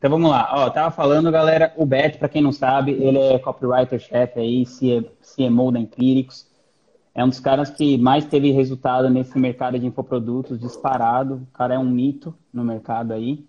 Então 0.00 0.08
vamos 0.08 0.30
lá. 0.30 0.48
Ó, 0.54 0.70
tava 0.70 0.90
falando, 0.90 1.30
galera, 1.30 1.74
o 1.76 1.84
Beto, 1.84 2.18
para 2.18 2.28
quem 2.30 2.40
não 2.40 2.52
sabe, 2.52 2.92
ele 2.92 3.18
é 3.18 3.38
copywriter-chefe 3.38 4.40
aí, 4.40 4.64
CMO 4.64 5.70
da 5.70 5.78
Empíricos. 5.78 6.46
É 7.14 7.22
um 7.22 7.28
dos 7.28 7.38
caras 7.38 7.68
que 7.68 7.98
mais 7.98 8.24
teve 8.24 8.50
resultado 8.50 9.10
nesse 9.10 9.38
mercado 9.38 9.78
de 9.78 9.84
infoprodutos, 9.84 10.58
disparado. 10.58 11.34
O 11.34 11.52
cara 11.52 11.74
é 11.74 11.78
um 11.78 11.84
mito 11.84 12.34
no 12.50 12.64
mercado 12.64 13.12
aí. 13.12 13.44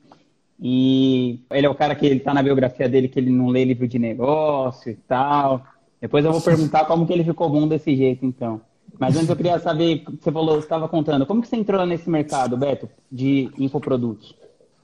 E 0.59 1.39
ele 1.51 1.67
é 1.67 1.69
o 1.69 1.75
cara 1.75 1.95
que 1.95 2.05
ele 2.05 2.19
tá 2.19 2.33
na 2.33 2.43
biografia 2.43 2.89
dele 2.89 3.07
que 3.07 3.17
ele 3.17 3.31
não 3.31 3.47
lê 3.47 3.63
livro 3.63 3.87
de 3.87 3.97
negócio 3.97 4.91
e 4.91 4.95
tal. 4.95 5.63
Depois 6.01 6.25
eu 6.25 6.33
vou 6.33 6.41
perguntar 6.41 6.83
como 6.83 7.07
que 7.07 7.13
ele 7.13 7.23
ficou 7.23 7.49
bom 7.49 7.65
desse 7.65 7.95
jeito, 7.95 8.25
então. 8.25 8.59
Mas 8.99 9.15
antes 9.15 9.29
eu 9.29 9.37
queria 9.37 9.57
saber, 9.57 10.03
você 10.19 10.29
falou, 10.29 10.59
estava 10.59 10.89
contando, 10.89 11.25
como 11.25 11.41
que 11.41 11.47
você 11.47 11.55
entrou 11.55 11.85
nesse 11.85 12.09
mercado, 12.09 12.57
Beto, 12.57 12.89
de 13.09 13.49
infoprodutos? 13.57 14.35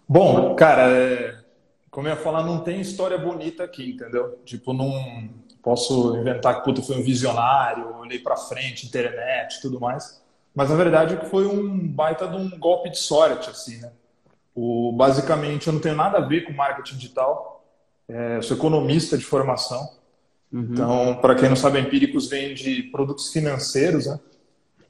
Bom, 0.07 0.55
cara, 0.55 0.89
é, 0.89 1.35
como 1.97 2.07
eu 2.07 2.11
ia 2.11 2.21
falar, 2.21 2.43
não 2.43 2.59
tem 2.59 2.79
história 2.79 3.17
bonita 3.17 3.63
aqui, 3.63 3.89
entendeu? 3.89 4.39
Tipo, 4.45 4.71
não 4.71 5.31
posso 5.63 6.15
inventar 6.15 6.57
que 6.57 6.63
puta, 6.63 6.79
foi 6.79 6.95
um 6.95 7.01
visionário, 7.01 7.97
olhei 7.97 8.19
para 8.19 8.37
frente, 8.37 8.85
internet, 8.85 9.59
tudo 9.63 9.79
mais. 9.79 10.21
Mas 10.53 10.69
a 10.69 10.75
verdade 10.75 11.15
é 11.15 11.17
que 11.17 11.25
foi 11.25 11.47
um 11.47 11.87
baita 11.87 12.27
de 12.27 12.35
um 12.35 12.51
golpe 12.59 12.91
de 12.91 12.99
sorte, 12.99 13.49
assim, 13.49 13.77
né? 13.77 13.91
O, 14.53 14.91
basicamente, 14.91 15.65
eu 15.65 15.73
não 15.73 15.79
tenho 15.79 15.95
nada 15.95 16.19
a 16.19 16.21
ver 16.21 16.41
com 16.41 16.53
marketing 16.53 16.97
digital. 16.97 17.65
É, 18.07 18.43
sou 18.43 18.55
economista 18.55 19.17
de 19.17 19.25
formação. 19.25 19.89
Uhum. 20.53 20.67
Então, 20.73 21.15
para 21.19 21.33
quem 21.33 21.49
não 21.49 21.55
sabe, 21.55 21.79
Empíricos 21.79 22.29
vende 22.29 22.83
produtos 22.91 23.33
financeiros, 23.33 24.05
né? 24.05 24.19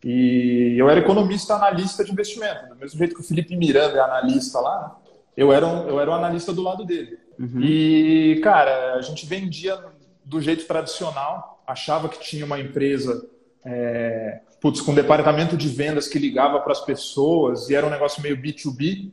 E 0.03 0.75
eu 0.77 0.89
era 0.89 0.99
economista 0.99 1.55
analista 1.55 2.03
de 2.03 2.11
investimento. 2.11 2.67
Do 2.67 2.75
mesmo 2.75 2.99
jeito 2.99 3.15
que 3.15 3.21
o 3.21 3.23
Felipe 3.23 3.55
Miranda 3.55 3.97
é 3.97 4.01
analista 4.01 4.59
lá, 4.59 4.99
eu 5.37 5.53
era, 5.53 5.65
um, 5.65 5.87
eu 5.87 5.99
era 5.99 6.09
o 6.09 6.13
um 6.13 6.17
analista 6.17 6.51
do 6.51 6.63
lado 6.63 6.83
dele. 6.83 7.19
Uhum. 7.39 7.61
E, 7.61 8.41
cara, 8.43 8.95
a 8.95 9.01
gente 9.01 9.25
vendia 9.25 9.79
do 10.25 10.41
jeito 10.41 10.65
tradicional, 10.65 11.63
achava 11.65 12.09
que 12.09 12.19
tinha 12.19 12.43
uma 12.43 12.59
empresa 12.59 13.29
é, 13.63 14.41
putz, 14.61 14.81
com 14.81 14.91
um 14.91 14.95
departamento 14.95 15.55
de 15.55 15.69
vendas 15.69 16.07
que 16.07 16.17
ligava 16.17 16.59
para 16.59 16.71
as 16.71 16.81
pessoas 16.81 17.69
e 17.69 17.75
era 17.75 17.85
um 17.85 17.89
negócio 17.89 18.21
meio 18.21 18.37
B2B. 18.37 19.11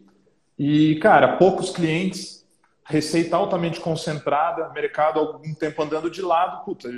E, 0.59 0.97
cara, 0.97 1.37
poucos 1.37 1.71
clientes, 1.71 2.47
receita 2.85 3.37
altamente 3.37 3.81
concentrada, 3.81 4.71
mercado 4.71 5.19
algum 5.19 5.55
tempo 5.55 5.83
andando 5.83 6.11
de 6.11 6.23
lado, 6.23 6.65
puta, 6.65 6.89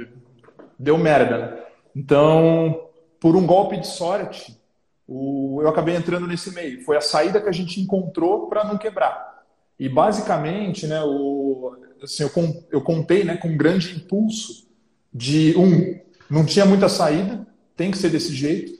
deu 0.78 0.98
merda, 0.98 1.38
né? 1.38 1.58
Então, 1.94 2.88
por 3.18 3.34
um 3.34 3.46
golpe 3.46 3.78
de 3.78 3.86
sorte, 3.86 4.60
o, 5.08 5.60
eu 5.62 5.68
acabei 5.68 5.94
entrando 5.94 6.26
nesse 6.26 6.52
meio. 6.52 6.84
Foi 6.84 6.96
a 6.96 7.00
saída 7.00 7.40
que 7.40 7.48
a 7.48 7.52
gente 7.52 7.80
encontrou 7.80 8.48
para 8.48 8.64
não 8.64 8.76
quebrar. 8.76 9.44
E 9.78 9.88
basicamente, 9.88 10.86
né, 10.86 11.02
o, 11.02 11.76
assim, 12.02 12.22
eu, 12.22 12.64
eu 12.70 12.80
contei 12.80 13.24
né, 13.24 13.36
com 13.36 13.48
um 13.48 13.56
grande 13.56 13.94
impulso 13.94 14.66
de 15.12 15.54
um, 15.56 15.98
não 16.28 16.44
tinha 16.44 16.64
muita 16.64 16.88
saída, 16.88 17.46
tem 17.76 17.90
que 17.90 17.98
ser 17.98 18.10
desse 18.10 18.34
jeito. 18.34 18.76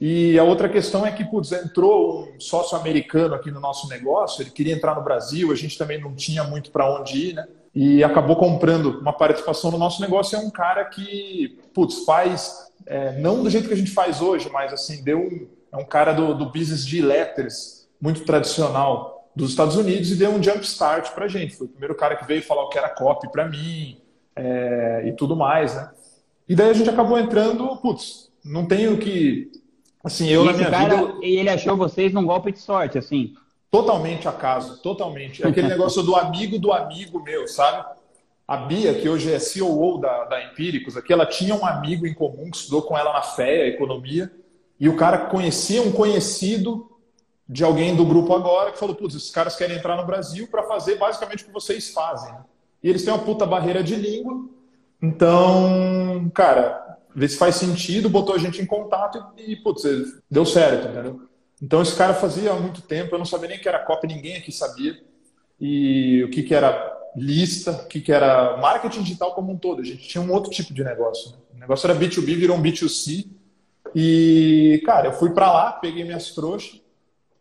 E 0.00 0.38
a 0.38 0.44
outra 0.44 0.68
questão 0.68 1.06
é 1.06 1.12
que, 1.12 1.24
putz, 1.24 1.52
entrou 1.52 2.28
um 2.28 2.40
sócio 2.40 2.76
americano 2.76 3.34
aqui 3.34 3.50
no 3.50 3.60
nosso 3.60 3.88
negócio, 3.88 4.42
ele 4.42 4.50
queria 4.50 4.74
entrar 4.74 4.94
no 4.94 5.02
Brasil, 5.02 5.50
a 5.50 5.54
gente 5.54 5.78
também 5.78 5.98
não 6.00 6.14
tinha 6.14 6.44
muito 6.44 6.70
para 6.70 7.00
onde 7.00 7.28
ir, 7.28 7.34
né? 7.34 7.46
E 7.74 8.02
acabou 8.04 8.36
comprando 8.36 8.98
uma 9.00 9.12
participação 9.12 9.70
no 9.70 9.78
nosso 9.78 10.00
negócio. 10.00 10.36
É 10.36 10.38
um 10.38 10.50
cara 10.50 10.84
que, 10.86 11.58
putz, 11.74 12.04
faz, 12.04 12.70
é, 12.86 13.18
não 13.18 13.42
do 13.42 13.50
jeito 13.50 13.68
que 13.68 13.74
a 13.74 13.76
gente 13.76 13.90
faz 13.90 14.20
hoje, 14.20 14.48
mas 14.50 14.72
assim, 14.72 15.02
deu 15.02 15.18
um, 15.18 15.46
é 15.76 15.82
um 15.82 15.86
cara 15.86 16.12
do, 16.12 16.34
do 16.34 16.46
business 16.46 16.84
de 16.86 17.00
letters, 17.00 17.88
muito 18.00 18.24
tradicional 18.24 19.30
dos 19.34 19.50
Estados 19.50 19.76
Unidos, 19.76 20.10
e 20.10 20.16
deu 20.16 20.30
um 20.30 20.42
jump 20.42 20.64
start 20.64 21.12
para 21.12 21.28
gente. 21.28 21.56
Foi 21.56 21.66
o 21.66 21.70
primeiro 21.70 21.94
cara 21.94 22.16
que 22.16 22.26
veio 22.26 22.42
falar 22.42 22.64
o 22.64 22.68
que 22.68 22.78
era 22.78 22.88
copy 22.88 23.30
para 23.30 23.46
mim 23.46 24.00
é, 24.34 25.04
e 25.06 25.12
tudo 25.12 25.36
mais, 25.36 25.74
né? 25.74 25.90
E 26.48 26.54
daí 26.54 26.70
a 26.70 26.72
gente 26.72 26.88
acabou 26.88 27.18
entrando, 27.18 27.76
putz, 27.78 28.30
não 28.44 28.66
tenho 28.66 28.96
que 28.98 29.50
Assim, 30.06 30.28
eu 30.28 30.44
e 30.44 30.46
na 30.46 30.52
minha 30.52 30.70
cara, 30.70 30.96
vida. 30.98 31.18
E 31.20 31.36
ele 31.36 31.48
achou 31.48 31.76
vocês 31.76 32.12
num 32.12 32.24
golpe 32.24 32.52
de 32.52 32.60
sorte, 32.60 32.96
assim. 32.96 33.34
Totalmente 33.68 34.28
acaso, 34.28 34.80
totalmente. 34.80 35.42
É 35.42 35.48
aquele 35.48 35.66
negócio 35.68 36.00
do 36.00 36.14
amigo 36.14 36.60
do 36.60 36.72
amigo 36.72 37.20
meu, 37.20 37.48
sabe? 37.48 37.84
A 38.46 38.56
Bia, 38.56 38.94
que 38.94 39.08
hoje 39.08 39.32
é 39.32 39.40
CEO 39.40 39.98
da, 39.98 40.26
da 40.26 40.44
Empíricos, 40.44 40.96
aqui, 40.96 41.12
ela 41.12 41.26
tinha 41.26 41.56
um 41.56 41.66
amigo 41.66 42.06
em 42.06 42.14
comum 42.14 42.48
que 42.48 42.56
estudou 42.56 42.82
com 42.82 42.96
ela 42.96 43.12
na 43.14 43.22
FEA, 43.22 43.66
Economia, 43.66 44.30
e 44.78 44.88
o 44.88 44.96
cara 44.96 45.26
conhecia 45.26 45.82
um 45.82 45.92
conhecido 45.92 46.90
de 47.48 47.64
alguém 47.64 47.94
do 47.94 48.04
grupo 48.04 48.34
agora 48.34 48.72
que 48.72 48.78
falou: 48.78 48.94
putz, 48.94 49.14
esses 49.14 49.30
caras 49.30 49.56
querem 49.56 49.76
entrar 49.76 49.96
no 49.96 50.06
Brasil 50.06 50.48
para 50.48 50.62
fazer 50.64 50.96
basicamente 50.96 51.44
o 51.44 51.46
que 51.46 51.52
vocês 51.52 51.90
fazem. 51.90 52.34
E 52.82 52.88
eles 52.88 53.04
têm 53.04 53.12
uma 53.12 53.24
puta 53.24 53.46
barreira 53.46 53.82
de 53.82 53.94
língua. 53.94 54.48
Então, 55.02 56.30
cara, 56.34 56.98
ver 57.14 57.28
se 57.28 57.36
faz 57.36 57.56
sentido, 57.56 58.10
botou 58.10 58.34
a 58.34 58.38
gente 58.38 58.60
em 58.60 58.66
contato 58.66 59.24
e, 59.36 59.52
e 59.52 59.56
putz, 59.56 59.82
deu 60.30 60.44
certo, 60.44 60.88
entendeu? 60.88 61.20
Então 61.62 61.80
esse 61.80 61.96
cara 61.96 62.12
fazia 62.12 62.52
há 62.52 62.54
muito 62.54 62.82
tempo, 62.82 63.14
eu 63.14 63.18
não 63.18 63.24
sabia 63.24 63.48
nem 63.48 63.58
o 63.58 63.60
que 63.60 63.68
era 63.68 63.78
copy, 63.78 64.06
ninguém 64.06 64.36
aqui 64.36 64.52
sabia. 64.52 65.00
E 65.58 66.22
o 66.24 66.30
que, 66.30 66.42
que 66.42 66.54
era 66.54 66.94
lista, 67.16 67.72
o 67.72 67.86
que, 67.86 68.00
que 68.00 68.12
era 68.12 68.58
marketing 68.58 69.02
digital 69.02 69.34
como 69.34 69.50
um 69.50 69.56
todo. 69.56 69.80
A 69.80 69.84
gente 69.84 70.06
tinha 70.06 70.22
um 70.22 70.30
outro 70.30 70.50
tipo 70.50 70.74
de 70.74 70.84
negócio. 70.84 71.30
Né? 71.30 71.38
O 71.54 71.58
negócio 71.60 71.90
era 71.90 71.98
B2B, 71.98 72.36
virou 72.36 72.56
um 72.56 72.62
B2C. 72.62 73.26
E, 73.98 74.82
cara, 74.84 75.08
eu 75.08 75.12
fui 75.14 75.30
para 75.30 75.50
lá, 75.50 75.72
peguei 75.72 76.04
minhas 76.04 76.32
trouxas, 76.32 76.82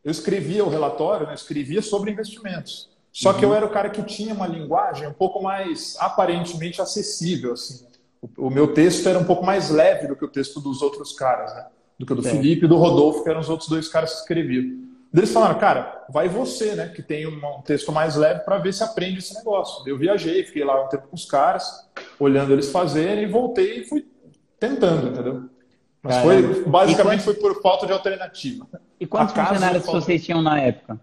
eu 0.02 0.10
escrevia 0.10 0.64
o 0.64 0.70
relatório, 0.70 1.28
né? 1.28 1.34
escrevia 1.34 1.82
sobre 1.82 2.12
investimentos. 2.12 2.90
Só 3.12 3.34
uhum. 3.34 3.38
que 3.38 3.44
eu 3.44 3.54
era 3.54 3.66
o 3.66 3.70
cara 3.70 3.90
que 3.90 4.02
tinha 4.04 4.34
uma 4.34 4.48
linguagem 4.48 5.06
um 5.06 5.14
pouco 5.14 5.44
mais 5.44 5.98
aparentemente 6.00 6.82
acessível, 6.82 7.52
assim. 7.52 7.86
O, 8.38 8.50
meu 8.50 8.74
texto 8.74 9.10
era 9.10 9.20
um 9.20 9.26
pouco 9.26 9.46
mais 9.46 9.70
leve 9.70 10.08
do 10.08 10.16
que 10.16 10.24
o 10.24 10.30
texto 10.30 10.62
dos 10.62 10.82
outros 10.82 11.12
caras, 11.12 11.54
né? 11.54 11.66
Do 12.00 12.06
que 12.06 12.14
o 12.14 12.16
do 12.16 12.26
é. 12.26 12.32
Felipe 12.32 12.64
e 12.64 12.70
do 12.70 12.78
Rodolfo, 12.78 13.22
que 13.26 13.30
eram 13.30 13.42
os 13.42 13.50
outros 13.50 13.68
dois 13.68 13.90
caras 13.90 14.14
que 14.14 14.20
escreviam. 14.22 14.86
Eles 15.14 15.34
falaram, 15.34 15.60
cara, 15.60 16.06
vai 16.10 16.30
você, 16.30 16.74
né, 16.74 16.88
que 16.88 17.02
tem 17.02 17.28
um 17.28 17.62
texto 17.64 17.92
mais 17.92 18.16
leve 18.16 18.42
para 18.42 18.60
ver 18.60 18.74
se 18.74 18.84
aprende 18.84 19.20
esse 19.20 19.34
negócio. 19.34 19.86
Eu 19.88 19.98
viajei, 19.98 20.44
fiquei 20.46 20.64
lá 20.64 20.86
um 20.86 20.88
tempo 20.88 21.08
com 21.10 21.16
os 21.16 21.26
caras, 21.26 21.86
olhando 22.18 22.54
eles 22.54 22.72
fazerem, 22.72 23.26
e 23.26 23.28
voltei 23.28 23.82
e 23.82 23.86
fui 23.86 24.06
tentando, 24.58 25.10
entendeu? 25.10 25.50
Mas 26.06 26.18
foi, 26.18 26.64
basicamente 26.66 27.24
foi 27.24 27.34
por 27.34 27.60
falta 27.64 27.88
de 27.88 27.92
alternativa. 27.92 28.68
E 29.00 29.08
quantos 29.08 29.34
funcionários 29.34 29.86
vocês 29.86 30.24
tinham 30.24 30.40
na 30.42 30.62
época? 30.62 31.00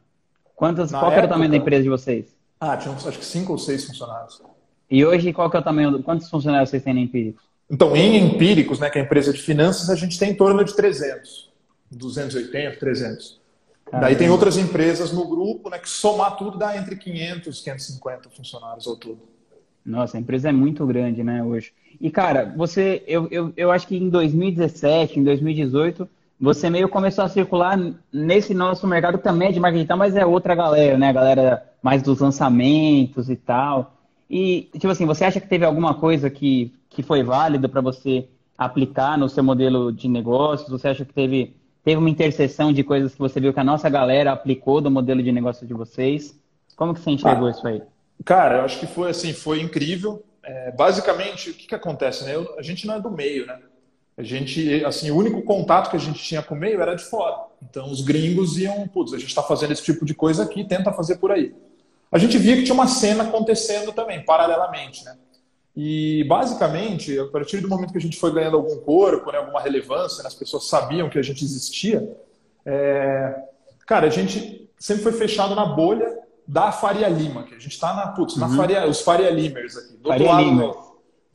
Quantas, 0.54 0.92
na 0.92 1.00
qual 1.00 1.10
época, 1.10 1.18
era 1.18 1.26
o 1.26 1.30
tamanho 1.30 1.50
da 1.50 1.56
empresa 1.56 1.82
de 1.82 1.88
vocês? 1.88 2.26
Ah, 2.60 2.76
tinham 2.76 2.94
acho 2.94 3.18
que 3.18 3.24
cinco 3.24 3.50
ou 3.50 3.58
seis 3.58 3.84
funcionários. 3.84 4.40
E 4.88 5.04
hoje, 5.04 5.32
qual 5.32 5.50
que 5.50 5.56
é 5.56 5.60
o 5.60 5.62
tamanho? 5.62 6.00
Quantos 6.04 6.30
funcionários 6.30 6.70
vocês 6.70 6.84
têm 6.84 6.94
na 6.94 7.00
Empíricos? 7.00 7.42
Então, 7.68 7.96
em 7.96 8.16
Empíricos, 8.16 8.78
né, 8.78 8.90
que 8.90 8.98
é 8.98 9.02
a 9.02 9.04
empresa 9.04 9.32
de 9.32 9.42
finanças, 9.42 9.90
a 9.90 9.96
gente 9.96 10.16
tem 10.16 10.30
em 10.30 10.34
torno 10.34 10.62
de 10.64 10.76
300. 10.76 11.50
280, 11.90 12.78
300. 12.78 13.40
Caramba. 13.86 14.06
Daí 14.06 14.16
tem 14.16 14.30
outras 14.30 14.56
empresas 14.56 15.12
no 15.12 15.26
grupo, 15.26 15.68
né, 15.68 15.78
que 15.78 15.88
somar 15.88 16.36
tudo 16.36 16.56
dá 16.58 16.76
entre 16.76 16.94
500 16.94 17.58
e 17.58 17.64
550 17.64 18.30
funcionários 18.30 18.86
ao 18.86 18.96
todo. 18.96 19.31
Nossa, 19.84 20.16
a 20.16 20.20
empresa 20.20 20.48
é 20.48 20.52
muito 20.52 20.86
grande, 20.86 21.24
né, 21.24 21.42
hoje. 21.42 21.72
E, 22.00 22.10
cara, 22.10 22.52
você, 22.56 23.02
eu, 23.06 23.26
eu, 23.30 23.52
eu 23.56 23.70
acho 23.70 23.86
que 23.86 23.96
em 23.96 24.08
2017, 24.08 25.18
em 25.18 25.24
2018, 25.24 26.08
você 26.40 26.70
meio 26.70 26.88
começou 26.88 27.24
a 27.24 27.28
circular 27.28 27.78
nesse 28.12 28.54
nosso 28.54 28.86
mercado 28.86 29.18
também 29.18 29.52
de 29.52 29.60
marketing, 29.60 29.94
mas 29.96 30.16
é 30.16 30.24
outra 30.24 30.54
galera, 30.54 30.96
né, 30.98 31.08
a 31.08 31.12
galera 31.12 31.72
mais 31.82 32.02
dos 32.02 32.20
lançamentos 32.20 33.28
e 33.28 33.36
tal. 33.36 33.94
E, 34.30 34.68
tipo 34.72 34.88
assim, 34.88 35.04
você 35.04 35.24
acha 35.24 35.40
que 35.40 35.48
teve 35.48 35.64
alguma 35.64 35.94
coisa 35.94 36.30
que, 36.30 36.72
que 36.88 37.02
foi 37.02 37.22
válida 37.22 37.68
para 37.68 37.80
você 37.80 38.28
aplicar 38.56 39.18
no 39.18 39.28
seu 39.28 39.44
modelo 39.44 39.92
de 39.92 40.08
negócios? 40.08 40.70
Você 40.70 40.88
acha 40.88 41.04
que 41.04 41.12
teve, 41.12 41.54
teve 41.84 41.98
uma 41.98 42.10
interseção 42.10 42.72
de 42.72 42.82
coisas 42.82 43.12
que 43.12 43.18
você 43.18 43.40
viu 43.40 43.52
que 43.52 43.60
a 43.60 43.64
nossa 43.64 43.88
galera 43.88 44.32
aplicou 44.32 44.80
do 44.80 44.90
modelo 44.90 45.22
de 45.22 45.30
negócio 45.32 45.66
de 45.66 45.74
vocês? 45.74 46.40
Como 46.76 46.94
que 46.94 47.00
você 47.00 47.10
enxergou 47.10 47.48
ah, 47.48 47.50
isso 47.50 47.66
aí? 47.66 47.82
Cara, 48.24 48.58
eu 48.58 48.64
acho 48.64 48.78
que 48.78 48.86
foi 48.86 49.10
assim, 49.10 49.32
foi 49.32 49.60
incrível. 49.60 50.24
É, 50.42 50.72
basicamente, 50.72 51.50
o 51.50 51.54
que, 51.54 51.66
que 51.66 51.74
acontece, 51.74 52.24
né? 52.24 52.34
Eu, 52.34 52.58
a 52.58 52.62
gente 52.62 52.86
não 52.86 52.94
é 52.94 53.00
do 53.00 53.10
meio, 53.10 53.46
né? 53.46 53.58
A 54.16 54.22
gente, 54.22 54.84
assim, 54.84 55.10
o 55.10 55.16
único 55.16 55.42
contato 55.42 55.90
que 55.90 55.96
a 55.96 56.00
gente 56.00 56.22
tinha 56.22 56.42
com 56.42 56.54
o 56.54 56.58
meio 56.58 56.80
era 56.80 56.94
de 56.94 57.04
fora. 57.04 57.46
Então, 57.62 57.90
os 57.90 58.02
gringos 58.02 58.58
iam, 58.58 58.86
putz, 58.88 59.12
a 59.12 59.18
gente 59.18 59.28
está 59.28 59.42
fazendo 59.42 59.72
esse 59.72 59.82
tipo 59.82 60.04
de 60.04 60.14
coisa 60.14 60.42
aqui, 60.42 60.64
tenta 60.64 60.92
fazer 60.92 61.16
por 61.16 61.30
aí 61.30 61.54
a 62.12 62.18
gente 62.18 62.36
via 62.36 62.56
que 62.56 62.62
tinha 62.62 62.74
uma 62.74 62.86
cena 62.86 63.24
acontecendo 63.24 63.90
também, 63.90 64.22
paralelamente, 64.22 65.02
né? 65.02 65.16
E 65.74 66.22
basicamente, 66.24 67.18
a 67.18 67.26
partir 67.28 67.62
do 67.62 67.68
momento 67.68 67.90
que 67.90 67.96
a 67.96 68.00
gente 68.00 68.18
foi 68.18 68.30
ganhando 68.30 68.58
algum 68.58 68.76
corpo, 68.80 69.32
né, 69.32 69.38
alguma 69.38 69.62
relevância, 69.62 70.22
né, 70.22 70.28
as 70.28 70.34
pessoas 70.34 70.68
sabiam 70.68 71.08
que 71.08 71.18
a 71.18 71.22
gente 71.22 71.42
existia, 71.42 72.14
é... 72.66 73.34
cara, 73.86 74.08
a 74.08 74.10
gente 74.10 74.68
sempre 74.78 75.02
foi 75.02 75.12
fechado 75.12 75.54
na 75.54 75.64
bolha 75.64 76.18
da 76.46 76.72
Faria 76.72 77.08
Lima, 77.08 77.44
que 77.44 77.54
a 77.54 77.58
gente 77.58 77.72
está 77.72 77.94
na, 77.94 78.08
putz, 78.08 78.36
na 78.36 78.46
uhum. 78.46 78.56
Faria, 78.56 78.86
os 78.86 79.00
Faria 79.00 79.30
Limers 79.30 79.76
aqui. 79.76 79.96
Do 79.96 80.08
Faria 80.08 80.26
outro 80.26 80.42
lado, 80.42 80.50
Limers. 80.50 80.76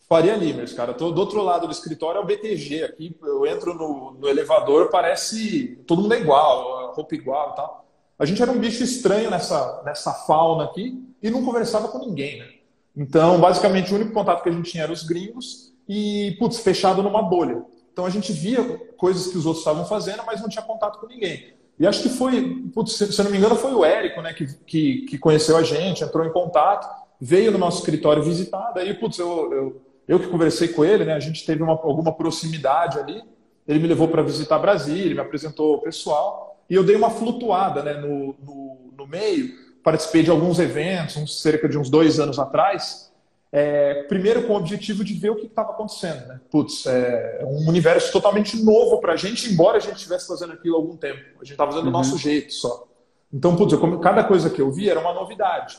Faria 0.07 0.35
Limers, 0.35 0.73
cara. 0.73 0.93
Tô, 0.93 1.11
do 1.11 1.19
outro 1.19 1.41
lado 1.41 1.67
do 1.67 1.71
escritório 1.71 2.19
é 2.19 2.21
o 2.21 2.25
BTG 2.25 2.83
aqui. 2.83 3.15
Eu 3.21 3.45
entro 3.45 3.73
no, 3.73 4.11
no 4.11 4.27
elevador, 4.27 4.89
parece 4.89 5.81
todo 5.85 6.01
mundo 6.01 6.13
é 6.13 6.19
igual, 6.19 6.93
roupa 6.93 7.15
igual 7.15 7.51
e 7.51 7.55
tal. 7.55 7.85
a 8.17 8.25
gente 8.25 8.41
era 8.41 8.51
um 8.51 8.59
bicho 8.59 8.83
estranho 8.83 9.29
nessa, 9.29 9.81
nessa 9.83 10.13
fauna 10.13 10.65
aqui 10.65 11.03
e 11.21 11.29
não 11.29 11.43
conversava 11.43 11.87
com 11.89 11.99
ninguém, 11.99 12.39
né? 12.39 12.47
Então, 12.95 13.39
basicamente, 13.39 13.91
o 13.93 13.95
único 13.95 14.11
contato 14.11 14.41
que 14.41 14.49
a 14.49 14.51
gente 14.51 14.71
tinha 14.71 14.83
era 14.83 14.91
os 14.91 15.03
gringos 15.03 15.73
e, 15.87 16.35
putz, 16.39 16.59
fechado 16.59 17.03
numa 17.03 17.21
bolha. 17.21 17.63
Então, 17.93 18.05
a 18.05 18.09
gente 18.09 18.31
via 18.33 18.63
coisas 18.97 19.27
que 19.27 19.37
os 19.37 19.45
outros 19.45 19.61
estavam 19.61 19.85
fazendo, 19.85 20.23
mas 20.25 20.41
não 20.41 20.49
tinha 20.49 20.63
contato 20.63 20.99
com 20.99 21.07
ninguém. 21.07 21.56
E 21.79 21.85
acho 21.85 22.01
que 22.01 22.09
foi, 22.09 22.63
putz, 22.73 22.93
se 22.93 23.19
eu 23.19 23.23
não 23.23 23.31
me 23.31 23.37
engano, 23.37 23.55
foi 23.55 23.73
o 23.73 23.85
Érico, 23.85 24.21
né, 24.21 24.33
que, 24.33 24.47
que, 24.65 25.01
que, 25.01 25.17
conheceu 25.17 25.55
a 25.55 25.61
gente, 25.61 26.03
entrou 26.03 26.25
em 26.25 26.31
contato, 26.31 26.87
veio 27.21 27.51
no 27.51 27.57
nosso 27.57 27.79
escritório 27.79 28.23
visitar, 28.23 28.71
daí, 28.73 28.93
putz, 28.95 29.19
eu, 29.19 29.53
eu, 29.53 29.81
eu 30.07 30.19
que 30.19 30.27
conversei 30.27 30.69
com 30.69 30.83
ele, 30.83 31.05
né, 31.05 31.13
a 31.13 31.19
gente 31.19 31.45
teve 31.45 31.61
uma, 31.61 31.73
alguma 31.73 32.11
proximidade 32.11 32.97
ali, 32.97 33.21
ele 33.67 33.79
me 33.79 33.87
levou 33.87 34.07
para 34.07 34.23
visitar 34.23 34.57
Brasília, 34.57 35.05
ele 35.05 35.13
me 35.13 35.19
apresentou 35.19 35.75
o 35.75 35.81
pessoal, 35.81 36.59
e 36.69 36.73
eu 36.73 36.83
dei 36.83 36.95
uma 36.95 37.11
flutuada 37.11 37.83
né, 37.83 37.93
no, 37.93 38.35
no, 38.43 38.77
no 38.97 39.07
meio, 39.07 39.53
participei 39.83 40.23
de 40.23 40.31
alguns 40.31 40.59
eventos, 40.59 41.15
uns, 41.15 41.41
cerca 41.41 41.69
de 41.69 41.77
uns 41.77 41.89
dois 41.89 42.19
anos 42.19 42.39
atrás, 42.39 43.06
é, 43.51 44.03
primeiro 44.03 44.43
com 44.45 44.53
o 44.53 44.57
objetivo 44.57 45.03
de 45.03 45.13
ver 45.13 45.31
o 45.31 45.35
que 45.35 45.45
estava 45.45 45.71
acontecendo. 45.71 46.27
Né? 46.27 46.39
Putz, 46.51 46.85
é 46.85 47.41
um 47.45 47.67
universo 47.67 48.11
totalmente 48.11 48.61
novo 48.61 48.99
para 48.99 49.13
a 49.13 49.15
gente, 49.15 49.51
embora 49.51 49.77
a 49.77 49.79
gente 49.79 49.95
estivesse 49.95 50.27
fazendo 50.27 50.53
aquilo 50.53 50.75
há 50.75 50.79
algum 50.79 50.97
tempo. 50.97 51.19
A 51.35 51.43
gente 51.43 51.51
estava 51.51 51.71
fazendo 51.71 51.85
uhum. 51.85 51.91
do 51.91 51.97
nosso 51.97 52.17
jeito 52.17 52.53
só. 52.53 52.87
Então, 53.33 53.55
putz, 53.55 53.73
eu, 53.73 53.99
cada 53.99 54.23
coisa 54.23 54.49
que 54.49 54.61
eu 54.61 54.71
vi 54.71 54.89
era 54.89 54.99
uma 54.99 55.13
novidade. 55.13 55.77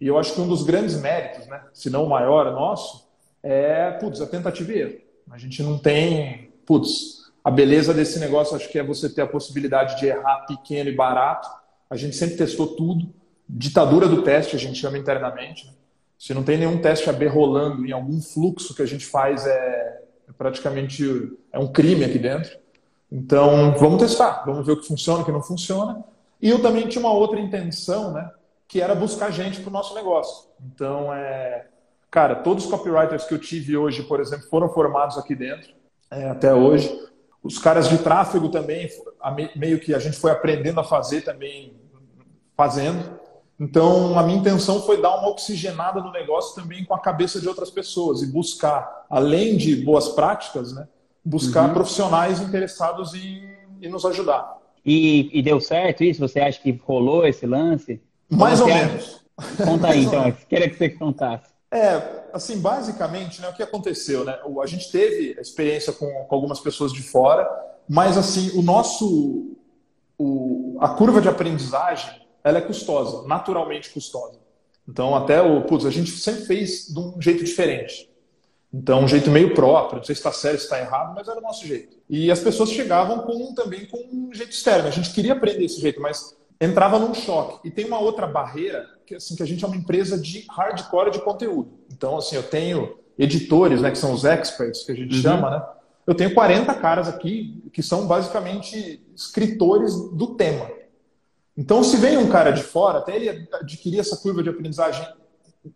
E 0.00 0.06
eu 0.06 0.18
acho 0.18 0.34
que 0.34 0.40
um 0.40 0.48
dos 0.48 0.62
grandes 0.62 1.00
méritos, 1.00 1.46
né, 1.46 1.62
se 1.72 1.88
não 1.88 2.04
o 2.04 2.08
maior 2.08 2.50
nosso, 2.52 3.08
é 3.42 3.90
putz, 3.92 4.20
a 4.20 4.26
tentativa 4.26 4.72
e 4.72 4.78
erro. 4.78 4.98
A 5.30 5.38
gente 5.38 5.62
não 5.62 5.78
tem, 5.78 6.52
putz, 6.66 7.30
a 7.44 7.50
beleza 7.50 7.92
desse 7.92 8.18
negócio 8.18 8.56
acho 8.56 8.68
que 8.68 8.78
é 8.78 8.82
você 8.82 9.08
ter 9.08 9.22
a 9.22 9.26
possibilidade 9.26 9.98
de 9.98 10.06
errar 10.06 10.46
pequeno 10.46 10.90
e 10.90 10.94
barato. 10.94 11.48
A 11.88 11.96
gente 11.96 12.16
sempre 12.16 12.36
testou 12.36 12.68
tudo 12.68 13.12
ditadura 13.48 14.08
do 14.08 14.22
teste, 14.22 14.56
a 14.56 14.58
gente 14.58 14.78
chama 14.78 14.96
internamente. 14.96 15.66
Né? 15.66 15.72
Se 16.22 16.32
não 16.32 16.44
tem 16.44 16.56
nenhum 16.56 16.80
teste 16.80 17.10
AB 17.10 17.26
rolando 17.26 17.84
em 17.84 17.90
algum 17.90 18.22
fluxo 18.22 18.76
que 18.76 18.82
a 18.82 18.86
gente 18.86 19.04
faz, 19.04 19.44
é, 19.44 20.02
é 20.28 20.32
praticamente 20.38 21.36
é 21.52 21.58
um 21.58 21.66
crime 21.66 22.04
aqui 22.04 22.16
dentro. 22.16 22.56
Então, 23.10 23.72
vamos 23.76 24.00
testar, 24.00 24.44
vamos 24.46 24.64
ver 24.64 24.74
o 24.74 24.76
que 24.80 24.86
funciona, 24.86 25.22
o 25.22 25.24
que 25.24 25.32
não 25.32 25.42
funciona. 25.42 26.04
E 26.40 26.48
eu 26.48 26.62
também 26.62 26.86
tinha 26.86 27.04
uma 27.04 27.12
outra 27.12 27.40
intenção, 27.40 28.12
né, 28.12 28.30
que 28.68 28.80
era 28.80 28.94
buscar 28.94 29.32
gente 29.32 29.60
para 29.60 29.68
o 29.68 29.72
nosso 29.72 29.96
negócio. 29.96 30.48
Então, 30.64 31.12
é, 31.12 31.66
cara, 32.08 32.36
todos 32.36 32.66
os 32.66 32.70
copywriters 32.70 33.24
que 33.24 33.34
eu 33.34 33.40
tive 33.40 33.76
hoje, 33.76 34.04
por 34.04 34.20
exemplo, 34.20 34.46
foram 34.48 34.68
formados 34.68 35.18
aqui 35.18 35.34
dentro, 35.34 35.74
é, 36.08 36.28
até 36.28 36.54
hoje. 36.54 36.88
Os 37.42 37.58
caras 37.58 37.88
de 37.88 37.98
tráfego 37.98 38.48
também, 38.48 38.88
meio 39.56 39.80
que 39.80 39.92
a 39.92 39.98
gente 39.98 40.16
foi 40.16 40.30
aprendendo 40.30 40.78
a 40.78 40.84
fazer 40.84 41.22
também, 41.22 41.74
fazendo. 42.56 43.21
Então, 43.58 44.18
a 44.18 44.22
minha 44.22 44.38
intenção 44.38 44.82
foi 44.82 45.00
dar 45.00 45.16
uma 45.18 45.28
oxigenada 45.28 46.00
no 46.00 46.10
negócio 46.10 46.60
também 46.60 46.84
com 46.84 46.94
a 46.94 46.98
cabeça 46.98 47.40
de 47.40 47.48
outras 47.48 47.70
pessoas 47.70 48.22
e 48.22 48.26
buscar, 48.26 49.06
além 49.08 49.56
de 49.56 49.76
boas 49.76 50.08
práticas, 50.08 50.72
né, 50.72 50.88
buscar 51.24 51.68
uhum. 51.68 51.74
profissionais 51.74 52.40
interessados 52.40 53.14
em, 53.14 53.48
em 53.80 53.88
nos 53.88 54.04
ajudar. 54.04 54.58
E, 54.84 55.30
e, 55.32 55.42
deu 55.42 55.60
certo 55.60 56.02
isso? 56.02 56.20
Você 56.20 56.40
acha 56.40 56.60
que 56.60 56.72
rolou 56.84 57.24
esse 57.24 57.46
lance? 57.46 58.02
Mais 58.28 58.60
ou 58.60 58.66
menos. 58.66 59.20
Conta 59.64 59.88
aí, 59.88 60.04
então. 60.06 60.32
Queria 60.48 60.68
que 60.68 60.76
você 60.76 60.88
contasse. 60.88 61.52
É, 61.70 62.24
assim, 62.32 62.58
basicamente, 62.58 63.40
né, 63.40 63.48
o 63.48 63.54
que 63.54 63.62
aconteceu, 63.62 64.24
né? 64.24 64.38
A 64.60 64.66
gente 64.66 64.90
teve 64.90 65.40
experiência 65.40 65.92
com, 65.92 66.06
com 66.06 66.34
algumas 66.34 66.58
pessoas 66.58 66.92
de 66.92 67.02
fora, 67.02 67.48
mas 67.88 68.18
assim, 68.18 68.58
o 68.58 68.62
nosso, 68.62 69.56
o, 70.18 70.76
a 70.80 70.88
curva 70.90 71.20
de 71.20 71.28
aprendizagem 71.28 72.21
ela 72.44 72.58
é 72.58 72.60
custosa, 72.60 73.26
naturalmente 73.26 73.90
custosa. 73.90 74.40
Então, 74.88 75.14
até 75.14 75.40
o. 75.40 75.62
Putz, 75.62 75.86
a 75.86 75.90
gente 75.90 76.10
sempre 76.10 76.44
fez 76.44 76.88
de 76.88 76.98
um 76.98 77.20
jeito 77.20 77.44
diferente. 77.44 78.10
Então, 78.72 79.04
um 79.04 79.08
jeito 79.08 79.30
meio 79.30 79.54
próprio, 79.54 79.98
não 79.98 80.04
sei 80.04 80.14
se 80.14 80.20
está 80.20 80.32
certo, 80.32 80.58
se 80.58 80.64
está 80.64 80.80
errado, 80.80 81.14
mas 81.14 81.28
era 81.28 81.38
o 81.38 81.42
nosso 81.42 81.66
jeito. 81.66 81.98
E 82.08 82.30
as 82.30 82.40
pessoas 82.40 82.70
chegavam 82.70 83.18
com 83.20 83.54
também 83.54 83.86
com 83.86 83.98
um 83.98 84.32
jeito 84.32 84.52
externo. 84.52 84.88
A 84.88 84.90
gente 84.90 85.12
queria 85.12 85.34
aprender 85.34 85.64
esse 85.64 85.80
jeito, 85.80 86.00
mas 86.00 86.34
entrava 86.58 86.98
num 86.98 87.12
choque. 87.12 87.68
E 87.68 87.70
tem 87.70 87.84
uma 87.84 87.98
outra 87.98 88.26
barreira, 88.26 88.88
que, 89.04 89.14
assim, 89.14 89.36
que 89.36 89.42
a 89.42 89.46
gente 89.46 89.62
é 89.62 89.66
uma 89.66 89.76
empresa 89.76 90.18
de 90.18 90.46
hardcore 90.50 91.10
de 91.10 91.20
conteúdo. 91.20 91.70
Então, 91.92 92.16
assim, 92.16 92.34
eu 92.34 92.42
tenho 92.42 92.96
editores, 93.18 93.82
né, 93.82 93.90
que 93.90 93.98
são 93.98 94.12
os 94.12 94.24
experts, 94.24 94.84
que 94.84 94.92
a 94.92 94.94
gente 94.96 95.16
uhum. 95.16 95.22
chama, 95.22 95.50
né? 95.50 95.62
Eu 96.06 96.14
tenho 96.14 96.34
40 96.34 96.74
caras 96.74 97.08
aqui 97.08 97.62
que 97.72 97.82
são 97.82 98.06
basicamente 98.06 99.04
escritores 99.14 99.94
do 100.12 100.34
tema. 100.34 100.68
Então, 101.56 101.84
se 101.84 101.96
vem 101.96 102.16
um 102.16 102.28
cara 102.28 102.50
de 102.50 102.62
fora, 102.62 102.98
até 102.98 103.14
ele 103.14 103.48
adquirir 103.52 104.00
essa 104.00 104.16
curva 104.16 104.42
de 104.42 104.48
aprendizagem 104.48 105.06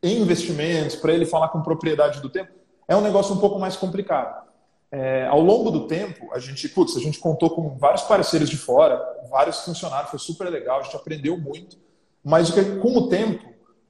em 0.03 0.21
investimentos, 0.21 0.97
para 0.97 1.13
ele 1.13 1.27
falar 1.27 1.49
com 1.49 1.63
propriedade 1.63 2.21
do 2.21 2.29
tempo, 2.29 2.53
é 2.89 2.97
um 2.97 3.01
negócio 3.01 3.35
um 3.35 3.39
pouco 3.39 3.59
mais 3.59 3.77
complicado. 3.77 4.47
É, 4.91 5.27
ao 5.27 5.41
longo 5.41 5.71
do 5.71 5.87
tempo, 5.87 6.33
a 6.33 6.39
gente, 6.39 6.69
putz, 6.69 6.97
a 6.97 7.01
gente 7.01 7.19
contou 7.19 7.51
com 7.51 7.77
vários 7.77 8.03
parceiros 8.03 8.49
de 8.49 8.57
fora, 8.57 9.03
vários 9.29 9.61
funcionários, 9.61 10.11
foi 10.11 10.19
super 10.19 10.49
legal, 10.49 10.81
a 10.81 10.83
gente 10.83 10.97
aprendeu 10.97 11.37
muito, 11.37 11.77
mas 12.25 12.51
com 12.51 12.97
o 12.97 13.09
tempo, 13.09 13.45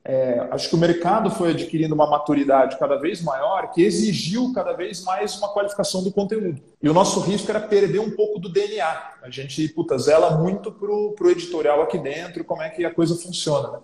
é, 0.08 0.46
acho 0.52 0.68
que 0.68 0.76
o 0.76 0.78
mercado 0.78 1.32
foi 1.32 1.50
adquirindo 1.50 1.92
uma 1.92 2.08
maturidade 2.08 2.78
cada 2.78 2.94
vez 2.94 3.20
maior 3.20 3.72
que 3.72 3.82
exigiu 3.82 4.52
cada 4.54 4.72
vez 4.72 5.02
mais 5.02 5.36
uma 5.36 5.52
qualificação 5.52 6.00
do 6.00 6.12
conteúdo. 6.12 6.62
E 6.80 6.88
o 6.88 6.94
nosso 6.94 7.18
risco 7.18 7.50
era 7.50 7.58
perder 7.58 7.98
um 7.98 8.12
pouco 8.12 8.38
do 8.38 8.48
DNA. 8.48 9.14
A 9.20 9.28
gente 9.28 9.68
puta, 9.70 9.98
zela 9.98 10.38
muito 10.38 10.70
para 10.70 10.92
o 10.92 11.30
editorial 11.30 11.82
aqui 11.82 11.98
dentro, 11.98 12.44
como 12.44 12.62
é 12.62 12.70
que 12.70 12.84
a 12.84 12.94
coisa 12.94 13.16
funciona. 13.16 13.72
Né? 13.72 13.78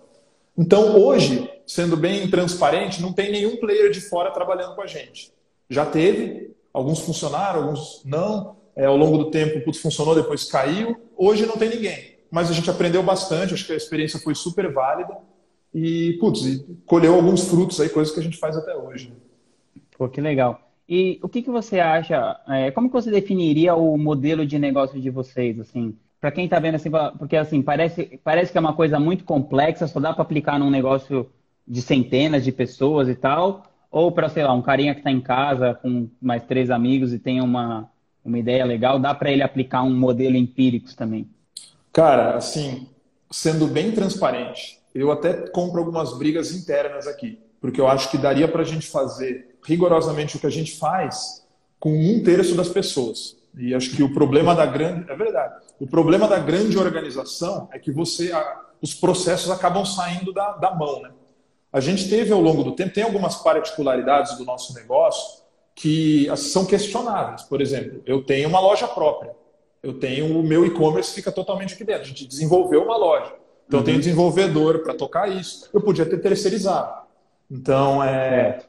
Então, 0.57 0.97
hoje, 0.97 1.51
sendo 1.67 1.97
bem 1.97 2.29
transparente, 2.29 3.01
não 3.01 3.11
tem 3.11 3.29
nenhum 3.29 3.57
player 3.57 3.91
de 3.91 3.99
fora 3.99 4.31
trabalhando 4.31 4.75
com 4.75 4.81
a 4.81 4.87
gente. 4.87 5.33
Já 5.69 5.85
teve, 5.85 6.55
alguns 6.73 6.99
funcionaram, 6.99 7.63
alguns 7.63 8.01
não. 8.05 8.55
É, 8.77 8.85
ao 8.85 8.95
longo 8.95 9.17
do 9.17 9.29
tempo, 9.29 9.59
putz, 9.65 9.81
funcionou, 9.81 10.15
depois 10.15 10.45
caiu. 10.45 10.95
Hoje 11.17 11.45
não 11.45 11.57
tem 11.57 11.69
ninguém. 11.69 12.15
Mas 12.31 12.49
a 12.49 12.53
gente 12.53 12.69
aprendeu 12.69 13.03
bastante, 13.03 13.53
acho 13.53 13.65
que 13.65 13.73
a 13.73 13.75
experiência 13.75 14.19
foi 14.19 14.33
super 14.33 14.71
válida 14.71 15.17
e, 15.73 16.13
putz, 16.19 16.45
e 16.45 16.63
colheu 16.85 17.15
alguns 17.15 17.47
frutos 17.47 17.79
aí, 17.79 17.89
coisas 17.89 18.13
que 18.13 18.19
a 18.19 18.23
gente 18.23 18.37
faz 18.37 18.55
até 18.55 18.75
hoje. 18.75 19.11
Pô, 19.97 20.07
que 20.07 20.21
legal. 20.21 20.59
E 20.87 21.19
o 21.23 21.29
que, 21.29 21.41
que 21.41 21.49
você 21.49 21.79
acha, 21.79 22.39
é, 22.47 22.71
como 22.71 22.89
que 22.89 22.93
você 22.93 23.09
definiria 23.09 23.73
o 23.75 23.97
modelo 23.97 24.45
de 24.45 24.59
negócio 24.59 24.99
de 24.99 25.09
vocês, 25.09 25.59
assim? 25.59 25.97
Para 26.19 26.31
quem 26.31 26.45
está 26.45 26.59
vendo 26.59 26.75
assim, 26.75 26.89
porque 27.17 27.35
assim, 27.35 27.61
parece, 27.61 28.19
parece 28.23 28.51
que 28.51 28.57
é 28.57 28.61
uma 28.61 28.73
coisa 28.73 28.99
muito 28.99 29.23
complexa, 29.23 29.87
só 29.87 29.99
dá 29.99 30.13
para 30.13 30.21
aplicar 30.21 30.59
num 30.59 30.69
negócio 30.69 31.29
de 31.67 31.81
centenas 31.81 32.43
de 32.43 32.51
pessoas 32.51 33.07
e 33.07 33.15
tal, 33.15 33.63
ou 33.89 34.11
para, 34.11 34.29
sei 34.29 34.43
lá, 34.43 34.53
um 34.53 34.61
carinha 34.61 34.93
que 34.93 34.99
está 34.99 35.11
em 35.11 35.21
casa 35.21 35.73
com 35.75 36.09
mais 36.21 36.43
três 36.43 36.69
amigos 36.69 37.13
e 37.13 37.19
tem 37.19 37.41
uma, 37.41 37.89
uma 38.23 38.39
ideia 38.39 38.65
legal, 38.65 38.99
dá 38.99 39.13
para 39.13 39.31
ele 39.31 39.43
aplicar 39.43 39.83
um 39.83 39.95
modelo 39.95 40.35
empírico 40.35 40.93
também? 40.95 41.27
Cara, 41.91 42.35
assim, 42.35 42.87
sendo 43.29 43.67
bem 43.67 43.91
transparente, 43.91 44.79
eu 44.93 45.11
até 45.11 45.33
compro 45.49 45.79
algumas 45.79 46.17
brigas 46.17 46.51
internas 46.51 47.07
aqui, 47.07 47.39
porque 47.59 47.81
eu 47.81 47.87
acho 47.87 48.11
que 48.11 48.17
daria 48.17 48.47
para 48.47 48.61
a 48.61 48.65
gente 48.65 48.87
fazer 48.87 49.57
rigorosamente 49.63 50.37
o 50.37 50.39
que 50.39 50.47
a 50.47 50.51
gente 50.51 50.77
faz 50.77 51.45
com 51.79 51.91
um 51.91 52.23
terço 52.23 52.55
das 52.55 52.69
pessoas. 52.69 53.35
E 53.57 53.73
acho 53.73 53.95
que 53.95 54.03
o 54.03 54.13
problema 54.13 54.55
da 54.55 54.65
grande. 54.65 55.09
É 55.11 55.15
verdade. 55.15 55.63
O 55.79 55.87
problema 55.87 56.27
da 56.27 56.39
grande 56.39 56.77
organização 56.77 57.69
é 57.71 57.79
que 57.79 57.91
você. 57.91 58.31
Os 58.81 58.93
processos 58.93 59.49
acabam 59.51 59.85
saindo 59.85 60.33
da, 60.33 60.53
da 60.53 60.73
mão. 60.73 61.01
Né? 61.01 61.11
A 61.71 61.79
gente 61.79 62.09
teve 62.09 62.31
ao 62.31 62.41
longo 62.41 62.63
do 62.63 62.73
tempo, 62.73 62.93
tem 62.93 63.03
algumas 63.03 63.35
particularidades 63.37 64.37
do 64.37 64.45
nosso 64.45 64.73
negócio 64.73 65.43
que 65.75 66.27
são 66.37 66.65
questionáveis. 66.65 67.43
Por 67.43 67.61
exemplo, 67.61 68.01
eu 68.05 68.23
tenho 68.23 68.49
uma 68.49 68.59
loja 68.59 68.87
própria. 68.87 69.31
Eu 69.81 69.99
tenho 69.99 70.39
o 70.39 70.43
meu 70.43 70.65
e-commerce 70.65 71.13
fica 71.13 71.31
totalmente 71.31 71.73
aqui 71.73 71.83
dentro. 71.83 72.03
A 72.03 72.05
gente 72.05 72.25
desenvolveu 72.25 72.83
uma 72.83 72.97
loja. 72.97 73.33
Então, 73.73 73.81
eu 73.81 73.85
tenho 73.85 73.97
uhum. 73.97 74.01
desenvolvedor 74.01 74.79
para 74.83 74.93
tocar 74.93 75.27
isso. 75.27 75.67
Eu 75.73 75.81
podia 75.81 76.05
ter 76.05 76.19
terceirizado. 76.19 77.07
Então, 77.49 78.03
é... 78.03 78.59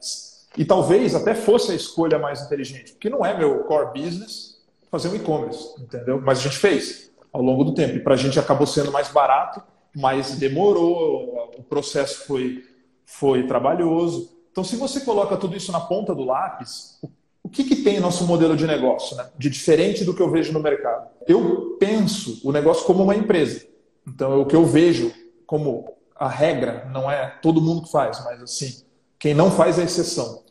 E 0.57 0.65
talvez 0.65 1.13
até 1.13 1.35
fosse 1.35 1.71
a 1.71 1.75
escolha 1.75 2.17
mais 2.17 2.41
inteligente, 2.41 2.93
porque 2.93 3.09
não 3.09 3.23
é 3.23 3.37
meu 3.37 3.59
core 3.65 4.01
business 4.01 4.55
fazer 4.89 5.09
um 5.09 5.15
e-commerce, 5.15 5.79
entendeu? 5.79 6.19
Mas 6.19 6.39
a 6.39 6.41
gente 6.43 6.57
fez 6.57 7.11
ao 7.31 7.41
longo 7.41 7.63
do 7.63 7.75
tempo. 7.75 7.97
E 7.97 7.99
para 7.99 8.15
a 8.15 8.17
gente 8.17 8.39
acabou 8.39 8.65
sendo 8.65 8.91
mais 8.91 9.09
barato, 9.09 9.61
mas 9.95 10.37
demorou, 10.37 11.51
o 11.55 11.61
processo 11.61 12.25
foi, 12.25 12.63
foi 13.05 13.45
trabalhoso. 13.45 14.31
Então, 14.51 14.63
se 14.63 14.75
você 14.75 15.01
coloca 15.01 15.37
tudo 15.37 15.55
isso 15.55 15.71
na 15.71 15.81
ponta 15.81 16.15
do 16.15 16.23
lápis, 16.23 16.97
o 17.43 17.49
que, 17.49 17.63
que 17.63 17.75
tem 17.75 17.99
nosso 17.99 18.25
modelo 18.25 18.55
de 18.55 18.65
negócio, 18.65 19.15
né? 19.17 19.27
de 19.37 19.51
diferente 19.51 20.03
do 20.03 20.15
que 20.15 20.21
eu 20.21 20.31
vejo 20.31 20.51
no 20.51 20.59
mercado? 20.59 21.09
Eu 21.27 21.77
penso 21.79 22.41
o 22.43 22.51
negócio 22.51 22.85
como 22.85 23.03
uma 23.03 23.15
empresa. 23.15 23.74
Então, 24.07 24.41
o 24.41 24.45
que 24.45 24.55
eu 24.55 24.65
vejo 24.65 25.11
como 25.45 25.95
a 26.15 26.29
regra, 26.29 26.87
não 26.91 27.09
é 27.11 27.27
todo 27.41 27.61
mundo 27.61 27.83
que 27.83 27.91
faz, 27.91 28.23
mas 28.23 28.41
assim, 28.41 28.83
quem 29.19 29.33
não 29.33 29.51
faz 29.51 29.77
é 29.77 29.83
exceção. 29.83 30.43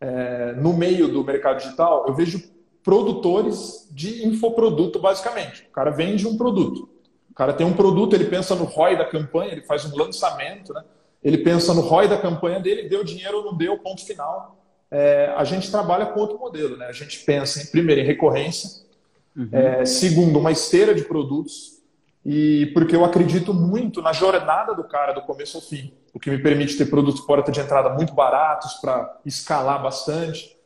É, 0.00 0.52
no 0.54 0.72
meio 0.72 1.08
do 1.08 1.22
mercado 1.22 1.58
digital, 1.58 2.06
eu 2.08 2.14
vejo 2.14 2.42
produtores 2.82 3.88
de 3.90 4.26
infoproduto, 4.26 4.98
basicamente. 4.98 5.62
O 5.68 5.72
cara 5.72 5.90
vende 5.90 6.26
um 6.26 6.36
produto. 6.36 6.88
O 7.30 7.34
cara 7.34 7.52
tem 7.52 7.66
um 7.66 7.72
produto, 7.72 8.14
ele 8.14 8.24
pensa 8.24 8.54
no 8.54 8.64
ROI 8.64 8.96
da 8.96 9.04
campanha, 9.04 9.52
ele 9.52 9.62
faz 9.62 9.84
um 9.84 9.96
lançamento, 9.96 10.72
né? 10.72 10.84
Ele 11.22 11.38
pensa 11.38 11.72
no 11.72 11.80
ROI 11.80 12.08
da 12.08 12.18
campanha 12.18 12.58
dele, 12.58 12.88
deu 12.88 13.04
dinheiro 13.04 13.38
ou 13.38 13.44
não 13.44 13.56
deu, 13.56 13.78
ponto 13.78 14.04
final. 14.04 14.58
É, 14.90 15.32
a 15.36 15.44
gente 15.44 15.70
trabalha 15.70 16.06
com 16.06 16.20
outro 16.20 16.38
modelo, 16.38 16.76
né? 16.76 16.86
A 16.86 16.92
gente 16.92 17.20
pensa, 17.20 17.62
em, 17.62 17.66
primeiro, 17.66 18.00
em 18.00 18.04
recorrência, 18.04 18.82
uhum. 19.36 19.48
é, 19.52 19.84
segundo, 19.84 20.38
uma 20.38 20.50
esteira 20.50 20.94
de 20.94 21.04
produtos, 21.04 21.80
e 22.24 22.70
porque 22.72 22.94
eu 22.94 23.04
acredito 23.04 23.52
muito 23.52 24.00
na 24.00 24.12
jornada 24.12 24.74
do 24.74 24.84
cara, 24.84 25.12
do 25.12 25.22
começo 25.22 25.56
ao 25.56 25.62
fim, 25.62 25.92
o 26.14 26.20
que 26.20 26.30
me 26.30 26.38
permite 26.38 26.76
ter 26.76 26.86
produtos 26.86 27.20
porta 27.22 27.50
de 27.50 27.60
entrada 27.60 27.90
muito 27.90 28.14
baratos 28.14 28.74
para 28.74 29.20
escalar 29.24 29.82
bastante. 29.82 30.56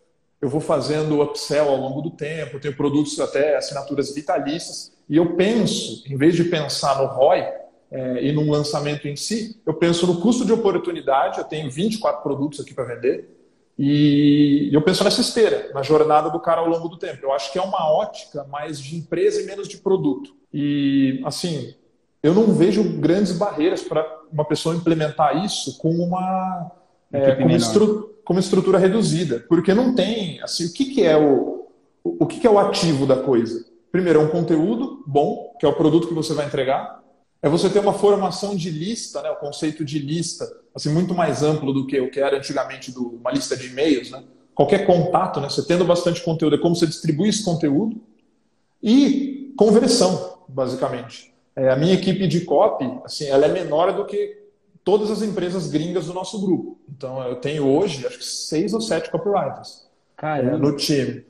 Eu 0.40 0.48
vou 0.48 0.60
fazendo 0.60 1.22
upsell 1.22 1.68
ao 1.68 1.76
longo 1.76 2.02
do 2.02 2.10
tempo, 2.10 2.60
tenho 2.60 2.76
produtos 2.76 3.18
até 3.20 3.56
assinaturas 3.56 4.14
vitalícias, 4.14 4.92
e 5.08 5.16
eu 5.16 5.34
penso, 5.34 6.04
em 6.06 6.16
vez 6.16 6.34
de 6.34 6.44
pensar 6.44 6.98
no 7.00 7.06
ROI 7.06 7.46
é, 7.90 8.24
e 8.24 8.32
num 8.32 8.50
lançamento 8.50 9.06
em 9.06 9.16
si, 9.16 9.60
eu 9.64 9.72
penso 9.74 10.06
no 10.06 10.20
custo 10.20 10.44
de 10.44 10.52
oportunidade. 10.52 11.38
Eu 11.38 11.44
tenho 11.44 11.70
24 11.70 12.22
produtos 12.22 12.60
aqui 12.60 12.74
para 12.74 12.84
vender 12.84 13.35
e 13.78 14.70
eu 14.72 14.80
penso 14.80 15.04
nessa 15.04 15.20
esteira, 15.20 15.70
na 15.74 15.82
jornada 15.82 16.30
do 16.30 16.40
cara 16.40 16.60
ao 16.60 16.68
longo 16.68 16.88
do 16.88 16.96
tempo. 16.96 17.18
Eu 17.22 17.32
acho 17.32 17.52
que 17.52 17.58
é 17.58 17.62
uma 17.62 17.90
ótica 17.92 18.44
mais 18.44 18.80
de 18.80 18.96
empresa 18.96 19.42
e 19.42 19.46
menos 19.46 19.68
de 19.68 19.76
produto. 19.76 20.34
E, 20.52 21.20
assim, 21.24 21.74
eu 22.22 22.32
não 22.32 22.54
vejo 22.54 22.82
grandes 22.98 23.32
barreiras 23.32 23.82
para 23.82 24.04
uma 24.32 24.44
pessoa 24.44 24.74
implementar 24.74 25.44
isso 25.44 25.76
com 25.78 25.90
uma, 25.90 26.72
é, 27.12 27.34
com, 27.34 27.44
uma 27.44 27.52
estru 27.52 28.14
com 28.24 28.32
uma 28.32 28.40
estrutura 28.40 28.78
reduzida. 28.78 29.44
Porque 29.48 29.74
não 29.74 29.94
tem, 29.94 30.42
assim, 30.42 30.66
o 30.66 30.72
que, 30.72 30.86
que 30.86 31.04
é 31.04 31.16
o, 31.16 31.68
o 32.02 32.26
que, 32.26 32.40
que 32.40 32.46
é 32.46 32.50
o 32.50 32.58
ativo 32.58 33.06
da 33.06 33.16
coisa? 33.16 33.64
Primeiro, 33.92 34.20
é 34.20 34.22
um 34.22 34.28
conteúdo 34.28 35.04
bom, 35.06 35.54
que 35.60 35.66
é 35.66 35.68
o 35.68 35.76
produto 35.76 36.08
que 36.08 36.14
você 36.14 36.32
vai 36.32 36.46
entregar. 36.46 37.02
É 37.42 37.48
você 37.48 37.68
ter 37.68 37.78
uma 37.78 37.92
formação 37.92 38.56
de 38.56 38.70
lista, 38.70 39.22
né? 39.22 39.30
o 39.30 39.36
conceito 39.36 39.84
de 39.84 39.98
lista, 39.98 40.50
assim, 40.76 40.92
muito 40.92 41.14
mais 41.14 41.42
amplo 41.42 41.72
do 41.72 41.86
que 41.86 41.98
o 41.98 42.10
que 42.10 42.20
era 42.20 42.36
antigamente 42.36 42.92
do, 42.92 43.16
uma 43.16 43.32
lista 43.32 43.56
de 43.56 43.68
e-mails. 43.68 44.10
Né? 44.10 44.22
Qualquer 44.54 44.86
contato, 44.86 45.40
né? 45.40 45.48
você 45.48 45.66
tendo 45.66 45.86
bastante 45.86 46.22
conteúdo, 46.22 46.56
é 46.56 46.58
como 46.58 46.76
você 46.76 46.86
distribui 46.86 47.30
esse 47.30 47.42
conteúdo. 47.42 47.98
E 48.82 49.54
conversão, 49.56 50.40
basicamente. 50.46 51.34
É, 51.56 51.70
a 51.70 51.76
minha 51.76 51.94
equipe 51.94 52.28
de 52.28 52.42
copy, 52.42 52.84
assim, 53.04 53.24
ela 53.26 53.46
é 53.46 53.48
menor 53.48 53.90
do 53.94 54.04
que 54.04 54.44
todas 54.84 55.10
as 55.10 55.22
empresas 55.22 55.68
gringas 55.68 56.06
do 56.06 56.12
nosso 56.12 56.38
grupo. 56.38 56.78
Então, 56.94 57.26
eu 57.26 57.36
tenho 57.36 57.66
hoje, 57.66 58.06
acho 58.06 58.18
que 58.18 58.24
seis 58.24 58.74
ou 58.74 58.80
sete 58.80 59.10
copywriters 59.10 59.86
no 60.60 60.76
time. 60.76 61.24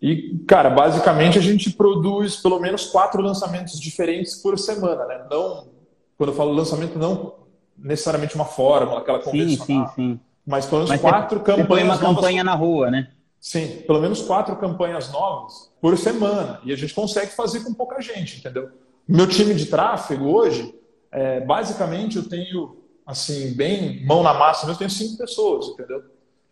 E, 0.00 0.38
cara, 0.46 0.70
basicamente 0.70 1.38
a 1.38 1.42
gente 1.42 1.70
produz 1.70 2.36
pelo 2.36 2.58
menos 2.58 2.86
quatro 2.86 3.20
lançamentos 3.20 3.78
diferentes 3.78 4.36
por 4.36 4.58
semana, 4.58 5.04
né? 5.06 5.26
Não, 5.30 5.68
quando 6.16 6.30
eu 6.30 6.36
falo 6.36 6.52
lançamento, 6.52 6.98
não 6.98 7.41
necessariamente 7.82 8.34
uma 8.34 8.44
fórmula, 8.44 9.00
aquela 9.00 9.18
convencional. 9.18 9.88
Sim, 9.88 9.94
sim, 9.94 10.12
sim. 10.14 10.20
Mas 10.46 10.66
pelo 10.66 10.78
menos 10.78 10.90
mas 10.90 11.00
quatro 11.00 11.38
você, 11.38 11.44
campanhas. 11.44 11.68
Você 11.68 11.68
põe 11.68 11.82
uma 11.82 11.96
novas... 11.96 12.14
campanha 12.16 12.44
na 12.44 12.54
rua, 12.54 12.90
né? 12.90 13.08
Sim, 13.40 13.82
pelo 13.86 14.00
menos 14.00 14.22
quatro 14.22 14.54
campanhas 14.56 15.10
novas 15.10 15.72
por 15.80 15.98
semana. 15.98 16.60
E 16.64 16.72
a 16.72 16.76
gente 16.76 16.94
consegue 16.94 17.32
fazer 17.32 17.60
com 17.60 17.74
pouca 17.74 18.00
gente, 18.00 18.38
entendeu? 18.38 18.70
Meu 19.06 19.26
time 19.26 19.54
de 19.54 19.66
tráfego 19.66 20.26
hoje, 20.26 20.74
é, 21.10 21.40
basicamente 21.40 22.16
eu 22.16 22.28
tenho, 22.28 22.76
assim, 23.04 23.52
bem 23.54 24.04
mão 24.06 24.22
na 24.22 24.32
massa, 24.32 24.68
eu 24.68 24.76
tenho 24.76 24.90
cinco 24.90 25.18
pessoas, 25.18 25.66
entendeu? 25.66 26.02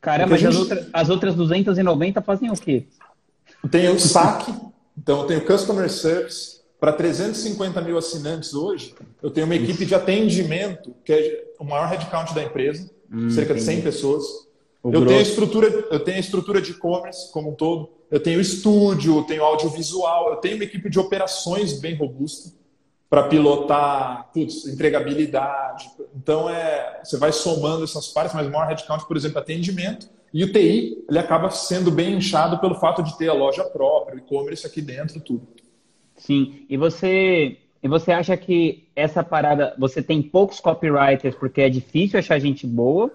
Caramba, 0.00 0.37
gente... 0.37 0.49
as, 0.49 0.56
outras, 0.56 0.87
as 0.92 1.08
outras 1.08 1.34
290 1.34 2.22
fazem 2.22 2.50
o 2.50 2.54
quê? 2.54 2.87
Tenho 3.70 3.94
o 3.94 4.00
saque, 4.00 4.52
então 4.99 5.20
eu 5.20 5.26
tenho 5.26 5.46
Customer 5.46 5.88
Service. 5.90 6.60
Para 6.80 6.94
350 6.94 7.78
mil 7.82 7.99
assinantes 7.99 8.54
hoje, 8.54 8.94
eu 9.22 9.30
tenho 9.30 9.44
uma 9.44 9.54
equipe 9.54 9.84
de 9.84 9.94
atendimento, 9.94 10.94
que 11.04 11.12
é 11.12 11.44
o 11.58 11.64
maior 11.64 11.87
headcount 11.87 12.34
da 12.34 12.42
empresa, 12.42 12.90
hum, 13.12 13.28
cerca 13.28 13.52
de 13.52 13.60
100 13.60 13.82
pessoas. 13.82 14.25
eu 14.82 15.04
tenho, 15.04 15.18
a 15.18 15.22
estrutura, 15.22 15.68
eu 15.90 16.00
tenho 16.00 16.18
estrutura 16.18 16.58
de 16.62 16.70
e-commerce 16.70 17.30
como 17.32 17.50
um 17.50 17.54
todo, 17.54 17.90
eu 18.10 18.18
tenho 18.18 18.40
estúdio, 18.40 19.18
eu 19.18 19.22
tenho 19.25 19.44
audiovisual, 19.44 20.30
eu 20.30 20.37
tenho 20.37 20.54
uma 20.54 20.64
equipe 20.64 20.88
de 20.88 20.99
operações 20.99 21.78
bem 21.78 21.94
robusta 21.94 22.50
para 23.10 23.25
pilotar 23.25 24.30
putz, 24.32 24.66
entregabilidade. 24.66 25.90
Então, 26.16 26.49
é, 26.49 27.00
você 27.04 27.18
vai 27.18 27.30
somando 27.30 27.84
essas 27.84 28.08
partes, 28.08 28.34
mas 28.34 28.46
o 28.46 28.50
maior 28.50 28.68
headcount, 28.68 29.04
por 29.06 29.18
exemplo, 29.18 29.38
atendimento, 29.38 30.08
e 30.32 30.44
o 30.44 30.52
TI, 30.52 31.04
ele 31.08 31.18
acaba 31.18 31.50
sendo 31.50 31.90
bem 31.90 32.14
inchado 32.14 32.58
pelo 32.58 32.76
fato 32.76 33.02
de 33.02 33.18
ter 33.18 33.28
a 33.28 33.34
loja 33.34 33.64
própria, 33.64 34.14
o 34.14 34.18
e-commerce 34.18 34.66
aqui 34.66 34.80
dentro, 34.80 35.20
tudo. 35.20 35.46
Sim, 36.30 36.64
e 36.70 36.76
você, 36.76 37.58
e 37.82 37.88
você 37.88 38.12
acha 38.12 38.37
que 38.37 38.88
essa 38.94 39.20
parada, 39.25 39.75
você 39.76 40.00
tem 40.00 40.22
poucos 40.22 40.60
copywriters 40.60 41.34
porque 41.34 41.60
é 41.60 41.68
difícil 41.68 42.20
achar 42.20 42.38
gente 42.38 42.68
boa? 42.68 43.10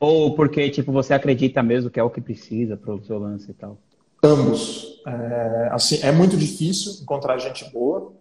Ou 0.00 0.34
porque, 0.34 0.70
tipo, 0.70 0.90
você 0.90 1.12
acredita 1.12 1.62
mesmo 1.62 1.90
que 1.90 2.00
é 2.00 2.02
o 2.02 2.08
que 2.08 2.18
precisa 2.18 2.74
para 2.74 2.94
o 2.94 3.04
seu 3.04 3.18
lance 3.18 3.50
e 3.50 3.52
tal? 3.52 3.76
Ambos. 4.24 5.02
É, 5.06 5.68
assim, 5.70 6.00
é 6.02 6.10
muito 6.10 6.34
difícil 6.34 7.02
encontrar 7.02 7.36
gente 7.36 7.70
boa. 7.70 8.14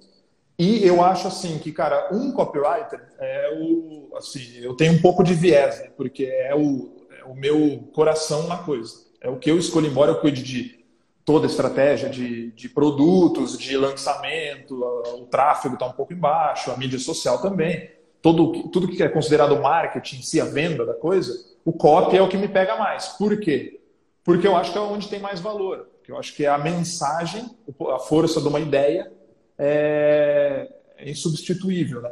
E 0.60 0.86
eu 0.86 1.02
acho 1.02 1.30
assim 1.30 1.58
que, 1.58 1.72
cara, 1.72 2.10
um 2.12 2.34
copywriter 2.34 3.08
é 3.18 3.58
o. 3.58 4.10
Assim, 4.18 4.58
eu 4.58 4.74
tenho 4.74 4.92
um 4.92 5.02
pouco 5.02 5.24
de 5.24 5.34
viés, 5.34 5.80
né? 5.80 5.92
porque 5.96 6.26
é 6.26 6.54
o, 6.54 6.92
o 7.26 7.34
meu 7.34 7.88
coração 7.94 8.50
na 8.50 8.58
coisa. 8.58 8.96
É 9.22 9.30
o 9.30 9.38
que 9.38 9.50
eu 9.50 9.58
escolho, 9.58 9.88
embora 9.88 10.12
eu 10.12 10.20
cuide 10.20 10.44
de 10.44 10.85
toda 11.26 11.48
a 11.48 11.50
estratégia 11.50 12.08
de, 12.08 12.52
de 12.52 12.70
produtos, 12.70 13.58
de 13.58 13.76
lançamento, 13.76 14.80
o 15.18 15.26
tráfego 15.26 15.74
está 15.74 15.88
um 15.88 15.92
pouco 15.92 16.14
embaixo, 16.14 16.72
a 16.72 16.78
mídia 16.78 17.00
social 17.00 17.42
também. 17.42 17.90
Todo, 18.22 18.70
tudo 18.70 18.88
que 18.88 19.02
é 19.02 19.10
considerado 19.10 19.60
marketing, 19.60 20.22
se 20.22 20.40
a 20.40 20.46
venda 20.46 20.86
da 20.86 20.94
coisa, 20.94 21.34
o 21.66 21.74
copy 21.74 22.16
é 22.16 22.22
o 22.22 22.30
que 22.30 22.38
me 22.38 22.48
pega 22.48 22.78
mais. 22.78 23.08
Por 23.10 23.40
quê? 23.40 23.82
Porque 24.24 24.48
eu 24.48 24.56
acho 24.56 24.72
que 24.72 24.78
é 24.78 24.82
onde 24.82 25.10
tem 25.10 25.20
mais 25.20 25.40
valor. 25.40 25.90
Porque 25.98 26.12
eu 26.12 26.18
acho 26.18 26.34
que 26.36 26.46
a 26.46 26.58
mensagem, 26.58 27.50
a 27.92 28.00
força 28.00 28.40
de 28.40 28.48
uma 28.48 28.60
ideia 28.60 29.12
é, 29.58 30.72
é 30.98 31.10
insubstituível. 31.10 32.02
Né? 32.02 32.12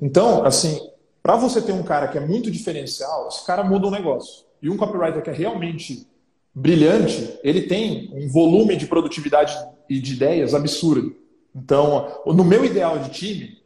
Então, 0.00 0.44
assim, 0.44 0.88
para 1.20 1.36
você 1.36 1.60
ter 1.60 1.72
um 1.72 1.82
cara 1.82 2.06
que 2.08 2.18
é 2.18 2.20
muito 2.20 2.50
diferencial, 2.50 3.26
esse 3.26 3.44
cara 3.44 3.64
muda 3.64 3.88
um 3.88 3.90
negócio 3.90 4.44
e 4.60 4.70
um 4.70 4.76
copywriter 4.76 5.22
que 5.22 5.30
é 5.30 5.32
realmente 5.32 6.06
brilhante, 6.54 7.38
ele 7.42 7.62
tem 7.62 8.10
um 8.12 8.28
volume 8.28 8.76
de 8.76 8.86
produtividade 8.86 9.56
e 9.88 10.00
de 10.00 10.14
ideias 10.14 10.54
absurdo. 10.54 11.16
Então, 11.54 12.22
no 12.26 12.44
meu 12.44 12.64
ideal 12.64 12.98
de 12.98 13.10
time, 13.10 13.62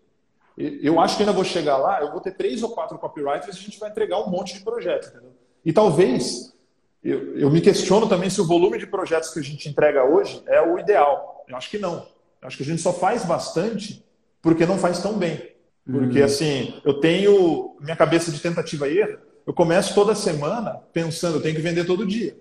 eu 0.56 0.98
acho 1.00 1.16
que 1.16 1.22
ainda 1.22 1.32
vou 1.32 1.44
chegar 1.44 1.76
lá, 1.76 2.00
eu 2.00 2.10
vou 2.10 2.20
ter 2.20 2.32
três 2.32 2.62
ou 2.62 2.70
quatro 2.70 2.98
copywriters 2.98 3.56
e 3.56 3.60
a 3.60 3.62
gente 3.62 3.78
vai 3.78 3.90
entregar 3.90 4.20
um 4.20 4.30
monte 4.30 4.54
de 4.54 4.60
projetos, 4.60 5.08
entendeu? 5.08 5.32
E 5.64 5.72
talvez, 5.72 6.54
eu, 7.02 7.36
eu 7.36 7.50
me 7.50 7.60
questiono 7.60 8.08
também 8.08 8.30
se 8.30 8.40
o 8.40 8.46
volume 8.46 8.78
de 8.78 8.86
projetos 8.86 9.30
que 9.30 9.40
a 9.40 9.42
gente 9.42 9.68
entrega 9.68 10.04
hoje 10.04 10.42
é 10.46 10.62
o 10.62 10.78
ideal. 10.78 11.44
Eu 11.48 11.56
acho 11.56 11.70
que 11.70 11.78
não. 11.78 12.06
Eu 12.40 12.48
acho 12.48 12.56
que 12.56 12.62
a 12.62 12.66
gente 12.66 12.80
só 12.80 12.92
faz 12.92 13.24
bastante 13.24 14.04
porque 14.40 14.64
não 14.64 14.78
faz 14.78 15.02
tão 15.02 15.14
bem. 15.14 15.52
Porque, 15.84 16.18
uhum. 16.18 16.24
assim, 16.24 16.74
eu 16.84 17.00
tenho 17.00 17.76
minha 17.80 17.96
cabeça 17.96 18.32
de 18.32 18.40
tentativa 18.40 18.88
e 18.88 18.98
erro, 18.98 19.18
eu 19.46 19.52
começo 19.52 19.94
toda 19.94 20.14
semana 20.14 20.80
pensando, 20.92 21.36
eu 21.36 21.42
tenho 21.42 21.54
que 21.54 21.60
vender 21.60 21.84
todo 21.84 22.06
dia. 22.06 22.36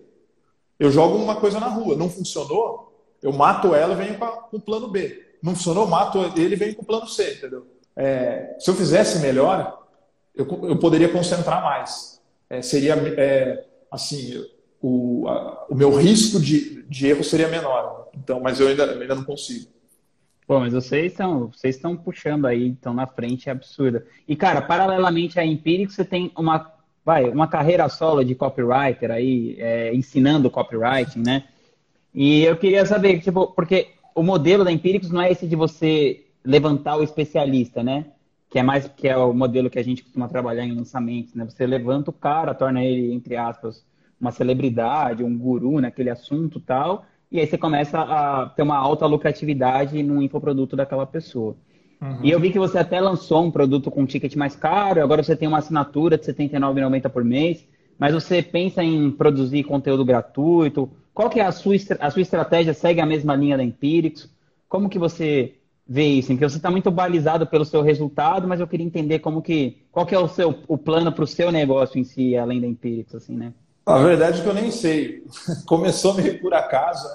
Eu 0.79 0.91
jogo 0.91 1.17
uma 1.17 1.35
coisa 1.35 1.59
na 1.59 1.67
rua, 1.67 1.95
não 1.95 2.09
funcionou, 2.09 2.93
eu 3.21 3.31
mato 3.31 3.73
ela 3.73 3.93
e 3.93 4.05
venho 4.05 4.17
com 4.17 4.57
o 4.57 4.61
plano 4.61 4.87
B. 4.87 5.23
Não 5.41 5.55
funcionou, 5.55 5.87
mato 5.87 6.19
ele 6.35 6.53
e 6.53 6.57
venho 6.57 6.75
com 6.75 6.81
o 6.81 6.85
plano 6.85 7.07
C, 7.07 7.35
entendeu? 7.35 7.65
É, 7.95 8.55
se 8.59 8.69
eu 8.69 8.75
fizesse 8.75 9.19
melhor, 9.19 9.87
eu, 10.35 10.45
eu 10.63 10.77
poderia 10.77 11.09
concentrar 11.09 11.63
mais. 11.63 12.21
É, 12.49 12.61
seria, 12.61 12.93
é, 13.17 13.65
assim, 13.89 14.45
o, 14.81 15.27
a, 15.27 15.65
o 15.69 15.75
meu 15.75 15.95
risco 15.95 16.39
de, 16.39 16.83
de 16.83 17.07
erro 17.07 17.23
seria 17.23 17.47
menor. 17.47 18.09
Então, 18.13 18.39
mas 18.39 18.59
eu 18.59 18.67
ainda, 18.67 18.91
ainda 18.91 19.15
não 19.15 19.23
consigo. 19.23 19.67
Pô, 20.47 20.59
mas 20.59 20.73
vocês 20.73 21.11
estão 21.11 21.47
vocês 21.47 21.79
puxando 22.03 22.45
aí, 22.45 22.69
estão 22.69 22.93
na 22.93 23.07
frente, 23.07 23.49
é 23.49 23.51
absurda. 23.51 24.05
E, 24.27 24.35
cara, 24.35 24.61
paralelamente 24.61 25.39
à 25.39 25.45
Empírico, 25.45 25.91
você 25.91 26.05
tem 26.05 26.31
uma 26.37 26.74
vai, 27.05 27.29
uma 27.29 27.47
carreira 27.47 27.87
solo 27.87 28.23
de 28.25 28.33
copywriter 28.33 29.11
aí, 29.11 29.55
é, 29.59 29.93
ensinando 29.93 30.49
copywriting, 30.49 31.19
né? 31.19 31.43
E 32.13 32.43
eu 32.43 32.57
queria 32.57 32.85
saber, 32.85 33.19
tipo, 33.19 33.47
porque 33.47 33.89
o 34.15 34.23
modelo 34.23 34.63
da 34.63 34.71
Empíricos 34.71 35.11
não 35.11 35.21
é 35.21 35.31
esse 35.31 35.47
de 35.47 35.55
você 35.55 36.25
levantar 36.43 36.97
o 36.97 37.03
especialista, 37.03 37.83
né? 37.83 38.07
Que 38.49 38.57
é 38.57 38.63
mais 38.63 38.87
que 38.87 39.07
é 39.07 39.15
o 39.15 39.33
modelo 39.33 39.69
que 39.69 39.77
a 39.77 39.83
gente 39.83 40.01
costuma 40.01 40.27
trabalhar 40.27 40.65
em 40.65 40.73
lançamentos, 40.73 41.35
né? 41.35 41.45
Você 41.45 41.67
levanta 41.67 42.09
o 42.09 42.13
cara, 42.13 42.55
torna 42.55 42.83
ele, 42.83 43.13
entre 43.13 43.35
aspas, 43.35 43.85
uma 44.19 44.31
celebridade, 44.31 45.23
um 45.23 45.37
guru 45.37 45.79
naquele 45.79 46.09
assunto 46.09 46.59
tal, 46.59 47.05
e 47.31 47.39
aí 47.39 47.45
você 47.45 47.57
começa 47.57 47.99
a 47.99 48.49
ter 48.49 48.63
uma 48.63 48.77
alta 48.77 49.05
lucratividade 49.05 50.01
no 50.01 50.21
infoproduto 50.21 50.75
daquela 50.75 51.05
pessoa. 51.05 51.55
Uhum. 52.01 52.19
E 52.23 52.31
eu 52.31 52.39
vi 52.39 52.51
que 52.51 52.59
você 52.59 52.77
até 52.77 52.99
lançou 52.99 53.43
um 53.43 53.51
produto 53.51 53.89
com 53.89 54.01
um 54.01 54.05
ticket 54.05 54.35
mais 54.35 54.55
caro, 54.55 55.01
agora 55.01 55.23
você 55.23 55.35
tem 55.35 55.47
uma 55.47 55.59
assinatura 55.59 56.17
de 56.17 56.25
R$ 56.25 56.33
79,90 56.33 57.09
por 57.09 57.23
mês, 57.23 57.65
mas 57.97 58.13
você 58.13 58.41
pensa 58.41 58.83
em 58.83 59.09
produzir 59.11 59.63
conteúdo 59.63 60.03
gratuito? 60.03 60.89
Qual 61.13 61.29
que 61.29 61.39
é 61.39 61.45
a 61.45 61.51
sua, 61.51 61.75
a 61.99 62.11
sua 62.11 62.21
estratégia? 62.21 62.73
Segue 62.73 62.99
a 62.99 63.05
mesma 63.05 63.35
linha 63.35 63.55
da 63.55 63.63
Empíricos? 63.63 64.29
Como 64.67 64.89
que 64.89 64.99
você 64.99 65.53
ver 65.87 66.07
isso? 66.07 66.27
Porque 66.27 66.49
você 66.49 66.57
está 66.57 66.69
muito 66.69 66.91
balizado 66.91 67.47
pelo 67.47 67.63
seu 67.63 67.81
resultado, 67.81 68.47
mas 68.47 68.59
eu 68.59 68.67
queria 68.67 68.85
entender 68.85 69.19
como 69.19 69.41
que. 69.41 69.85
Qual 69.91 70.05
que 70.05 70.13
é 70.13 70.19
o 70.19 70.27
seu 70.27 70.59
o 70.67 70.77
plano 70.77 71.11
para 71.11 71.23
o 71.23 71.27
seu 71.27 71.51
negócio 71.51 71.97
em 71.97 72.03
si, 72.03 72.35
além 72.35 72.59
da 72.59 72.67
Empíricos, 72.67 73.15
assim, 73.15 73.35
né? 73.35 73.53
A 73.85 73.99
verdade 73.99 74.39
é 74.39 74.43
que 74.43 74.49
eu 74.49 74.53
nem 74.53 74.71
sei. 74.71 75.23
Começou 75.65 76.15
meio 76.15 76.41
por 76.41 76.53
acaso. 76.53 77.07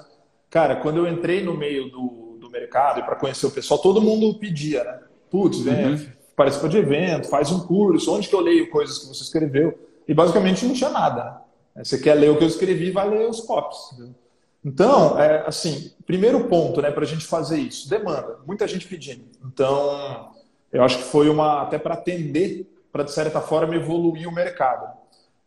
Cara, 0.48 0.76
quando 0.76 0.96
eu 0.96 1.06
entrei 1.06 1.44
no 1.44 1.54
meio 1.54 1.90
do, 1.90 2.29
do 2.50 2.52
mercado 2.52 3.00
e 3.00 3.02
para 3.02 3.16
conhecer 3.16 3.46
o 3.46 3.50
pessoal, 3.50 3.80
todo 3.80 4.02
mundo 4.02 4.38
pedia, 4.38 4.82
né? 4.82 5.00
Putz, 5.30 5.60
vem, 5.60 5.94
uhum. 5.94 6.06
participa 6.34 6.68
de 6.68 6.78
evento, 6.78 7.28
faz 7.28 7.52
um 7.52 7.60
curso, 7.60 8.12
onde 8.12 8.28
que 8.28 8.34
eu 8.34 8.40
leio 8.40 8.68
coisas 8.68 8.98
que 8.98 9.06
você 9.06 9.22
escreveu? 9.22 9.78
E 10.06 10.12
basicamente 10.12 10.66
não 10.66 10.74
tinha 10.74 10.90
nada. 10.90 11.40
Né? 11.74 11.84
Você 11.84 11.98
quer 11.98 12.14
ler 12.14 12.30
o 12.30 12.36
que 12.36 12.44
eu 12.44 12.48
escrevi, 12.48 12.90
vai 12.90 13.08
ler 13.08 13.28
os 13.28 13.40
copies. 13.40 13.78
Então, 14.64 15.18
é, 15.18 15.44
assim, 15.46 15.92
primeiro 16.04 16.44
ponto, 16.44 16.82
né, 16.82 16.90
para 16.90 17.04
a 17.04 17.06
gente 17.06 17.24
fazer 17.24 17.58
isso, 17.58 17.88
demanda, 17.88 18.38
muita 18.46 18.66
gente 18.68 18.86
pedindo. 18.86 19.24
Então, 19.46 20.32
eu 20.72 20.82
acho 20.82 20.98
que 20.98 21.04
foi 21.04 21.28
uma 21.30 21.62
até 21.62 21.78
para 21.78 21.94
atender, 21.94 22.70
para 22.92 23.04
de 23.04 23.12
certa 23.12 23.40
forma 23.40 23.74
evoluir 23.74 24.28
o 24.28 24.32
mercado. 24.32 24.86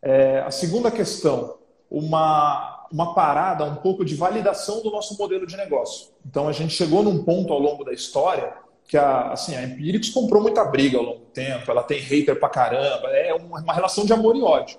É, 0.02 0.40
a 0.40 0.50
segunda 0.50 0.90
questão, 0.90 1.58
uma, 1.90 2.73
uma 2.92 3.14
parada, 3.14 3.64
um 3.64 3.76
pouco 3.76 4.04
de 4.04 4.14
validação 4.14 4.82
do 4.82 4.90
nosso 4.90 5.16
modelo 5.18 5.46
de 5.46 5.56
negócio. 5.56 6.08
Então, 6.26 6.48
a 6.48 6.52
gente 6.52 6.74
chegou 6.74 7.02
num 7.02 7.24
ponto 7.24 7.52
ao 7.52 7.58
longo 7.58 7.84
da 7.84 7.92
história 7.92 8.52
que 8.86 8.96
a, 8.96 9.32
assim, 9.32 9.56
a 9.56 9.62
Empirics 9.62 10.10
comprou 10.10 10.42
muita 10.42 10.64
briga 10.64 10.98
ao 10.98 11.04
longo 11.04 11.20
do 11.20 11.26
tempo, 11.26 11.70
ela 11.70 11.82
tem 11.82 11.98
hater 12.00 12.38
pra 12.38 12.48
caramba, 12.48 13.08
é 13.08 13.32
uma, 13.34 13.60
uma 13.60 13.72
relação 13.72 14.04
de 14.04 14.12
amor 14.12 14.36
e 14.36 14.42
ódio. 14.42 14.78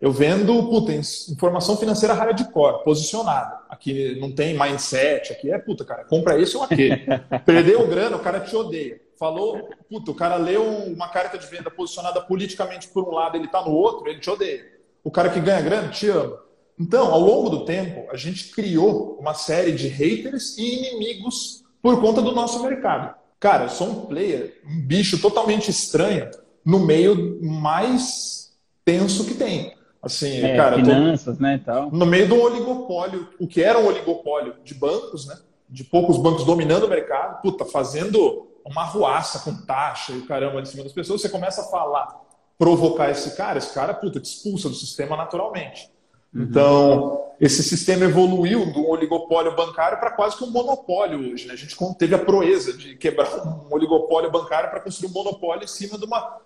Eu 0.00 0.12
vendo, 0.12 0.62
puta, 0.68 0.92
informação 0.92 1.76
financeira 1.76 2.14
hardcore, 2.14 2.84
posicionada. 2.84 3.58
Aqui 3.68 4.16
não 4.20 4.30
tem 4.30 4.56
mindset, 4.56 5.32
aqui 5.32 5.50
é, 5.50 5.58
puta, 5.58 5.84
cara, 5.84 6.04
compra 6.04 6.40
esse 6.40 6.56
ou 6.56 6.62
aquele. 6.62 7.04
Perdeu 7.44 7.84
grana, 7.88 8.16
o 8.16 8.20
cara 8.20 8.38
te 8.38 8.54
odeia. 8.54 9.00
Falou, 9.18 9.68
puta, 9.90 10.12
o 10.12 10.14
cara 10.14 10.36
leu 10.36 10.64
uma 10.64 11.08
carta 11.08 11.36
de 11.36 11.46
venda 11.48 11.68
posicionada 11.68 12.20
politicamente 12.20 12.86
por 12.88 13.08
um 13.08 13.10
lado, 13.10 13.36
ele 13.36 13.48
tá 13.48 13.60
no 13.60 13.72
outro, 13.72 14.08
ele 14.08 14.20
te 14.20 14.30
odeia. 14.30 14.64
O 15.02 15.10
cara 15.10 15.30
que 15.30 15.40
ganha 15.40 15.60
grana 15.60 15.88
te 15.88 16.08
ama. 16.08 16.38
Então, 16.78 17.12
ao 17.12 17.20
longo 17.20 17.50
do 17.50 17.64
tempo, 17.64 18.08
a 18.10 18.16
gente 18.16 18.50
criou 18.50 19.18
uma 19.20 19.34
série 19.34 19.72
de 19.72 19.88
haters 19.88 20.56
e 20.56 20.78
inimigos 20.78 21.64
por 21.82 22.00
conta 22.00 22.22
do 22.22 22.32
nosso 22.32 22.62
mercado. 22.62 23.14
Cara, 23.40 23.64
eu 23.64 23.68
sou 23.68 23.88
um 23.88 24.06
player, 24.06 24.60
um 24.66 24.80
bicho 24.80 25.20
totalmente 25.20 25.70
estranho 25.70 26.30
no 26.64 26.80
meio 26.80 27.38
mais 27.42 28.52
tenso 28.84 29.24
que 29.24 29.34
tem. 29.34 29.76
Assim, 30.02 30.44
é, 30.44 30.56
cara, 30.56 30.76
finanças, 30.76 31.36
tô... 31.36 31.42
né, 31.42 31.60
tal. 31.64 31.90
No 31.90 32.06
meio 32.06 32.26
de 32.26 32.32
um 32.32 32.40
oligopólio, 32.40 33.28
o 33.40 33.46
que 33.46 33.62
era 33.62 33.78
um 33.78 33.86
oligopólio 33.86 34.54
de 34.64 34.74
bancos, 34.74 35.26
né? 35.26 35.36
De 35.68 35.84
poucos 35.84 36.16
bancos 36.16 36.44
dominando 36.44 36.84
o 36.84 36.88
mercado, 36.88 37.42
puta, 37.42 37.64
fazendo 37.64 38.48
uma 38.64 38.84
ruaça 38.84 39.40
com 39.40 39.54
taxa 39.66 40.12
e 40.12 40.18
o 40.18 40.26
caramba 40.26 40.62
de 40.62 40.68
cima 40.68 40.84
das 40.84 40.92
pessoas, 40.92 41.20
você 41.20 41.28
começa 41.28 41.62
a 41.62 41.64
falar, 41.64 42.20
provocar 42.58 43.10
esse 43.10 43.36
cara, 43.36 43.58
esse 43.58 43.72
cara, 43.74 43.94
puta, 43.94 44.20
te 44.20 44.26
expulsa 44.26 44.68
do 44.68 44.74
sistema 44.74 45.16
naturalmente. 45.16 45.90
Uhum. 46.34 46.42
Então, 46.42 47.24
esse 47.40 47.62
sistema 47.62 48.04
evoluiu 48.04 48.66
de 48.72 48.78
um 48.78 48.88
oligopólio 48.88 49.54
bancário 49.54 49.98
para 49.98 50.10
quase 50.10 50.36
que 50.36 50.44
um 50.44 50.50
monopólio 50.50 51.32
hoje. 51.32 51.46
Né? 51.46 51.54
A 51.54 51.56
gente 51.56 51.76
teve 51.98 52.14
a 52.14 52.18
proeza 52.18 52.72
de 52.72 52.96
quebrar 52.96 53.28
um 53.46 53.72
oligopólio 53.72 54.30
bancário 54.30 54.70
para 54.70 54.80
construir 54.80 55.10
um 55.10 55.14
monopólio 55.14 55.64
em 55.64 55.68
cima 55.68 55.98
de 55.98 56.04
uma. 56.04 56.38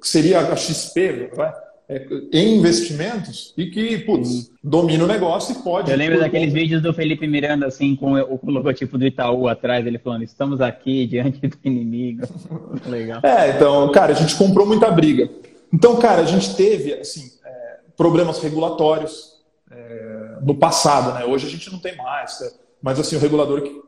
que 0.00 0.08
seria 0.08 0.40
a 0.40 0.56
XP, 0.56 1.30
vai? 1.34 1.52
é, 1.88 2.06
em 2.32 2.56
investimentos 2.56 3.52
e 3.56 3.66
que, 3.66 3.98
putz, 3.98 4.50
domina 4.62 5.04
o 5.04 5.06
negócio 5.06 5.54
e 5.54 5.62
pode. 5.62 5.90
Eu 5.90 5.96
lembro 5.96 6.18
daqueles 6.18 6.48
conta... 6.48 6.60
vídeos 6.60 6.82
do 6.82 6.94
Felipe 6.94 7.26
Miranda, 7.26 7.66
assim, 7.66 7.94
com 7.94 8.14
o, 8.14 8.40
o 8.42 8.50
logotipo 8.50 8.96
do 8.96 9.06
Itaú 9.06 9.48
atrás, 9.48 9.86
ele 9.86 9.98
falando: 9.98 10.22
estamos 10.22 10.60
aqui 10.60 11.06
diante 11.06 11.46
do 11.46 11.58
inimigo. 11.64 12.26
Legal. 12.86 13.20
É, 13.22 13.50
então, 13.50 13.90
cara, 13.92 14.12
a 14.12 14.16
gente 14.16 14.34
comprou 14.36 14.66
muita 14.66 14.90
briga. 14.90 15.28
Então, 15.72 15.96
cara, 15.96 16.22
a 16.22 16.26
gente 16.26 16.54
teve, 16.54 16.94
assim, 16.94 17.32
problemas 17.96 18.40
regulatórios 18.40 19.42
é, 19.70 20.38
no 20.42 20.54
passado, 20.54 21.12
né? 21.14 21.24
Hoje 21.24 21.46
a 21.46 21.50
gente 21.50 21.70
não 21.70 21.78
tem 21.78 21.96
mais, 21.96 22.40
né? 22.40 22.50
mas, 22.82 23.00
assim, 23.00 23.16
o 23.16 23.18
regulador 23.18 23.62
que 23.62 23.82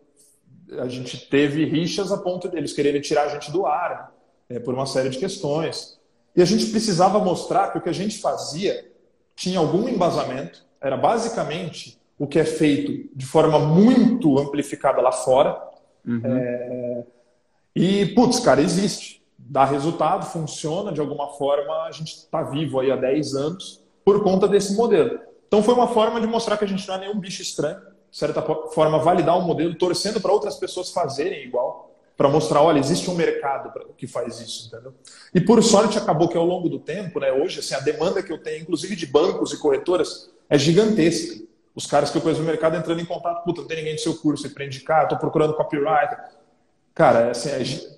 a 0.79 0.89
gente 0.89 1.29
teve 1.29 1.65
rixas 1.65 2.11
a 2.11 2.19
ponto 2.19 2.49
deles 2.49 2.73
quererem 2.73 3.01
tirar 3.01 3.25
a 3.25 3.29
gente 3.29 3.53
do 3.53 3.67
ar, 3.67 4.13
né? 4.49 4.59
por 4.59 4.75
uma 4.75 4.87
série 4.87 5.09
de 5.09 5.19
questões. 5.19 5.99
E 6.35 6.43
a 6.43 6.45
gente 6.45 6.67
precisava 6.67 7.19
mostrar 7.19 7.71
que 7.71 7.79
o 7.79 7.81
que 7.81 7.89
a 7.89 7.95
gente 7.95 8.19
fazia 8.19 8.91
tinha 9.35 9.59
algum 9.59 9.89
embasamento, 9.89 10.65
era 10.81 10.97
basicamente 10.97 11.99
o 12.19 12.27
que 12.27 12.39
é 12.39 12.45
feito 12.45 13.09
de 13.15 13.27
forma 13.27 13.59
muito 13.59 14.39
amplificada 14.39 15.01
lá 15.01 15.13
fora. 15.13 15.61
Uhum. 16.07 16.23
É... 16.25 17.05
E, 17.75 18.07
putz, 18.15 18.41
cara, 18.41 18.63
existe. 18.63 19.23
Dá 19.39 19.65
resultado, 19.65 20.25
funciona 20.27 20.91
de 20.91 21.01
alguma 21.01 21.29
forma, 21.35 21.85
a 21.85 21.93
gente 21.93 22.15
está 22.15 22.43
vivo 22.43 22.81
aí 22.81 22.91
há 22.91 22.97
10 22.97 23.35
anos 23.35 23.86
por 24.07 24.23
conta 24.23 24.47
desse 24.47 24.73
modelo. 24.77 25.19
Então 25.49 25.65
foi 25.65 25.75
uma 25.75 25.89
forma 25.89 26.21
de 26.21 26.29
mostrar 26.29 26.57
que 26.57 26.65
a 26.65 26.69
gente 26.69 26.87
não 26.87 26.95
é 26.95 26.99
nenhum 27.01 27.19
bicho 27.19 27.43
estranho, 27.43 27.81
de 28.09 28.17
certa 28.17 28.41
forma 28.41 29.01
validar 29.01 29.37
o 29.37 29.43
modelo, 29.43 29.75
torcendo 29.75 30.21
para 30.21 30.33
outras 30.33 30.55
pessoas 30.55 30.93
fazerem 30.93 31.45
igual 31.45 31.93
para 32.17 32.29
mostrar, 32.29 32.63
olha, 32.63 32.79
existe 32.79 33.11
um 33.11 33.15
mercado 33.15 33.71
que 33.99 34.07
faz 34.07 34.41
isso, 34.41 34.69
entendeu? 34.69 34.95
E 35.35 35.41
por 35.41 35.63
sorte 35.63 35.99
acabou 35.99 36.29
que 36.29 36.37
ao 36.39 36.47
longo 36.47 36.69
do 36.69 36.79
tempo, 36.79 37.19
né, 37.21 37.33
hoje 37.33 37.59
assim, 37.59 37.75
a 37.75 37.81
demanda 37.81 38.23
que 38.23 38.33
eu 38.33 38.39
tenho, 38.39 38.63
inclusive 38.63 38.95
de 38.95 39.07
bancos 39.07 39.53
e 39.53 39.59
corretoras, 39.59 40.31
é 40.49 40.57
gigantesca. 40.57 41.45
Os 41.75 41.85
caras 41.85 42.09
que 42.09 42.17
eu 42.17 42.23
conheço 42.23 42.41
no 42.41 42.47
mercado 42.47 42.77
entrando 42.77 43.01
em 43.01 43.05
contato, 43.05 43.45
puta, 43.45 43.61
não 43.61 43.69
tem 43.69 43.79
ninguém 43.79 43.97
do 43.97 44.01
seu 44.01 44.17
curso 44.17 44.49
para 44.55 44.65
indicar, 44.65 45.03
estou 45.03 45.19
procurando 45.19 45.53
copywriter. 45.53 46.17
Cara, 46.95 47.33
assim, 47.33 47.51
é 47.51 47.97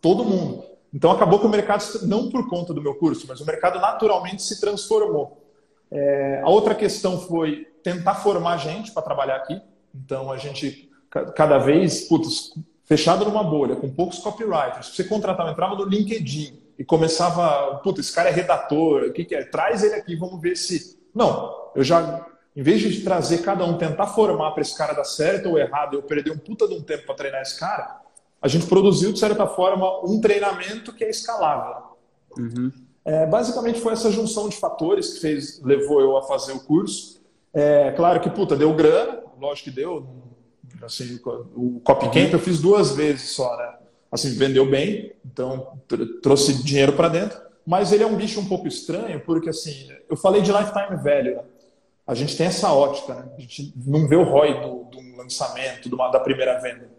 todo 0.00 0.24
mundo. 0.24 0.71
Então 0.92 1.10
acabou 1.10 1.38
que 1.38 1.46
o 1.46 1.48
mercado, 1.48 1.84
não 2.06 2.28
por 2.30 2.48
conta 2.48 2.74
do 2.74 2.82
meu 2.82 2.94
curso, 2.94 3.26
mas 3.26 3.40
o 3.40 3.46
mercado 3.46 3.80
naturalmente 3.80 4.42
se 4.42 4.60
transformou. 4.60 5.42
É, 5.90 6.42
a 6.44 6.50
outra 6.50 6.74
questão 6.74 7.20
foi 7.20 7.66
tentar 7.82 8.16
formar 8.16 8.58
gente 8.58 8.92
para 8.92 9.02
trabalhar 9.02 9.36
aqui. 9.36 9.60
Então 9.94 10.30
a 10.30 10.36
gente 10.36 10.90
cada 11.34 11.58
vez, 11.58 12.08
putz, 12.08 12.54
fechado 12.84 13.24
numa 13.24 13.44
bolha, 13.44 13.76
com 13.76 13.88
poucos 13.88 14.18
copywriters, 14.18 14.88
você 14.88 15.04
contratava, 15.04 15.50
entrava 15.50 15.74
no 15.74 15.84
LinkedIn 15.84 16.58
e 16.78 16.84
começava, 16.84 17.76
puta, 17.78 18.00
esse 18.00 18.12
cara 18.12 18.30
é 18.30 18.32
redator, 18.32 19.04
o 19.04 19.12
que, 19.12 19.24
que 19.24 19.34
é? 19.34 19.44
Traz 19.44 19.84
ele 19.84 19.94
aqui, 19.94 20.16
vamos 20.16 20.40
ver 20.40 20.56
se. 20.56 20.98
Não, 21.14 21.70
eu 21.76 21.84
já, 21.84 22.26
em 22.56 22.62
vez 22.62 22.80
de 22.80 23.02
trazer 23.02 23.38
cada 23.42 23.64
um, 23.64 23.76
tentar 23.76 24.06
formar 24.08 24.52
para 24.52 24.62
esse 24.62 24.76
cara 24.76 24.94
dar 24.94 25.04
certo 25.04 25.50
ou 25.50 25.58
errado, 25.58 25.94
eu 25.94 26.02
perder 26.02 26.32
um 26.32 26.38
puta 26.38 26.66
de 26.66 26.74
um 26.74 26.82
tempo 26.82 27.04
para 27.04 27.14
treinar 27.14 27.42
esse 27.42 27.58
cara, 27.58 28.00
a 28.42 28.48
gente 28.48 28.66
produziu, 28.66 29.12
de 29.12 29.18
certa 29.18 29.46
forma, 29.46 30.04
um 30.04 30.20
treinamento 30.20 30.92
que 30.92 31.04
é 31.04 31.10
escalável. 31.10 31.96
Uhum. 32.36 32.72
É, 33.04 33.26
basicamente 33.26 33.80
foi 33.80 33.92
essa 33.92 34.10
junção 34.10 34.48
de 34.48 34.56
fatores 34.56 35.14
que 35.14 35.20
fez, 35.20 35.62
levou 35.62 36.00
eu 36.00 36.16
a 36.16 36.22
fazer 36.22 36.52
o 36.52 36.60
curso. 36.60 37.22
É 37.54 37.92
claro 37.92 38.20
que, 38.20 38.28
puta, 38.28 38.56
deu 38.56 38.74
grana, 38.74 39.20
lógico 39.38 39.70
que 39.70 39.76
deu, 39.76 40.06
Assim, 40.84 41.20
o 41.54 41.80
Copy 41.80 42.06
Camp 42.06 42.32
eu 42.32 42.38
fiz 42.38 42.60
duas 42.60 42.92
vezes 42.96 43.30
só, 43.30 43.56
né? 43.56 43.74
Assim, 44.10 44.34
vendeu 44.34 44.68
bem, 44.68 45.12
então 45.24 45.78
trouxe 46.22 46.62
dinheiro 46.62 46.92
para 46.92 47.08
dentro. 47.08 47.40
Mas 47.64 47.92
ele 47.92 48.02
é 48.02 48.06
um 48.06 48.16
bicho 48.16 48.40
um 48.40 48.48
pouco 48.48 48.66
estranho, 48.66 49.20
porque 49.20 49.48
assim, 49.48 49.88
eu 50.10 50.16
falei 50.16 50.42
de 50.42 50.50
lifetime 50.50 50.96
value, 50.96 51.36
né? 51.36 51.44
A 52.04 52.14
gente 52.14 52.36
tem 52.36 52.46
essa 52.46 52.72
ótica, 52.72 53.14
né? 53.14 53.28
A 53.36 53.40
gente 53.40 53.72
não 53.86 54.08
vê 54.08 54.16
o 54.16 54.24
ROI 54.24 54.60
do, 54.60 54.84
do 54.84 55.16
lançamento, 55.16 55.88
do, 55.88 55.96
da 55.96 56.18
primeira 56.18 56.58
venda. 56.60 56.90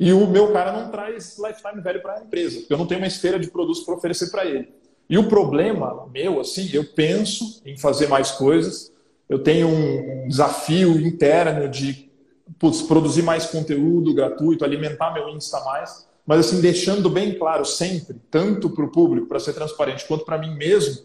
E 0.00 0.14
o 0.14 0.26
meu 0.26 0.50
cara 0.50 0.72
não 0.72 0.90
traz 0.90 1.36
lifetime 1.38 1.82
value 1.82 2.00
para 2.00 2.14
a 2.14 2.22
empresa, 2.22 2.60
porque 2.60 2.72
eu 2.72 2.78
não 2.78 2.86
tenho 2.86 3.02
uma 3.02 3.06
esteira 3.06 3.38
de 3.38 3.50
produtos 3.50 3.82
para 3.84 3.94
oferecer 3.94 4.30
para 4.30 4.46
ele. 4.46 4.72
E 5.10 5.18
o 5.18 5.28
problema 5.28 6.08
meu, 6.10 6.40
assim, 6.40 6.70
eu 6.72 6.84
penso 6.84 7.60
em 7.66 7.76
fazer 7.76 8.08
mais 8.08 8.30
coisas, 8.30 8.90
eu 9.28 9.38
tenho 9.38 9.68
um 9.68 10.26
desafio 10.26 10.98
interno 10.98 11.68
de 11.68 12.10
putz, 12.58 12.80
produzir 12.80 13.22
mais 13.22 13.44
conteúdo 13.44 14.14
gratuito, 14.14 14.64
alimentar 14.64 15.12
meu 15.12 15.28
Insta 15.28 15.60
mais, 15.60 16.08
mas 16.24 16.46
assim, 16.46 16.62
deixando 16.62 17.10
bem 17.10 17.38
claro 17.38 17.66
sempre, 17.66 18.16
tanto 18.30 18.70
para 18.70 18.86
o 18.86 18.90
público, 18.90 19.26
para 19.26 19.38
ser 19.38 19.52
transparente, 19.52 20.06
quanto 20.06 20.24
para 20.24 20.38
mim 20.38 20.56
mesmo, 20.56 21.02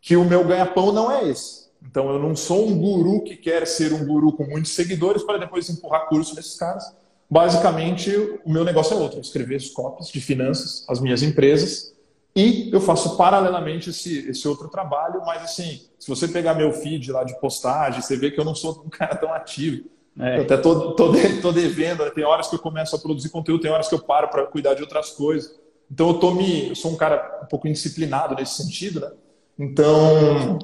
que 0.00 0.16
o 0.16 0.24
meu 0.24 0.44
ganha-pão 0.44 0.90
não 0.90 1.12
é 1.12 1.28
esse. 1.28 1.70
Então 1.80 2.10
eu 2.10 2.18
não 2.18 2.34
sou 2.34 2.68
um 2.68 2.76
guru 2.76 3.22
que 3.22 3.36
quer 3.36 3.66
ser 3.68 3.92
um 3.92 4.04
guru 4.04 4.32
com 4.32 4.44
muitos 4.44 4.72
seguidores 4.72 5.22
para 5.22 5.38
depois 5.38 5.70
empurrar 5.70 6.08
curso 6.08 6.34
desses 6.34 6.56
caras. 6.56 6.84
Basicamente, 7.30 8.10
o 8.44 8.50
meu 8.50 8.64
negócio 8.64 8.96
é 8.96 9.00
outro, 9.00 9.18
é 9.18 9.20
escrever 9.20 9.56
os 9.56 9.70
copies 9.70 10.08
de 10.08 10.20
finanças, 10.20 10.84
as 10.88 11.00
minhas 11.00 11.22
empresas, 11.22 11.94
e 12.34 12.70
eu 12.72 12.80
faço 12.80 13.16
paralelamente 13.16 13.90
esse, 13.90 14.28
esse 14.28 14.46
outro 14.46 14.68
trabalho, 14.68 15.20
mas 15.24 15.42
assim, 15.42 15.82
se 15.98 16.08
você 16.08 16.28
pegar 16.28 16.54
meu 16.54 16.72
feed 16.72 17.10
lá 17.10 17.24
de 17.24 17.38
postagem, 17.40 18.00
você 18.00 18.16
vê 18.16 18.30
que 18.30 18.40
eu 18.40 18.44
não 18.44 18.54
sou 18.54 18.82
um 18.84 18.90
cara 18.90 19.14
tão 19.16 19.32
ativo. 19.32 19.88
É. 20.18 20.38
Eu 20.38 20.42
até 20.42 20.56
tô, 20.56 20.92
tô, 20.92 21.12
tô 21.40 21.52
devendo, 21.52 22.08
tem 22.10 22.24
horas 22.24 22.48
que 22.48 22.54
eu 22.54 22.58
começo 22.58 22.94
a 22.94 22.98
produzir 22.98 23.30
conteúdo, 23.30 23.62
tem 23.62 23.70
horas 23.70 23.88
que 23.88 23.94
eu 23.94 24.00
paro 24.00 24.28
para 24.28 24.46
cuidar 24.46 24.74
de 24.74 24.82
outras 24.82 25.10
coisas. 25.10 25.58
Então 25.90 26.08
eu 26.08 26.14
tô 26.14 26.32
me, 26.32 26.68
eu 26.68 26.74
sou 26.76 26.92
um 26.92 26.96
cara 26.96 27.40
um 27.42 27.46
pouco 27.46 27.66
indisciplinado 27.66 28.34
nesse 28.34 28.62
sentido, 28.62 29.00
né? 29.00 29.10
Então 29.58 30.58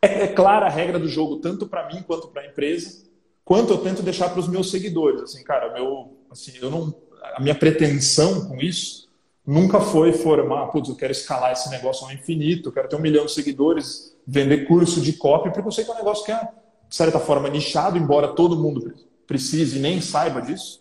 é, 0.00 0.24
é 0.24 0.26
clara 0.28 0.66
a 0.66 0.70
regra 0.70 0.98
do 0.98 1.08
jogo 1.08 1.36
tanto 1.36 1.66
para 1.66 1.88
mim 1.88 2.02
quanto 2.02 2.28
para 2.28 2.42
a 2.42 2.46
empresa, 2.46 3.04
quanto 3.44 3.72
eu 3.72 3.78
tento 3.78 4.02
deixar 4.02 4.28
para 4.30 4.40
os 4.40 4.48
meus 4.48 4.70
seguidores. 4.70 5.22
Assim, 5.22 5.42
cara, 5.42 5.72
meu 5.72 6.16
assim, 6.30 6.52
eu 6.60 6.70
não, 6.70 6.94
a 7.34 7.40
minha 7.40 7.54
pretensão 7.54 8.46
com 8.46 8.56
isso 8.56 9.08
nunca 9.46 9.80
foi 9.80 10.12
formar, 10.12 10.66
putz, 10.68 10.88
eu 10.88 10.94
quero 10.94 11.12
escalar 11.12 11.52
esse 11.52 11.68
negócio 11.70 12.06
ao 12.06 12.12
infinito, 12.12 12.68
eu 12.68 12.72
quero 12.72 12.88
ter 12.88 12.96
um 12.96 13.00
milhão 13.00 13.26
de 13.26 13.32
seguidores, 13.32 14.16
vender 14.26 14.66
curso 14.66 15.00
de 15.00 15.14
copy, 15.14 15.50
porque 15.50 15.66
eu 15.66 15.72
sei 15.72 15.84
que 15.84 15.90
é 15.90 15.94
um 15.94 15.98
negócio 15.98 16.24
que 16.24 16.30
é, 16.30 16.40
de 16.88 16.94
certa 16.94 17.18
forma, 17.18 17.48
nichado, 17.48 17.98
embora 17.98 18.28
todo 18.28 18.56
mundo 18.56 18.94
precise 19.26 19.78
e 19.78 19.80
nem 19.80 20.00
saiba 20.00 20.40
disso. 20.40 20.80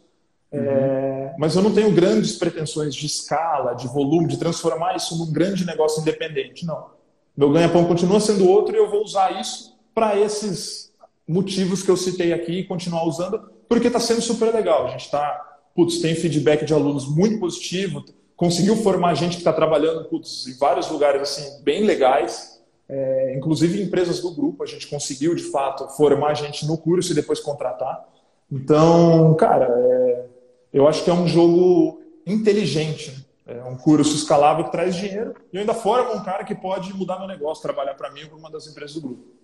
Uhum. 0.52 0.60
É, 0.62 1.36
mas 1.38 1.56
eu 1.56 1.62
não 1.62 1.74
tenho 1.74 1.92
grandes 1.92 2.34
pretensões 2.38 2.94
de 2.94 3.06
escala, 3.06 3.74
de 3.74 3.88
volume, 3.88 4.28
de 4.28 4.38
transformar 4.38 4.96
isso 4.96 5.18
num 5.18 5.32
grande 5.32 5.66
negócio 5.66 6.02
independente, 6.02 6.66
não. 6.66 6.92
Meu 7.36 7.50
ganha-pão 7.52 7.86
continua 7.86 8.20
sendo 8.20 8.48
outro 8.48 8.76
e 8.76 8.78
eu 8.78 8.90
vou 8.90 9.04
usar 9.04 9.40
isso 9.40 9.78
para 9.94 10.20
esses 10.20 10.89
motivos 11.30 11.84
que 11.84 11.92
eu 11.92 11.96
citei 11.96 12.34
aqui 12.34 12.54
e 12.54 12.64
continuar 12.64 13.06
usando, 13.06 13.40
porque 13.70 13.86
está 13.86 14.00
sendo 14.00 14.20
super 14.20 14.52
legal. 14.52 14.88
A 14.88 14.90
gente 14.90 15.06
está, 15.06 15.60
putz, 15.76 16.00
tem 16.00 16.16
feedback 16.16 16.66
de 16.66 16.74
alunos 16.74 17.08
muito 17.08 17.40
positivo, 17.40 18.04
conseguiu 18.36 18.76
formar 18.78 19.14
gente 19.14 19.34
que 19.34 19.42
está 19.42 19.54
trabalhando 19.54 20.06
putz, 20.06 20.48
em 20.48 20.58
vários 20.58 20.90
lugares 20.90 21.22
assim 21.22 21.64
bem 21.64 21.84
legais, 21.84 22.60
é, 22.90 23.36
inclusive 23.38 23.80
empresas 23.80 24.20
do 24.20 24.32
grupo. 24.32 24.64
A 24.64 24.66
gente 24.66 24.88
conseguiu 24.88 25.36
de 25.36 25.44
fato 25.44 25.88
formar 25.90 26.34
gente 26.34 26.66
no 26.66 26.76
curso 26.76 27.12
e 27.12 27.16
depois 27.16 27.40
contratar. 27.40 28.04
Então, 28.52 29.36
cara, 29.36 29.68
é, 29.70 30.26
eu 30.74 30.88
acho 30.88 31.04
que 31.04 31.12
é 31.12 31.14
um 31.14 31.28
jogo 31.28 32.02
inteligente. 32.26 33.24
Né? 33.46 33.60
É 33.60 33.64
um 33.66 33.78
curso 33.78 34.16
escalável 34.16 34.66
que 34.66 34.72
traz 34.72 34.96
dinheiro 34.96 35.36
e 35.54 35.58
eu 35.58 35.62
ainda 35.62 35.76
formo 35.76 36.12
um 36.14 36.24
cara 36.24 36.44
que 36.44 36.56
pode 36.56 36.92
mudar 36.96 37.20
meu 37.20 37.28
negócio, 37.28 37.62
trabalhar 37.62 37.94
para 37.94 38.10
mim 38.10 38.24
ou 38.24 38.30
para 38.30 38.38
uma 38.38 38.50
das 38.50 38.66
empresas 38.66 38.96
do 38.96 39.02
grupo. 39.02 39.39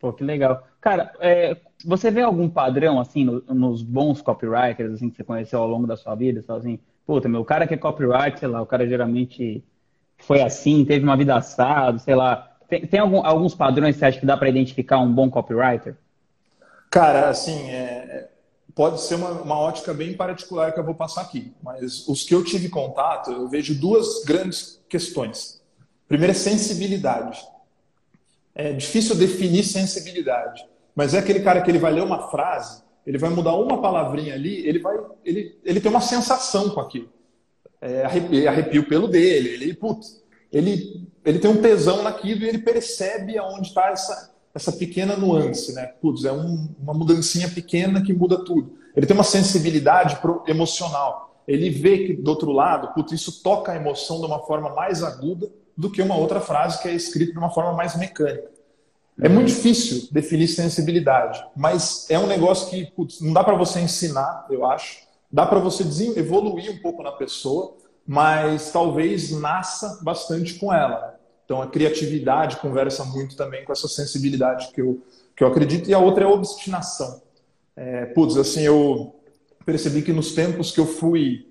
Pô, 0.00 0.12
que 0.14 0.24
legal. 0.24 0.66
Cara, 0.80 1.12
é, 1.20 1.58
você 1.84 2.10
vê 2.10 2.22
algum 2.22 2.48
padrão, 2.48 2.98
assim, 2.98 3.22
no, 3.22 3.42
nos 3.54 3.82
bons 3.82 4.22
copywriters, 4.22 4.94
assim, 4.94 5.10
que 5.10 5.16
você 5.16 5.24
conheceu 5.24 5.60
ao 5.60 5.68
longo 5.68 5.86
da 5.86 5.96
sua 5.96 6.14
vida? 6.14 6.42
Só 6.42 6.56
assim, 6.56 6.80
puta, 7.06 7.28
meu 7.28 7.44
cara 7.44 7.66
que 7.66 7.74
é 7.74 7.76
copywriter, 7.76 8.38
sei 8.38 8.48
lá, 8.48 8.62
o 8.62 8.66
cara 8.66 8.88
geralmente 8.88 9.62
foi 10.18 10.40
assim, 10.40 10.84
teve 10.84 11.04
uma 11.04 11.16
vida 11.16 11.36
assada, 11.36 11.98
sei 11.98 12.14
lá. 12.14 12.56
Tem, 12.66 12.86
tem 12.86 12.98
algum, 12.98 13.24
alguns 13.24 13.54
padrões 13.54 13.94
que 13.94 14.00
você 14.00 14.06
acha 14.06 14.20
que 14.20 14.26
dá 14.26 14.36
para 14.36 14.48
identificar 14.48 14.98
um 14.98 15.12
bom 15.12 15.28
copywriter? 15.28 15.94
Cara, 16.90 17.28
assim, 17.28 17.68
é, 17.70 18.28
pode 18.74 19.02
ser 19.02 19.16
uma, 19.16 19.30
uma 19.42 19.58
ótica 19.58 19.92
bem 19.92 20.14
particular 20.14 20.72
que 20.72 20.80
eu 20.80 20.84
vou 20.84 20.94
passar 20.94 21.20
aqui, 21.20 21.52
mas 21.62 22.08
os 22.08 22.24
que 22.24 22.34
eu 22.34 22.42
tive 22.42 22.70
contato, 22.70 23.30
eu 23.30 23.48
vejo 23.48 23.78
duas 23.78 24.24
grandes 24.24 24.82
questões. 24.88 25.60
Primeiro 26.08 26.32
é 26.32 26.34
sensibilidade. 26.34 27.38
É 28.54 28.72
difícil 28.72 29.14
definir 29.14 29.64
sensibilidade, 29.64 30.66
mas 30.94 31.14
é 31.14 31.18
aquele 31.18 31.40
cara 31.40 31.60
que 31.62 31.70
ele 31.70 31.78
vai 31.78 31.92
ler 31.92 32.02
uma 32.02 32.30
frase, 32.30 32.82
ele 33.06 33.18
vai 33.18 33.30
mudar 33.30 33.54
uma 33.54 33.80
palavrinha 33.80 34.34
ali, 34.34 34.66
ele 34.66 34.78
vai, 34.78 34.96
ele, 35.24 35.58
ele 35.64 35.80
tem 35.80 35.90
uma 35.90 36.00
sensação 36.00 36.70
com 36.70 36.80
aquilo. 36.80 37.08
É, 37.80 38.04
arrepio, 38.04 38.48
arrepio 38.48 38.88
pelo 38.88 39.08
dele, 39.08 39.48
ele, 39.50 39.74
putz, 39.74 40.22
ele, 40.52 41.08
ele 41.24 41.38
tem 41.38 41.50
um 41.50 41.62
tesão 41.62 42.02
naquilo 42.02 42.44
e 42.44 42.48
ele 42.48 42.58
percebe 42.58 43.38
aonde 43.38 43.68
está 43.68 43.88
essa, 43.88 44.34
essa 44.54 44.72
pequena 44.72 45.16
nuance, 45.16 45.72
né? 45.72 45.86
Putz, 46.00 46.24
é 46.24 46.32
um, 46.32 46.68
uma 46.78 46.92
mudancinha 46.92 47.48
pequena 47.48 48.02
que 48.02 48.12
muda 48.12 48.44
tudo. 48.44 48.78
Ele 48.94 49.06
tem 49.06 49.16
uma 49.16 49.24
sensibilidade 49.24 50.16
pro, 50.16 50.42
emocional. 50.46 51.42
Ele 51.46 51.70
vê 51.70 52.06
que 52.06 52.12
do 52.14 52.28
outro 52.28 52.52
lado, 52.52 52.92
putz, 52.92 53.12
isso 53.12 53.42
toca 53.42 53.72
a 53.72 53.76
emoção 53.76 54.20
de 54.20 54.26
uma 54.26 54.40
forma 54.40 54.74
mais 54.74 55.02
aguda 55.02 55.50
do 55.80 55.90
que 55.90 56.02
uma 56.02 56.14
outra 56.14 56.40
frase 56.40 56.80
que 56.82 56.88
é 56.88 56.92
escrita 56.92 57.32
de 57.32 57.38
uma 57.38 57.48
forma 57.48 57.72
mais 57.72 57.96
mecânica. 57.96 58.50
É 59.22 59.28
muito 59.28 59.48
difícil 59.48 60.08
definir 60.12 60.46
sensibilidade, 60.46 61.42
mas 61.56 62.06
é 62.10 62.18
um 62.18 62.26
negócio 62.26 62.68
que 62.68 62.90
putz, 62.92 63.20
não 63.20 63.32
dá 63.32 63.42
para 63.42 63.56
você 63.56 63.80
ensinar, 63.80 64.46
eu 64.50 64.66
acho. 64.66 64.98
Dá 65.32 65.46
para 65.46 65.58
você 65.58 65.82
evoluir 66.16 66.70
um 66.70 66.78
pouco 66.78 67.02
na 67.02 67.12
pessoa, 67.12 67.76
mas 68.06 68.70
talvez 68.70 69.30
nasça 69.30 70.00
bastante 70.02 70.54
com 70.54 70.72
ela. 70.72 71.18
Então 71.44 71.62
a 71.62 71.66
criatividade 71.66 72.56
conversa 72.56 73.04
muito 73.04 73.34
também 73.34 73.64
com 73.64 73.72
essa 73.72 73.88
sensibilidade 73.88 74.72
que 74.72 74.82
eu, 74.82 75.02
que 75.34 75.42
eu 75.42 75.48
acredito. 75.48 75.88
E 75.88 75.94
a 75.94 75.98
outra 75.98 76.24
é 76.24 76.26
a 76.26 76.30
obstinação. 76.30 77.22
É, 77.74 78.06
putz, 78.06 78.36
assim, 78.36 78.62
eu 78.62 79.14
percebi 79.64 80.02
que 80.02 80.12
nos 80.12 80.32
tempos 80.32 80.72
que 80.72 80.80
eu 80.80 80.86
fui, 80.86 81.46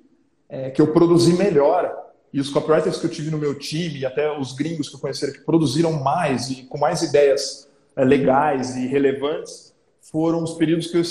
é, 0.48 0.70
que 0.70 0.82
eu 0.82 0.92
produzi 0.92 1.34
melhor, 1.34 2.09
e 2.32 2.40
os 2.40 2.50
copywriters 2.50 2.98
que 2.98 3.06
eu 3.06 3.10
tive 3.10 3.32
no 3.32 3.38
meu 3.38 3.58
time, 3.58 4.00
e 4.00 4.06
até 4.06 4.38
os 4.38 4.54
gringos 4.54 4.90
que 4.90 4.96
eu 4.96 5.00
conheci 5.00 5.32
que 5.32 5.42
produziram 5.42 5.94
mais 5.94 6.50
e 6.50 6.64
com 6.64 6.78
mais 6.78 7.02
ideias 7.02 7.70
é, 7.96 8.04
legais 8.04 8.76
e 8.76 8.88
relevantes, 8.88 9.74
foram 10.02 10.44
os 10.44 10.54
períodos 10.54 10.88
que 10.88 10.98
eu 10.98 11.04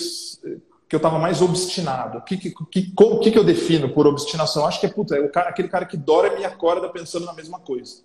que 0.89 0.95
eu 0.95 0.99
estava 0.99 1.19
mais 1.19 1.43
obstinado. 1.43 2.19
O 2.19 2.23
que, 2.23 2.37
que, 2.39 2.51
que, 2.51 2.93
que, 2.93 3.31
que 3.31 3.39
eu 3.39 3.45
defino 3.45 3.91
por 3.91 4.07
obstinação? 4.07 4.65
Acho 4.65 4.81
que 4.81 4.87
é, 4.87 4.89
puta, 4.89 5.17
é 5.17 5.21
o 5.21 5.29
cara, 5.29 5.51
aquele 5.51 5.69
cara 5.69 5.85
que 5.85 5.99
dora 5.99 6.29
e 6.29 6.39
me 6.39 6.45
acorda 6.47 6.89
pensando 6.89 7.27
na 7.27 7.35
mesma 7.35 7.61
coisa. 7.61 8.03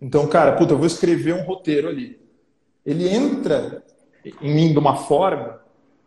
Então, 0.00 0.26
cara, 0.26 0.52
puta, 0.52 0.74
eu 0.74 0.78
vou 0.78 0.86
escrever 0.86 1.34
um 1.34 1.44
roteiro 1.44 1.88
ali. 1.88 2.20
Ele 2.84 3.08
entra 3.08 3.82
em 4.42 4.54
mim 4.54 4.72
de 4.72 4.78
uma 4.78 4.96
forma 4.96 5.60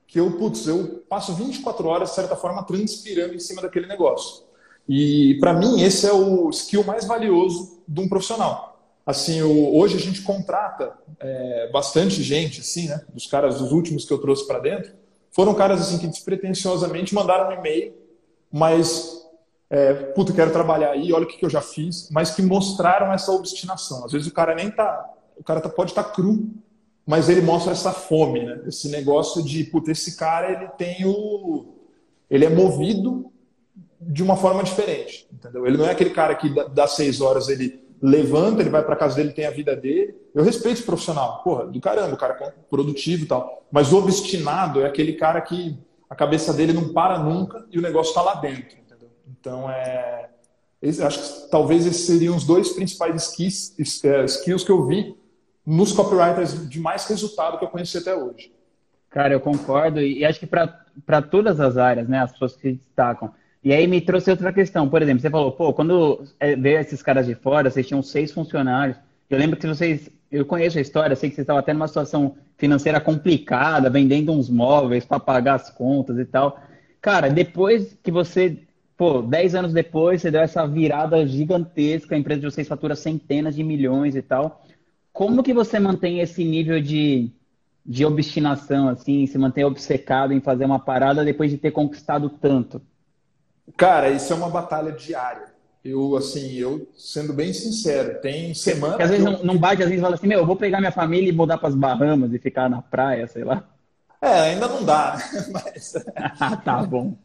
que 0.06 0.20
eu, 0.20 0.32
putz, 0.38 0.68
eu 0.68 1.04
passo 1.10 1.34
24 1.34 1.88
horas, 1.88 2.10
de 2.10 2.16
certa 2.16 2.36
forma, 2.36 2.64
transpirando 2.64 3.34
em 3.34 3.40
cima 3.40 3.62
daquele 3.62 3.88
negócio. 3.88 4.44
E, 4.90 5.38
para 5.40 5.54
mim, 5.54 5.84
esse 5.84 6.08
é 6.08 6.12
o 6.12 6.50
skill 6.50 6.84
mais 6.84 7.06
valioso 7.06 7.80
de 7.88 8.02
um 8.02 8.10
profissional. 8.10 8.82
Assim, 9.06 9.40
o, 9.44 9.78
hoje 9.78 9.96
a 9.96 10.00
gente 10.00 10.24
contrata 10.24 10.94
é, 11.20 11.70
bastante 11.72 12.24
gente, 12.24 12.62
assim, 12.62 12.88
né? 12.88 13.00
Dos 13.14 13.28
caras, 13.28 13.60
dos 13.60 13.72
últimos 13.72 14.04
que 14.04 14.12
eu 14.12 14.18
trouxe 14.18 14.48
para 14.48 14.58
dentro, 14.58 14.92
foram 15.30 15.54
caras, 15.54 15.80
assim, 15.80 16.00
que 16.00 16.08
despretensiosamente 16.08 17.14
mandaram 17.14 17.50
um 17.50 17.60
e-mail, 17.60 17.94
mas 18.52 19.28
é, 19.70 19.94
puta, 19.94 20.34
quero 20.34 20.52
trabalhar 20.52 20.90
aí, 20.90 21.14
olha 21.14 21.26
o 21.26 21.28
que, 21.28 21.38
que 21.38 21.46
eu 21.46 21.52
já 21.52 21.62
fiz, 21.62 22.10
mas 22.10 22.32
que 22.32 22.42
mostraram 22.42 23.14
essa 23.14 23.32
obstinação. 23.32 24.04
Às 24.06 24.12
vezes 24.12 24.28
o 24.28 24.34
cara 24.34 24.56
nem 24.56 24.72
tá, 24.72 25.08
o 25.38 25.44
cara 25.44 25.62
tá, 25.62 25.70
pode 25.70 25.92
estar 25.92 26.04
tá 26.04 26.10
cru, 26.10 26.50
mas 27.06 27.30
ele 27.30 27.42
mostra 27.42 27.74
essa 27.74 27.94
fome, 27.94 28.44
né? 28.44 28.60
Esse 28.66 28.90
negócio 28.90 29.44
de, 29.44 29.66
puta, 29.66 29.92
esse 29.92 30.18
cara 30.18 30.52
ele 30.52 30.68
tem 30.70 31.06
o, 31.06 31.76
ele 32.28 32.46
é 32.46 32.50
movido 32.50 33.32
de 34.00 34.24
uma 34.24 34.38
forma 34.38 34.64
diferente, 34.64 35.28
entendeu? 35.32 35.68
Ele 35.68 35.78
não 35.78 35.86
é 35.86 35.92
aquele 35.92 36.12
cara 36.12 36.34
que 36.36 36.50
das 36.72 36.96
seis 36.96 37.20
horas 37.22 37.50
ele 37.50 37.84
levanta, 38.02 38.62
ele 38.62 38.70
vai 38.70 38.84
para 38.84 38.96
casa 38.96 39.16
dele, 39.16 39.34
tem 39.34 39.46
a 39.46 39.52
vida 39.52 39.76
dele. 39.76 40.16
Eu 40.34 40.44
respeito 40.44 40.78
esse 40.78 40.86
profissional, 40.86 41.44
porra, 41.44 41.66
do 41.66 41.82
caramba, 41.82 42.14
o 42.14 42.18
cara 42.18 42.38
é 42.42 42.54
produtivo 42.70 43.24
e 43.24 43.28
tal. 43.28 43.66
Mas 43.72 43.92
o 43.92 43.98
obstinado 43.98 44.82
é 44.82 44.86
aquele 44.86 45.14
cara 45.14 45.42
que 45.42 45.78
a 46.10 46.16
cabeça 46.16 46.54
dele 46.54 46.74
não 46.74 46.94
para 46.94 47.20
nunca 47.20 47.66
e 47.72 47.78
o 47.78 47.82
negócio 47.82 48.12
está 48.12 48.22
lá 48.22 48.36
dentro. 48.36 48.78
Então, 49.40 49.70
é, 49.70 50.30
acho 50.82 51.20
que 51.20 51.50
talvez 51.50 51.86
esses 51.86 52.06
seriam 52.06 52.36
os 52.36 52.46
dois 52.46 52.70
principais 52.70 53.24
skills, 53.24 54.04
é, 54.04 54.26
skills 54.26 54.64
que 54.64 54.72
eu 54.72 54.86
vi 54.86 55.16
nos 55.66 55.92
copywriters 55.92 56.68
de 56.68 56.80
mais 56.80 57.06
resultado 57.06 57.58
que 57.58 57.66
eu 57.66 57.70
conheci 57.70 57.98
até 57.98 58.16
hoje. 58.16 58.52
Cara, 59.10 59.34
eu 59.34 59.40
concordo 59.40 60.02
e 60.02 60.24
acho 60.26 60.40
que 60.40 60.48
para 60.48 61.22
todas 61.22 61.60
as 61.60 61.78
áreas, 61.78 62.08
né, 62.08 62.20
as 62.20 62.32
pessoas 62.32 62.56
que 62.56 62.62
se 62.62 62.74
destacam. 62.74 63.34
E 63.64 63.74
aí 63.74 63.88
me 63.88 64.00
trouxe 64.00 64.32
outra 64.32 64.54
questão. 64.54 64.90
Por 64.90 65.02
exemplo, 65.02 65.22
você 65.22 65.30
falou, 65.30 65.52
pô, 65.52 65.74
quando 65.74 66.24
é, 66.40 66.56
veio 66.56 66.80
esses 66.80 67.02
caras 67.02 67.26
de 67.26 67.36
fora, 67.36 67.70
vocês 67.70 67.88
tinham 67.88 68.02
seis 68.02 68.32
funcionários. 68.32 68.98
Eu 69.30 69.38
lembro 69.38 69.58
que 69.58 69.68
vocês, 69.68 70.10
eu 70.32 70.46
conheço 70.46 70.78
a 70.78 70.82
história, 70.82 71.16
sei 71.16 71.30
que 71.30 71.36
vocês 71.36 71.44
estavam 71.44 71.60
até 71.60 71.74
numa 71.74 71.88
situação 71.88 72.36
financeira 72.58 73.00
complicada, 73.00 73.90
vendendo 73.90 74.32
uns 74.32 74.50
móveis 74.50 75.06
para 75.06 75.20
pagar 75.20 75.56
as 75.56 75.70
contas 75.70 76.18
e 76.18 76.26
tal. 76.26 76.60
Cara, 77.02 77.30
depois 77.30 77.98
que 78.02 78.12
você 78.12 78.58
pô, 79.00 79.22
10 79.22 79.56
anos 79.56 79.72
depois, 79.72 80.22
você 80.22 80.30
deu 80.30 80.42
essa 80.42 80.68
virada 80.68 81.26
gigantesca, 81.26 82.14
a 82.14 82.18
empresa 82.18 82.42
de 82.42 82.48
vocês 82.48 82.68
fatura 82.68 82.98
centenas 82.98 83.56
de 83.56 83.64
milhões 83.64 84.14
e 84.14 84.22
tal. 84.22 84.62
Como 85.14 85.42
que 85.42 85.54
você 85.54 85.80
mantém 85.80 86.20
esse 86.20 86.44
nível 86.44 86.82
de, 86.82 87.32
de 87.86 88.06
obstinação, 88.06 88.90
assim, 88.90 89.26
se 89.26 89.38
mantém 89.38 89.64
obcecado 89.64 90.34
em 90.34 90.42
fazer 90.42 90.66
uma 90.66 90.80
parada 90.80 91.24
depois 91.24 91.50
de 91.50 91.58
ter 91.58 91.72
conquistado 91.72 92.30
tanto? 92.30 92.82
Cara, 93.78 94.10
isso 94.10 94.32
é 94.34 94.36
uma 94.36 94.50
batalha 94.50 94.92
diária. 94.92 95.50
Eu, 95.84 96.16
assim, 96.18 96.54
eu 96.56 96.88
sendo 96.98 97.32
bem 97.32 97.54
sincero, 97.54 98.20
tem 98.20 98.54
semana. 98.54 98.94
Porque 98.94 99.04
às 99.04 99.10
vezes 99.10 99.26
eu... 99.26 99.32
não, 99.32 99.44
não 99.44 99.58
bate, 99.58 99.82
às 99.82 99.88
vezes 99.88 100.02
fala 100.02 100.16
assim, 100.16 100.28
meu, 100.28 100.40
eu 100.40 100.46
vou 100.46 100.56
pegar 100.56 100.80
minha 100.80 100.92
família 100.92 101.30
e 101.30 101.34
mudar 101.34 101.58
para 101.58 101.70
as 101.70 101.76
Bahamas 101.76 102.34
e 102.34 102.40
ficar 102.40 102.70
na 102.70 102.82
praia, 102.82 103.28
sei 103.28 103.44
lá. 103.44 103.64
É, 104.22 104.52
ainda 104.52 104.68
não 104.68 104.84
dá, 104.84 105.18
mas. 105.52 105.94
tá 106.66 106.84
bom. 106.84 107.16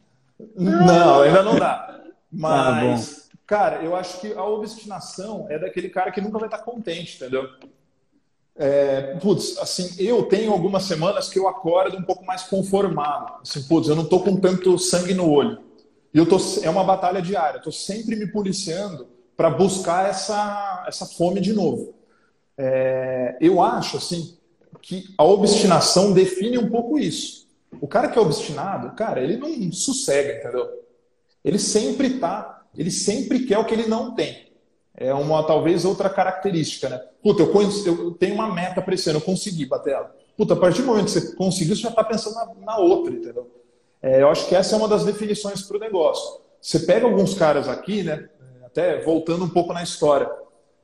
Não, 0.55 1.21
ainda 1.21 1.43
não 1.43 1.59
dá. 1.59 2.01
Mas, 2.31 3.29
ah, 3.33 3.37
cara, 3.45 3.83
eu 3.83 3.95
acho 3.95 4.19
que 4.19 4.33
a 4.33 4.43
obstinação 4.43 5.47
é 5.49 5.59
daquele 5.59 5.89
cara 5.89 6.11
que 6.11 6.21
nunca 6.21 6.39
vai 6.39 6.47
estar 6.47 6.59
contente, 6.59 7.17
entendeu? 7.17 7.49
É, 8.57 9.17
putz, 9.17 9.57
assim, 9.57 9.95
eu 10.01 10.23
tenho 10.23 10.53
algumas 10.53 10.83
semanas 10.83 11.27
que 11.27 11.37
eu 11.37 11.47
acordo 11.47 11.97
um 11.97 12.01
pouco 12.01 12.25
mais 12.25 12.43
conformado. 12.43 13.33
Assim, 13.41 13.61
putz, 13.63 13.89
eu 13.89 13.95
não 13.95 14.05
tô 14.05 14.21
com 14.21 14.37
tanto 14.37 14.79
sangue 14.79 15.13
no 15.13 15.29
olho. 15.29 15.64
E 16.15 16.17
eu 16.17 16.25
tô, 16.25 16.37
é 16.63 16.69
uma 16.69 16.85
batalha 16.85 17.21
diária. 17.21 17.59
Tô 17.59 17.73
sempre 17.73 18.15
me 18.15 18.25
policiando 18.25 19.09
para 19.35 19.49
buscar 19.49 20.09
essa, 20.09 20.85
essa 20.87 21.05
fome 21.05 21.41
de 21.41 21.51
novo. 21.51 21.93
É, 22.57 23.35
eu 23.41 23.61
acho, 23.61 23.97
assim, 23.97 24.37
que 24.81 25.13
a 25.17 25.25
obstinação 25.25 26.13
define 26.13 26.57
um 26.57 26.69
pouco 26.69 26.97
isso. 26.97 27.49
O 27.81 27.87
cara 27.87 28.07
que 28.07 28.17
é 28.17 28.21
obstinado, 28.21 28.95
cara, 28.95 29.21
ele 29.21 29.35
não 29.35 29.73
sossega, 29.73 30.39
entendeu? 30.39 30.65
Ele 31.43 31.59
sempre 31.59 32.17
tá, 32.17 32.63
ele 32.77 32.91
sempre 32.91 33.45
quer 33.45 33.57
o 33.57 33.65
que 33.65 33.73
ele 33.73 33.87
não 33.87 34.15
tem. 34.15 34.53
É 34.95 35.13
uma 35.13 35.43
talvez 35.43 35.83
outra 35.83 36.09
característica, 36.09 36.87
né? 36.87 36.97
Puta, 37.21 37.43
eu, 37.43 37.51
conheço, 37.51 37.85
eu 37.85 38.11
tenho 38.11 38.35
uma 38.35 38.53
meta 38.53 38.81
para 38.81 38.95
esse 38.95 39.09
ano, 39.09 39.19
eu 39.19 39.23
consegui 39.23 39.65
bater 39.65 39.95
ela. 39.95 40.15
Puta, 40.37 40.53
a 40.53 40.57
partir 40.57 40.81
do 40.81 40.87
momento 40.87 41.07
que 41.07 41.11
você 41.11 41.35
conseguiu, 41.35 41.75
você 41.75 41.81
já 41.81 41.89
está 41.89 42.05
pensando 42.05 42.35
na, 42.35 42.53
na, 42.65 42.77
outra, 42.77 43.13
entendeu? 43.13 43.51
É, 44.05 44.21
eu 44.21 44.29
acho 44.29 44.47
que 44.47 44.55
essa 44.55 44.75
é 44.75 44.77
uma 44.77 44.87
das 44.87 45.03
definições 45.03 45.63
para 45.63 45.77
o 45.77 45.79
negócio. 45.79 46.39
Você 46.61 46.81
pega 46.81 47.07
alguns 47.07 47.33
caras 47.33 47.67
aqui, 47.67 48.03
né? 48.03 48.29
Até 48.63 49.01
voltando 49.01 49.43
um 49.43 49.49
pouco 49.49 49.73
na 49.73 49.81
história. 49.81 50.29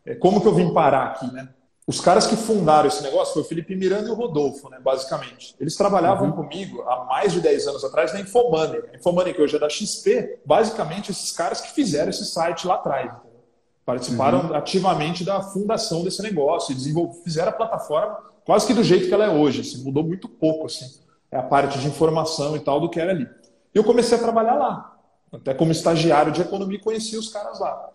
É, 0.04 0.16
como 0.16 0.42
que 0.42 0.48
eu 0.48 0.56
vim 0.56 0.74
parar 0.74 1.04
aqui, 1.04 1.32
né? 1.32 1.48
Os 1.86 2.02
caras 2.02 2.26
que 2.26 2.36
fundaram 2.36 2.88
esse 2.88 3.04
negócio 3.04 3.34
foi 3.34 3.44
o 3.44 3.46
Felipe 3.46 3.76
Miranda 3.76 4.08
e 4.08 4.12
o 4.12 4.16
Rodolfo, 4.16 4.70
né, 4.70 4.80
basicamente. 4.80 5.56
Eles 5.60 5.76
trabalhavam 5.76 6.30
uhum. 6.30 6.34
comigo 6.34 6.82
há 6.84 7.06
mais 7.06 7.34
de 7.34 7.42
10 7.42 7.68
anos 7.68 7.84
atrás 7.84 8.12
na 8.12 8.22
Infomoney. 8.22 8.82
A 8.92 8.96
Infomoney, 8.96 9.34
que 9.34 9.42
hoje 9.42 9.56
é 9.56 9.60
da 9.60 9.70
XP, 9.70 10.40
basicamente 10.44 11.12
esses 11.12 11.32
caras 11.32 11.62
que 11.62 11.72
fizeram 11.74 12.10
esse 12.10 12.26
site 12.26 12.66
lá 12.66 12.76
atrás. 12.76 13.06
Entendeu? 13.06 13.44
Participaram 13.86 14.48
uhum. 14.48 14.56
ativamente 14.56 15.24
da 15.24 15.42
fundação 15.42 16.04
desse 16.04 16.24
negócio 16.24 16.74
e 16.74 17.24
fizeram 17.24 17.50
a 17.50 17.54
plataforma 17.54 18.18
quase 18.46 18.66
que 18.66 18.74
do 18.74 18.84
jeito 18.84 19.08
que 19.08 19.14
ela 19.14 19.26
é 19.26 19.30
hoje. 19.30 19.62
Assim, 19.62 19.84
mudou 19.84 20.04
muito 20.04 20.30
pouco 20.30 20.66
assim, 20.66 20.86
é 21.32 21.38
a 21.38 21.44
parte 21.44 21.80
de 21.80 21.88
informação 21.88 22.56
e 22.56 22.60
tal 22.60 22.80
do 22.80 22.90
que 22.90 23.00
era 23.00 23.12
ali. 23.12 23.28
E 23.74 23.78
eu 23.78 23.84
comecei 23.84 24.18
a 24.18 24.22
trabalhar 24.22 24.56
lá. 24.56 24.98
Até 25.32 25.54
como 25.54 25.72
estagiário 25.72 26.32
de 26.32 26.42
economia, 26.42 26.80
conheci 26.80 27.16
os 27.16 27.30
caras 27.30 27.60
lá. 27.60 27.90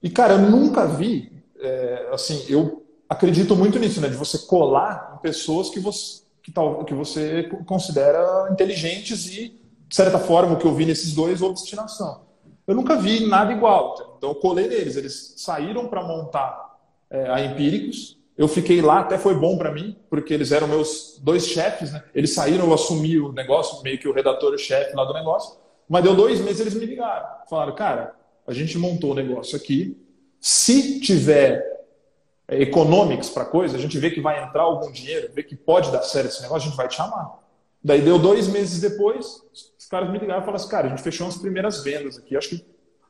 E, 0.00 0.08
cara, 0.08 0.34
eu 0.34 0.38
nunca 0.38 0.86
vi, 0.86 1.42
é, 1.58 2.10
assim, 2.12 2.44
eu 2.48 2.86
acredito 3.08 3.56
muito 3.56 3.78
nisso, 3.78 4.00
né? 4.00 4.08
De 4.08 4.16
você 4.16 4.38
colar 4.46 5.14
em 5.16 5.22
pessoas 5.22 5.68
que 5.68 5.80
você, 5.80 6.22
que, 6.42 6.52
tal, 6.52 6.84
que 6.84 6.94
você 6.94 7.44
considera 7.66 8.48
inteligentes 8.52 9.26
e, 9.26 9.58
de 9.88 9.96
certa 9.96 10.18
forma, 10.18 10.54
o 10.54 10.58
que 10.58 10.66
eu 10.66 10.74
vi 10.74 10.86
nesses 10.86 11.12
dois, 11.12 11.42
obstinação. 11.42 12.22
Eu 12.66 12.74
nunca 12.74 12.96
vi 12.96 13.26
nada 13.26 13.52
igual. 13.52 14.14
Então, 14.16 14.30
eu 14.30 14.34
colei 14.36 14.68
neles. 14.68 14.96
Eles 14.96 15.34
saíram 15.38 15.88
para 15.88 16.04
montar 16.04 16.76
é, 17.10 17.28
a 17.30 17.44
Empíricos. 17.44 18.16
Eu 18.36 18.48
fiquei 18.48 18.82
lá, 18.82 19.00
até 19.00 19.16
foi 19.16 19.34
bom 19.34 19.56
para 19.56 19.70
mim, 19.70 19.96
porque 20.10 20.34
eles 20.34 20.50
eram 20.50 20.66
meus 20.66 21.20
dois 21.22 21.46
chefes, 21.46 21.92
né? 21.92 22.02
Eles 22.12 22.34
saíram, 22.34 22.66
eu 22.66 22.74
assumi 22.74 23.18
o 23.20 23.32
negócio, 23.32 23.82
meio 23.82 23.98
que 23.98 24.08
o 24.08 24.12
redator-chefe 24.12 24.94
lá 24.94 25.04
do 25.04 25.14
negócio. 25.14 25.56
Mas 25.88 26.02
deu 26.02 26.16
dois 26.16 26.40
meses, 26.40 26.60
eles 26.60 26.74
me 26.74 26.84
ligaram. 26.84 27.26
Falaram, 27.48 27.74
cara, 27.74 28.14
a 28.46 28.52
gente 28.52 28.76
montou 28.76 29.12
o 29.12 29.14
negócio 29.14 29.56
aqui. 29.56 29.96
Se 30.40 31.00
tiver 31.00 31.62
é, 32.48 32.60
economics 32.60 33.30
para 33.30 33.44
coisa, 33.44 33.76
a 33.76 33.80
gente 33.80 33.98
vê 33.98 34.10
que 34.10 34.20
vai 34.20 34.42
entrar 34.42 34.62
algum 34.62 34.90
dinheiro, 34.90 35.30
vê 35.32 35.42
que 35.42 35.54
pode 35.54 35.92
dar 35.92 36.02
certo 36.02 36.28
esse 36.28 36.42
negócio, 36.42 36.66
a 36.66 36.70
gente 36.70 36.76
vai 36.76 36.88
te 36.88 36.96
chamar. 36.96 37.38
Daí 37.82 38.00
deu 38.00 38.18
dois 38.18 38.48
meses 38.48 38.80
depois, 38.80 39.42
os 39.78 39.86
caras 39.86 40.10
me 40.10 40.18
ligaram 40.18 40.40
e 40.40 40.44
falaram 40.44 40.56
assim, 40.56 40.70
cara, 40.70 40.86
a 40.86 40.90
gente 40.90 41.02
fechou 41.02 41.28
as 41.28 41.36
primeiras 41.36 41.84
vendas 41.84 42.18
aqui, 42.18 42.36
acho 42.36 42.48
que 42.48 42.64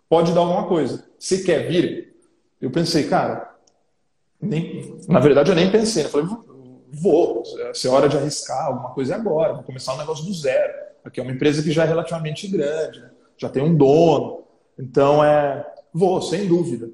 pode 0.08 0.32
dar 0.32 0.40
alguma 0.40 0.66
coisa. 0.66 1.08
Você 1.18 1.42
quer 1.42 1.68
vir? 1.68 2.14
Eu 2.60 2.70
pensei, 2.70 3.08
cara, 3.08 3.53
nem, 4.44 4.98
na 5.08 5.20
verdade 5.20 5.50
eu 5.50 5.54
nem 5.54 5.70
pensei, 5.70 6.04
eu 6.04 6.08
falei, 6.08 6.26
vou, 6.92 7.42
se 7.72 7.86
é 7.86 7.90
hora 7.90 8.08
de 8.08 8.16
arriscar 8.16 8.66
alguma 8.66 8.90
coisa 8.90 9.14
agora, 9.14 9.54
vou 9.54 9.62
começar 9.62 9.94
um 9.94 9.98
negócio 9.98 10.24
do 10.24 10.32
zero. 10.32 10.72
Aqui 11.04 11.20
é 11.20 11.22
uma 11.22 11.32
empresa 11.32 11.62
que 11.62 11.70
já 11.70 11.84
é 11.84 11.88
relativamente 11.88 12.48
grande, 12.48 13.00
né? 13.00 13.10
já 13.36 13.48
tem 13.48 13.62
um 13.62 13.76
dono, 13.76 14.44
então 14.78 15.22
é, 15.22 15.66
vou, 15.92 16.22
sem 16.22 16.46
dúvida. 16.46 16.90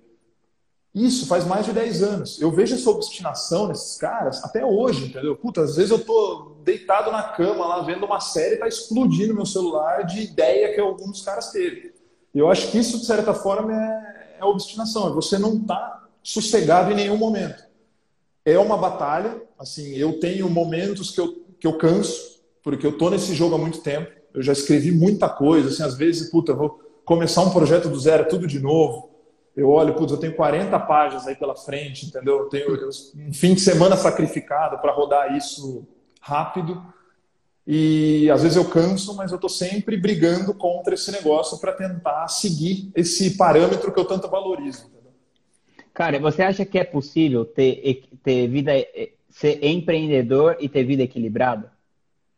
Isso 0.92 1.28
faz 1.28 1.46
mais 1.46 1.66
de 1.66 1.72
10 1.72 2.02
anos. 2.02 2.40
Eu 2.40 2.50
vejo 2.50 2.74
essa 2.74 2.90
obstinação 2.90 3.68
nesses 3.68 3.96
caras 3.96 4.42
até 4.42 4.64
hoje, 4.64 5.06
entendeu? 5.06 5.36
Puta, 5.36 5.62
às 5.62 5.76
vezes 5.76 5.92
eu 5.92 6.04
tô 6.04 6.56
deitado 6.64 7.12
na 7.12 7.22
cama 7.22 7.64
lá 7.64 7.82
vendo 7.82 8.04
uma 8.04 8.18
série 8.18 8.56
e 8.56 8.58
tá 8.58 8.66
explodindo 8.66 9.32
meu 9.32 9.46
celular 9.46 10.02
de 10.02 10.22
ideia 10.22 10.74
que 10.74 10.80
algum 10.80 11.08
dos 11.08 11.22
caras 11.22 11.52
teve. 11.52 11.94
E 12.34 12.38
eu 12.38 12.50
acho 12.50 12.72
que 12.72 12.78
isso, 12.78 12.98
de 12.98 13.06
certa 13.06 13.32
forma, 13.32 13.72
é, 13.72 14.38
é 14.40 14.44
obstinação. 14.44 15.08
É 15.08 15.12
você 15.12 15.38
não 15.38 15.60
tá 15.64 15.99
sossegado 16.22 16.92
em 16.92 16.96
nenhum 16.96 17.16
momento. 17.16 17.64
É 18.44 18.58
uma 18.58 18.76
batalha. 18.76 19.40
Assim, 19.58 19.94
eu 19.96 20.18
tenho 20.18 20.48
momentos 20.48 21.10
que 21.10 21.20
eu, 21.20 21.44
que 21.58 21.66
eu 21.66 21.76
canso, 21.76 22.40
porque 22.62 22.86
eu 22.86 22.96
tô 22.96 23.10
nesse 23.10 23.34
jogo 23.34 23.54
há 23.54 23.58
muito 23.58 23.80
tempo. 23.80 24.10
Eu 24.32 24.42
já 24.42 24.52
escrevi 24.52 24.92
muita 24.92 25.28
coisa. 25.28 25.68
Assim, 25.68 25.82
às 25.82 25.96
vezes, 25.96 26.30
puta, 26.30 26.52
eu 26.52 26.56
vou 26.56 26.80
começar 27.04 27.42
um 27.42 27.50
projeto 27.50 27.88
do 27.88 27.98
zero, 27.98 28.28
tudo 28.28 28.46
de 28.46 28.58
novo 28.58 29.10
eu 29.56 29.68
olho, 29.68 29.94
putz, 29.94 30.12
eu 30.12 30.18
tenho 30.18 30.34
40 30.34 30.78
páginas 30.80 31.26
aí 31.26 31.34
pela 31.34 31.56
frente, 31.56 32.06
entendeu? 32.06 32.38
Eu 32.38 32.48
tenho 32.48 32.88
um 33.16 33.32
fim 33.32 33.54
de 33.54 33.60
semana 33.60 33.96
sacrificado 33.96 34.78
para 34.78 34.92
rodar 34.92 35.36
isso 35.36 35.86
rápido. 36.20 36.82
E 37.66 38.30
às 38.30 38.42
vezes 38.42 38.56
eu 38.56 38.64
canso, 38.64 39.14
mas 39.14 39.30
eu 39.30 39.36
estou 39.36 39.50
sempre 39.50 39.96
brigando 39.96 40.54
contra 40.54 40.94
esse 40.94 41.10
negócio 41.12 41.58
para 41.58 41.72
tentar 41.72 42.26
seguir 42.28 42.90
esse 42.94 43.36
parâmetro 43.36 43.92
que 43.92 44.00
eu 44.00 44.04
tanto 44.04 44.28
valorizo. 44.28 44.90
Cara, 46.00 46.18
você 46.18 46.40
acha 46.40 46.64
que 46.64 46.78
é 46.78 46.84
possível 46.84 47.44
ter, 47.44 48.08
ter 48.24 48.48
vida, 48.48 48.72
ser 49.28 49.62
empreendedor 49.62 50.56
e 50.58 50.66
ter 50.66 50.82
vida 50.82 51.02
equilibrada? 51.02 51.70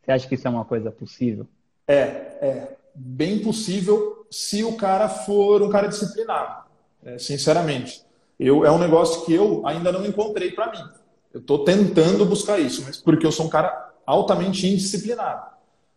Você 0.03 0.11
acha 0.11 0.27
que 0.27 0.35
isso 0.35 0.45
é 0.45 0.51
uma 0.51 0.65
coisa 0.65 0.91
possível? 0.91 1.47
É, 1.87 1.95
é 1.95 2.75
bem 2.93 3.39
possível 3.39 4.27
se 4.29 4.65
o 4.65 4.75
cara 4.75 5.07
for 5.07 5.61
um 5.61 5.69
cara 5.69 5.87
disciplinado 5.87 6.65
é, 7.05 7.17
sinceramente. 7.17 8.03
Eu, 8.37 8.65
é 8.65 8.69
um 8.69 8.77
negócio 8.77 9.23
que 9.25 9.33
eu 9.33 9.65
ainda 9.65 9.93
não 9.93 10.05
encontrei 10.05 10.51
para 10.51 10.69
mim. 10.69 10.83
Eu 11.33 11.39
estou 11.39 11.63
tentando 11.63 12.25
buscar 12.25 12.59
isso, 12.59 12.83
mas 12.83 12.97
porque 12.97 13.25
eu 13.25 13.31
sou 13.31 13.45
um 13.45 13.49
cara 13.49 13.93
altamente 14.05 14.67
indisciplinado. 14.67 15.53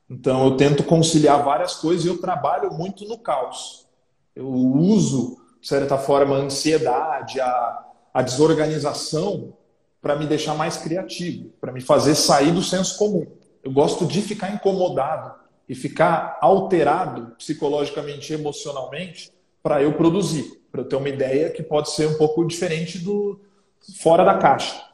Então 0.08 0.44
eu 0.44 0.56
tento 0.56 0.84
conciliar 0.84 1.42
várias 1.42 1.74
coisas 1.74 2.04
e 2.04 2.08
eu 2.08 2.20
trabalho 2.20 2.72
muito 2.72 3.04
no 3.08 3.18
caos. 3.18 3.88
Eu 4.36 4.46
uso, 4.48 5.44
certa 5.68 5.98
forma, 5.98 6.36
a 6.36 6.40
ansiedade, 6.40 7.40
a, 7.40 7.84
a 8.12 8.22
desorganização 8.22 9.54
para 10.00 10.16
me 10.16 10.26
deixar 10.26 10.54
mais 10.54 10.76
criativo, 10.76 11.50
para 11.60 11.72
me 11.72 11.80
fazer 11.80 12.14
sair 12.14 12.52
do 12.52 12.62
senso 12.62 12.96
comum. 12.98 13.26
Eu 13.62 13.72
gosto 13.72 14.06
de 14.06 14.22
ficar 14.22 14.52
incomodado 14.54 15.34
e 15.68 15.74
ficar 15.74 16.38
alterado 16.40 17.34
psicologicamente, 17.36 18.32
emocionalmente, 18.32 19.32
para 19.62 19.82
eu 19.82 19.94
produzir 19.94 20.56
para 20.76 20.82
eu 20.82 20.88
ter 20.88 20.96
uma 20.96 21.08
ideia 21.08 21.50
que 21.50 21.62
pode 21.62 21.90
ser 21.90 22.06
um 22.06 22.14
pouco 22.14 22.44
diferente 22.44 22.98
do 22.98 23.40
fora 23.98 24.24
da 24.24 24.36
caixa. 24.36 24.84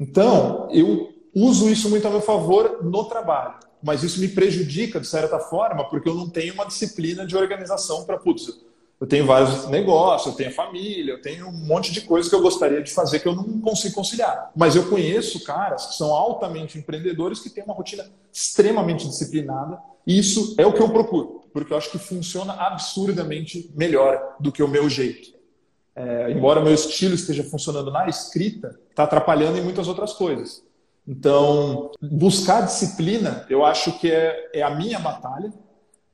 Então, 0.00 0.68
eu 0.72 1.12
uso 1.34 1.68
isso 1.68 1.90
muito 1.90 2.06
a 2.06 2.10
meu 2.10 2.22
favor 2.22 2.82
no 2.82 3.04
trabalho, 3.04 3.54
mas 3.82 4.02
isso 4.02 4.20
me 4.20 4.28
prejudica 4.28 4.98
de 4.98 5.06
certa 5.06 5.38
forma, 5.38 5.88
porque 5.88 6.08
eu 6.08 6.14
não 6.14 6.30
tenho 6.30 6.54
uma 6.54 6.64
disciplina 6.64 7.26
de 7.26 7.36
organização 7.36 8.04
para, 8.04 8.16
putz, 8.16 8.64
eu 9.00 9.06
tenho 9.06 9.26
vários 9.26 9.68
negócios, 9.68 10.32
eu 10.32 10.36
tenho 10.36 10.52
família, 10.52 11.12
eu 11.12 11.22
tenho 11.22 11.48
um 11.48 11.66
monte 11.66 11.92
de 11.92 12.00
coisas 12.00 12.28
que 12.28 12.34
eu 12.34 12.42
gostaria 12.42 12.82
de 12.82 12.90
fazer 12.90 13.20
que 13.20 13.28
eu 13.28 13.34
não 13.34 13.60
consigo 13.60 13.94
conciliar. 13.94 14.50
Mas 14.56 14.74
eu 14.74 14.88
conheço 14.88 15.44
caras 15.44 15.86
que 15.86 15.94
são 15.94 16.12
altamente 16.12 16.78
empreendedores 16.78 17.40
que 17.40 17.50
têm 17.50 17.64
uma 17.64 17.74
rotina 17.74 18.04
extremamente 18.32 19.06
disciplinada, 19.06 19.78
e 20.06 20.18
isso 20.18 20.54
é 20.58 20.66
o 20.66 20.72
que 20.72 20.82
eu 20.82 20.88
procuro 20.88 21.38
porque 21.52 21.72
eu 21.72 21.76
acho 21.76 21.90
que 21.90 21.98
funciona 21.98 22.52
absurdamente 22.52 23.70
melhor 23.74 24.36
do 24.38 24.52
que 24.52 24.62
o 24.62 24.68
meu 24.68 24.88
jeito. 24.88 25.36
É, 25.94 26.30
embora 26.30 26.62
meu 26.62 26.72
estilo 26.72 27.14
esteja 27.14 27.42
funcionando 27.42 27.90
na 27.90 28.08
escrita, 28.08 28.78
está 28.88 29.02
atrapalhando 29.02 29.58
em 29.58 29.62
muitas 29.62 29.88
outras 29.88 30.12
coisas. 30.12 30.62
Então, 31.06 31.90
buscar 32.00 32.60
disciplina, 32.60 33.44
eu 33.50 33.64
acho 33.64 33.98
que 33.98 34.10
é, 34.10 34.50
é 34.54 34.62
a 34.62 34.70
minha 34.70 34.98
batalha 34.98 35.52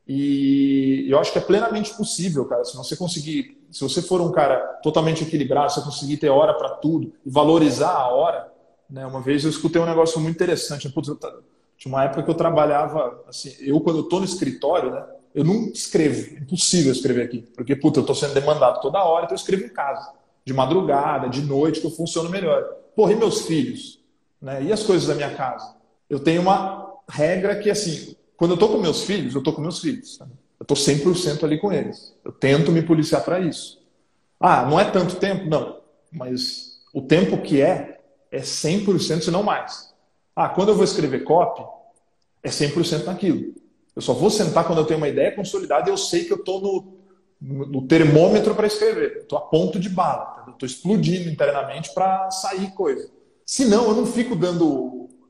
e 0.07 1.07
eu 1.09 1.19
acho 1.19 1.33
que 1.33 1.39
é 1.39 1.43
plenamente 1.43 1.95
possível, 1.95 2.45
cara. 2.45 2.65
Se 2.65 2.77
você 2.77 2.97
conseguir, 2.97 3.59
se 3.71 3.81
você 3.81 4.03
for 4.03 4.21
um 4.21 4.31
cara 4.31 4.59
totalmente 4.83 5.25
equilibrado, 5.25 5.73
se 5.73 5.81
você 5.81 5.85
conseguir 5.87 6.17
ter 6.19 6.29
hora 6.29 6.55
para 6.55 6.71
tudo 6.71 7.13
e 7.25 7.31
valorizar 7.31 7.93
a 7.93 8.09
hora, 8.09 8.53
né? 8.89 9.07
Uma 9.07 9.21
vez 9.21 9.45
eu 9.45 9.51
escutei 9.51 9.81
um 9.81 9.87
negócio 9.87 10.21
muito 10.21 10.35
interessante. 10.35 10.91
Putz, 10.91 11.09
eu, 11.09 11.19
tinha 11.77 11.93
uma 11.93 12.05
época 12.05 12.23
que 12.23 12.31
eu 12.31 12.35
trabalhava, 12.35 13.25
assim, 13.27 13.55
eu 13.61 13.81
quando 13.81 13.99
eu 13.99 14.05
estou 14.05 14.21
no 14.21 14.27
escritório, 14.27 14.91
né? 14.91 15.05
Eu 15.35 15.43
não 15.43 15.67
escrevo, 15.69 16.37
é 16.37 16.41
impossível 16.41 16.93
escrever 16.93 17.25
aqui, 17.25 17.43
porque 17.57 17.75
puta, 17.75 17.99
eu 17.99 18.03
estou 18.03 18.15
sendo 18.15 18.35
demandado 18.35 18.81
toda 18.81 19.03
hora, 19.03 19.25
então 19.25 19.35
eu 19.35 19.41
escrevo 19.41 19.65
em 19.65 19.69
casa, 19.69 20.13
de 20.45 20.53
madrugada, 20.53 21.29
de 21.29 21.43
noite, 21.43 21.81
que 21.81 21.87
eu 21.87 21.91
funciono 21.91 22.31
melhor. 22.31 22.63
Porra, 22.95 23.13
e 23.13 23.17
meus 23.17 23.43
filhos? 23.43 24.01
Né? 24.41 24.63
E 24.63 24.73
as 24.73 24.85
coisas 24.85 25.09
da 25.09 25.15
minha 25.15 25.35
casa? 25.35 25.75
Eu 26.09 26.21
tenho 26.21 26.41
uma 26.41 26.95
regra 27.09 27.57
que, 27.57 27.69
assim, 27.69 28.15
quando 28.37 28.53
eu 28.53 28.55
estou 28.55 28.69
com 28.71 28.79
meus 28.79 29.05
filhos, 29.05 29.35
eu 29.35 29.39
estou 29.39 29.53
com 29.53 29.63
meus 29.63 29.81
filhos. 29.81 30.19
Tá? 30.19 30.27
Eu 30.59 30.65
estou 30.65 30.77
100% 30.77 31.45
ali 31.45 31.59
com 31.59 31.73
eles. 31.73 32.15
Eu 32.25 32.33
tento 32.33 32.73
me 32.73 32.83
policiar 32.83 33.25
para 33.25 33.41
isso. 33.41 33.83
Ah, 34.41 34.65
não 34.65 34.79
é 34.79 34.85
tanto 34.91 35.17
tempo? 35.17 35.49
Não. 35.49 35.81
Mas 36.11 36.81
o 36.93 37.03
tempo 37.03 37.39
que 37.39 37.61
é, 37.61 38.01
é 38.31 38.41
100%, 38.41 39.23
se 39.23 39.31
não 39.31 39.43
mais. 39.43 39.95
Ah, 40.35 40.49
quando 40.49 40.71
eu 40.71 40.75
vou 40.75 40.85
escrever 40.85 41.25
copy, 41.25 41.63
é 42.43 42.49
100% 42.49 43.05
naquilo. 43.05 43.55
Eu 43.95 44.03
só 44.03 44.13
vou 44.13 44.31
sentar 44.31 44.67
quando 44.67 44.79
eu 44.79 44.85
tenho 44.85 44.99
uma 44.99 45.09
ideia 45.09 45.35
consolidada 45.35 45.89
e 45.89 45.93
eu 45.93 45.97
sei 45.97 46.25
que 46.25 46.33
eu 46.33 46.39
estou 46.39 46.61
no, 47.41 47.67
no, 47.67 47.87
termômetro 47.87 48.55
para 48.55 48.67
escrever. 48.67 49.19
Estou 49.19 49.39
a 49.39 49.43
ponto 49.43 49.79
de 49.79 49.89
bala. 49.89 50.45
Estou 50.49 50.67
explodindo 50.67 51.29
internamente 51.29 51.93
para 51.95 52.31
sair 52.31 52.73
coisa. 52.73 53.09
Se 53.47 53.65
não, 53.67 53.89
eu 53.89 53.95
não 53.95 54.07
fico 54.07 54.35
dando 54.35 54.67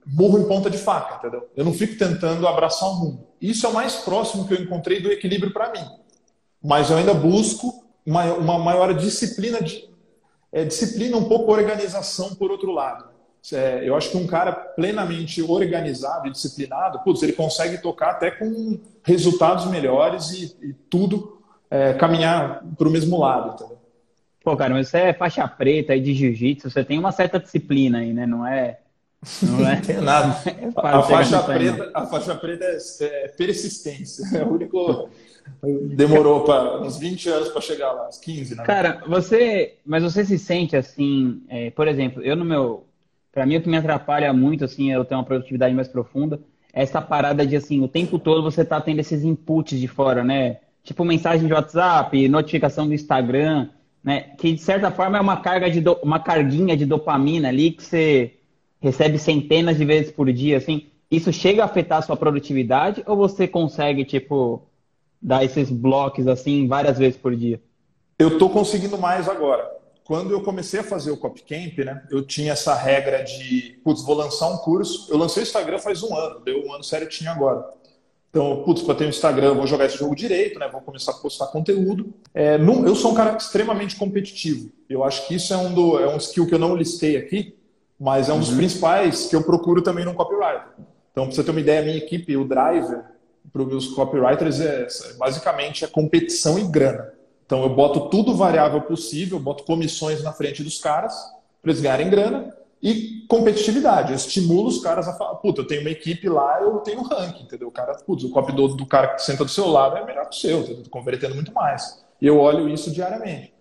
burro 0.05 0.39
em 0.39 0.49
ponta 0.49 0.69
de 0.69 0.79
faca, 0.79 1.17
entendeu? 1.17 1.49
Eu 1.57 1.65
não 1.65 1.73
fico 1.73 1.99
tentando 1.99 2.47
abraçar 2.47 2.89
o 2.91 2.97
mundo. 2.97 3.27
Isso 3.41 3.67
é 3.67 3.69
o 3.69 3.75
mais 3.75 3.97
próximo 3.97 4.47
que 4.47 4.55
eu 4.55 4.61
encontrei 4.61 5.01
do 5.01 5.11
equilíbrio 5.11 5.53
para 5.53 5.73
mim. 5.73 5.85
mas 6.63 6.91
eu 6.91 6.97
ainda 6.97 7.13
busco 7.13 7.85
uma, 8.07 8.25
uma 8.35 8.59
maior 8.59 8.95
disciplina, 8.95 9.63
de, 9.63 9.89
é, 10.53 10.65
disciplina 10.65 11.17
um 11.17 11.25
pouco 11.25 11.53
organização 11.53 12.35
por 12.35 12.51
outro 12.51 12.71
lado. 12.71 13.13
É, 13.53 13.87
eu 13.87 13.95
acho 13.95 14.11
que 14.11 14.17
um 14.17 14.27
cara 14.27 14.53
plenamente 14.53 15.43
organizado 15.43 16.27
e 16.27 16.31
disciplinado, 16.31 17.01
putz, 17.01 17.23
ele 17.23 17.35
consegue 17.35 17.77
tocar 17.79 18.13
até 18.13 18.31
com 18.31 18.81
resultados 19.03 19.67
melhores 19.67 20.31
e, 20.31 20.57
e 20.63 20.73
tudo 20.73 21.43
é, 21.71 21.93
caminhar 21.93 22.65
para 22.79 22.89
o 22.89 22.91
mesmo 22.91 23.19
lado, 23.19 23.55
entendeu? 23.55 23.79
Pô, 24.43 24.57
cara, 24.57 24.75
mas 24.75 24.89
você 24.89 24.99
é 24.99 25.13
faixa 25.15 25.47
preta 25.49 25.95
aí 25.95 26.01
de 26.01 26.15
jiu-jitsu, 26.15 26.71
você 26.71 26.85
tem 26.85 26.99
uma 26.99 27.13
certa 27.13 27.39
disciplina 27.39 27.99
aí, 27.99 28.13
né? 28.13 28.27
Não 28.27 28.47
é. 28.47 28.79
Não, 29.43 29.69
é, 29.69 29.81
tem 29.81 30.01
nada. 30.01 30.37
É 30.47 30.69
a, 30.77 31.03
faixa 31.03 31.43
preta, 31.43 31.91
a 31.95 32.07
faixa 32.07 32.35
preta 32.35 32.65
é, 32.65 33.25
é 33.25 33.29
persistência. 33.29 34.25
É 34.39 34.45
o 34.45 34.53
único. 34.53 35.09
Demorou 35.63 36.45
para 36.45 36.81
uns 36.83 36.99
20 36.99 37.29
anos 37.29 37.49
para 37.49 37.61
chegar 37.61 37.93
lá, 37.93 38.09
uns 38.09 38.19
15, 38.19 38.57
né? 38.57 38.65
Cara, 38.65 39.03
você. 39.07 39.75
Mas 39.85 40.03
você 40.03 40.25
se 40.25 40.39
sente 40.39 40.77
assim, 40.77 41.43
é, 41.49 41.71
por 41.71 41.89
exemplo, 41.89 42.23
eu 42.23 42.37
no 42.37 42.45
meu. 42.45 42.87
Para 43.33 43.47
mim, 43.47 43.57
o 43.57 43.63
que 43.63 43.69
me 43.69 43.77
atrapalha 43.77 44.33
muito, 44.33 44.65
assim, 44.65 44.93
eu 44.93 45.05
tenho 45.05 45.19
uma 45.19 45.27
produtividade 45.27 45.75
mais 45.75 45.89
profunda, 45.89 46.41
é 46.73 46.83
essa 46.83 47.03
parada 47.03 47.45
de, 47.45 47.57
assim, 47.57 47.81
o 47.81 47.89
tempo 47.89 48.17
todo 48.17 48.43
você 48.43 48.65
tá 48.65 48.81
tendo 48.81 49.01
esses 49.01 49.25
inputs 49.25 49.79
de 49.79 49.89
fora, 49.89 50.23
né? 50.23 50.59
Tipo 50.85 51.05
mensagem 51.05 51.47
de 51.47 51.53
WhatsApp, 51.53 52.29
notificação 52.29 52.87
do 52.87 52.95
Instagram, 52.95 53.71
né? 54.05 54.21
Que 54.39 54.53
de 54.53 54.61
certa 54.61 54.91
forma 54.91 55.19
é 55.19 55.21
uma 55.21 55.39
carga 55.39 55.69
de 55.69 55.81
do... 55.81 55.95
uma 56.03 56.21
carguinha 56.21 56.77
de 56.77 56.87
dopamina 56.87 57.49
ali 57.49 57.73
que 57.73 57.83
você 57.83 58.35
recebe 58.85 59.19
centenas 59.19 59.79
de 59.79 59.85
vezes 59.85 60.13
por 60.13 60.31
dia, 60.31 60.59
assim. 60.59 60.87
Isso 61.11 61.33
chega 61.33 61.63
a 61.63 61.65
afetar 61.65 61.99
a 61.99 62.03
sua 62.03 62.17
produtividade 62.17 63.03
ou 63.07 63.17
você 63.17 63.49
consegue, 63.49 64.05
tipo, 64.05 64.63
dar 65.21 65.43
esses 65.43 65.71
blocos 65.71 66.29
assim 66.29 66.69
várias 66.69 66.99
vezes 66.99 67.17
por 67.17 67.35
dia? 67.35 67.61
Eu 68.19 68.39
tô 68.39 68.51
conseguindo 68.51 68.99
mais 68.99 69.29
agora. 69.29 69.69
Quando 70.05 70.33
eu 70.33 70.43
comecei 70.43 70.81
a 70.81 70.85
fazer 70.85 71.11
o 71.11 71.17
Copcamp, 71.17 71.79
né, 71.79 72.03
eu 72.11 72.23
tinha 72.23 72.53
essa 72.53 72.75
regra 72.75 73.23
de, 73.23 73.81
putz, 73.83 74.03
vou 74.03 74.15
lançar 74.15 74.51
um 74.51 74.59
curso. 74.59 75.11
Eu 75.11 75.17
lancei 75.17 75.43
o 75.43 75.45
Instagram 75.45 75.79
faz 75.79 76.03
um 76.03 76.15
ano, 76.15 76.41
deu 76.41 76.63
um 76.63 76.75
ano 76.75 76.85
certinho 76.85 77.31
agora. 77.31 77.65
Então, 78.29 78.63
putz, 78.65 78.83
para 78.83 78.97
ter 78.97 79.07
um 79.07 79.09
Instagram, 79.09 79.55
vou 79.55 79.67
jogar 79.67 79.87
esse 79.87 79.97
jogo 79.97 80.15
direito, 80.15 80.59
né? 80.59 80.69
Vou 80.69 80.83
começar 80.83 81.13
a 81.13 81.15
postar 81.15 81.47
conteúdo. 81.47 82.13
É, 82.35 82.59
não, 82.59 82.85
eu 82.87 82.95
sou 82.95 83.13
um 83.13 83.15
cara 83.15 83.35
extremamente 83.37 83.97
competitivo. 83.97 84.71
Eu 84.91 85.05
acho 85.05 85.27
que 85.27 85.37
isso 85.37 85.55
é 85.55 85.57
um, 85.57 85.73
do, 85.73 85.99
é 85.99 86.13
um 86.13 86.19
skill 86.19 86.47
que 86.47 86.55
eu 86.55 86.59
não 86.59 86.77
listei 86.77 87.17
aqui, 87.17 87.57
mas 88.05 88.29
é 88.29 88.35
um 88.35 88.39
dos 88.39 88.51
uhum. 88.51 88.59
principais 88.59 89.29
que 89.29 89.35
eu 89.35 89.43
procuro 89.43 89.81
também 89.81 90.05
no 90.05 90.13
copywriter. 90.13 90.69
Então, 91.11 91.25
para 91.25 91.35
você 91.35 91.43
ter 91.43 91.51
uma 91.53 91.61
ideia, 91.61 91.81
a 91.81 91.85
minha 91.85 91.97
equipe, 91.97 92.37
o 92.37 92.47
Driver, 92.47 93.03
para 93.51 93.63
os 93.63 93.67
meus 93.67 93.87
copywriters, 93.89 94.61
é, 94.61 94.87
basicamente 95.17 95.87
é 95.87 95.89
competição 95.89 96.59
e 96.59 96.65
grana. 96.65 97.15
Então, 97.47 97.63
eu 97.63 97.71
boto 97.71 98.11
tudo 98.11 98.37
variável 98.37 98.83
possível, 98.83 99.41
boto 99.41 99.65
comissões 99.65 100.23
na 100.23 100.35
frente 100.35 100.63
dos 100.63 100.79
caras 100.79 101.15
para 101.63 101.71
eles 101.71 101.81
ganharem 101.81 102.11
grana 102.11 102.55
e 102.83 103.25
competitividade. 103.27 104.13
Eu 104.13 104.17
estimulo 104.17 104.69
os 104.69 104.83
caras 104.83 105.09
a 105.09 105.15
falar, 105.15 105.37
puta, 105.37 105.63
eu 105.63 105.67
tenho 105.67 105.81
uma 105.81 105.91
equipe 105.91 106.29
lá, 106.29 106.61
eu 106.61 106.81
tenho 106.81 107.01
ranking, 107.01 107.45
entendeu? 107.45 107.69
O 107.69 107.73
cara, 107.73 107.95
putz, 107.95 108.23
o 108.23 108.29
copy 108.29 108.53
do, 108.53 108.69
do 108.69 108.85
cara 108.85 109.15
que 109.15 109.23
senta 109.23 109.47
do 109.47 109.51
seu 109.51 109.67
lado 109.67 109.97
é 109.97 110.05
melhor 110.05 110.29
que 110.29 110.37
o 110.37 110.39
seu, 110.39 110.61
entendeu? 110.61 110.83
Tô 110.83 110.91
convertendo 110.91 111.35
muito 111.35 111.55
mais. 111.55 112.05
E 112.21 112.27
eu 112.27 112.39
olho 112.39 112.69
isso 112.69 112.91
diariamente. 112.91 113.55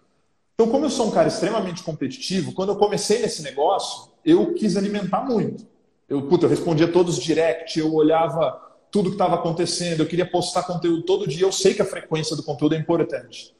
Então, 0.53 0.67
como 0.69 0.83
eu 0.83 0.89
sou 0.89 1.07
um 1.07 1.11
cara 1.11 1.29
extremamente 1.29 1.81
competitivo, 1.81 2.51
quando 2.51 2.73
eu 2.73 2.75
comecei 2.75 3.21
nesse 3.21 3.41
negócio, 3.41 4.11
eu 4.25 4.53
quis 4.53 4.77
alimentar 4.77 5.21
muito. 5.21 5.65
Eu, 6.07 6.23
puta, 6.27 6.45
eu 6.45 6.49
respondia 6.49 6.87
todos 6.87 7.17
direct, 7.17 7.79
eu 7.79 7.93
olhava 7.93 8.61
tudo 8.91 9.09
que 9.09 9.15
estava 9.15 9.35
acontecendo, 9.35 10.01
eu 10.01 10.05
queria 10.05 10.29
postar 10.29 10.63
conteúdo 10.63 11.01
todo 11.01 11.27
dia, 11.27 11.45
eu 11.45 11.51
sei 11.51 11.73
que 11.73 11.81
a 11.81 11.85
frequência 11.85 12.35
do 12.35 12.43
conteúdo 12.43 12.75
é 12.75 12.77
importante. 12.77 13.55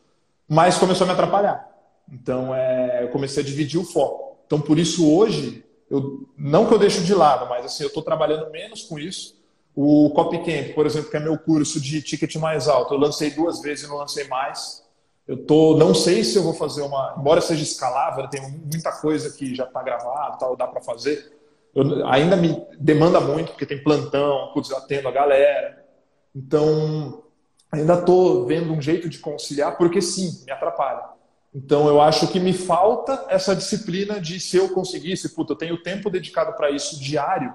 Mas 0.47 0.77
começou 0.77 1.05
a 1.05 1.07
me 1.07 1.13
atrapalhar. 1.13 1.67
Então, 2.11 2.53
é, 2.53 3.03
eu 3.03 3.09
comecei 3.09 3.41
a 3.41 3.45
dividir 3.45 3.79
o 3.79 3.83
foco. 3.83 4.37
Então, 4.45 4.61
por 4.61 4.77
isso, 4.77 5.09
hoje, 5.09 5.65
eu, 5.89 6.27
não 6.37 6.67
que 6.67 6.73
eu 6.73 6.77
deixo 6.77 7.03
de 7.03 7.13
lado, 7.15 7.49
mas 7.49 7.65
assim, 7.65 7.83
eu 7.83 7.87
estou 7.87 8.03
trabalhando 8.03 8.51
menos 8.51 8.83
com 8.83 8.99
isso. 8.99 9.41
O 9.75 10.11
Copycamp, 10.11 10.75
por 10.75 10.85
exemplo, 10.85 11.09
que 11.09 11.17
é 11.17 11.19
meu 11.19 11.37
curso 11.37 11.81
de 11.81 12.01
ticket 12.01 12.35
mais 12.35 12.67
alto, 12.67 12.93
eu 12.93 12.99
lancei 12.99 13.31
duas 13.31 13.61
vezes 13.61 13.85
e 13.85 13.87
não 13.87 13.97
lancei 13.97 14.27
mais. 14.27 14.82
Eu 15.27 15.45
tô, 15.45 15.77
não 15.77 15.93
sei 15.93 16.23
se 16.23 16.37
eu 16.37 16.43
vou 16.43 16.53
fazer 16.53 16.81
uma, 16.81 17.15
embora 17.17 17.39
seja 17.39 17.63
escalável, 17.63 18.27
tem 18.27 18.41
muita 18.41 18.91
coisa 18.91 19.31
que 19.31 19.55
já 19.55 19.63
está 19.63 19.81
gravado, 19.81 20.37
tal, 20.37 20.55
dá 20.55 20.67
para 20.67 20.81
fazer. 20.81 21.31
Eu, 21.73 22.05
ainda 22.07 22.35
me 22.35 22.61
demanda 22.77 23.21
muito 23.21 23.51
porque 23.51 23.65
tem 23.65 23.81
plantão, 23.81 24.51
putz, 24.53 24.69
eu 24.69 24.77
atendo 24.77 25.07
a 25.07 25.11
galera. 25.11 25.81
Então, 26.35 27.23
ainda 27.71 27.93
estou 27.93 28.45
vendo 28.45 28.73
um 28.73 28.81
jeito 28.81 29.07
de 29.07 29.19
conciliar, 29.19 29.77
porque 29.77 30.01
sim, 30.01 30.43
me 30.45 30.51
atrapalha. 30.51 31.13
Então 31.55 31.87
eu 31.87 32.01
acho 32.01 32.27
que 32.27 32.39
me 32.39 32.51
falta 32.51 33.25
essa 33.29 33.55
disciplina 33.55 34.19
de 34.19 34.39
se 34.39 34.57
eu 34.57 34.69
conseguisse, 34.69 35.33
puta, 35.35 35.53
eu 35.53 35.57
tenho 35.57 35.81
tempo 35.83 36.09
dedicado 36.09 36.53
para 36.53 36.71
isso 36.71 36.99
diário, 36.99 37.53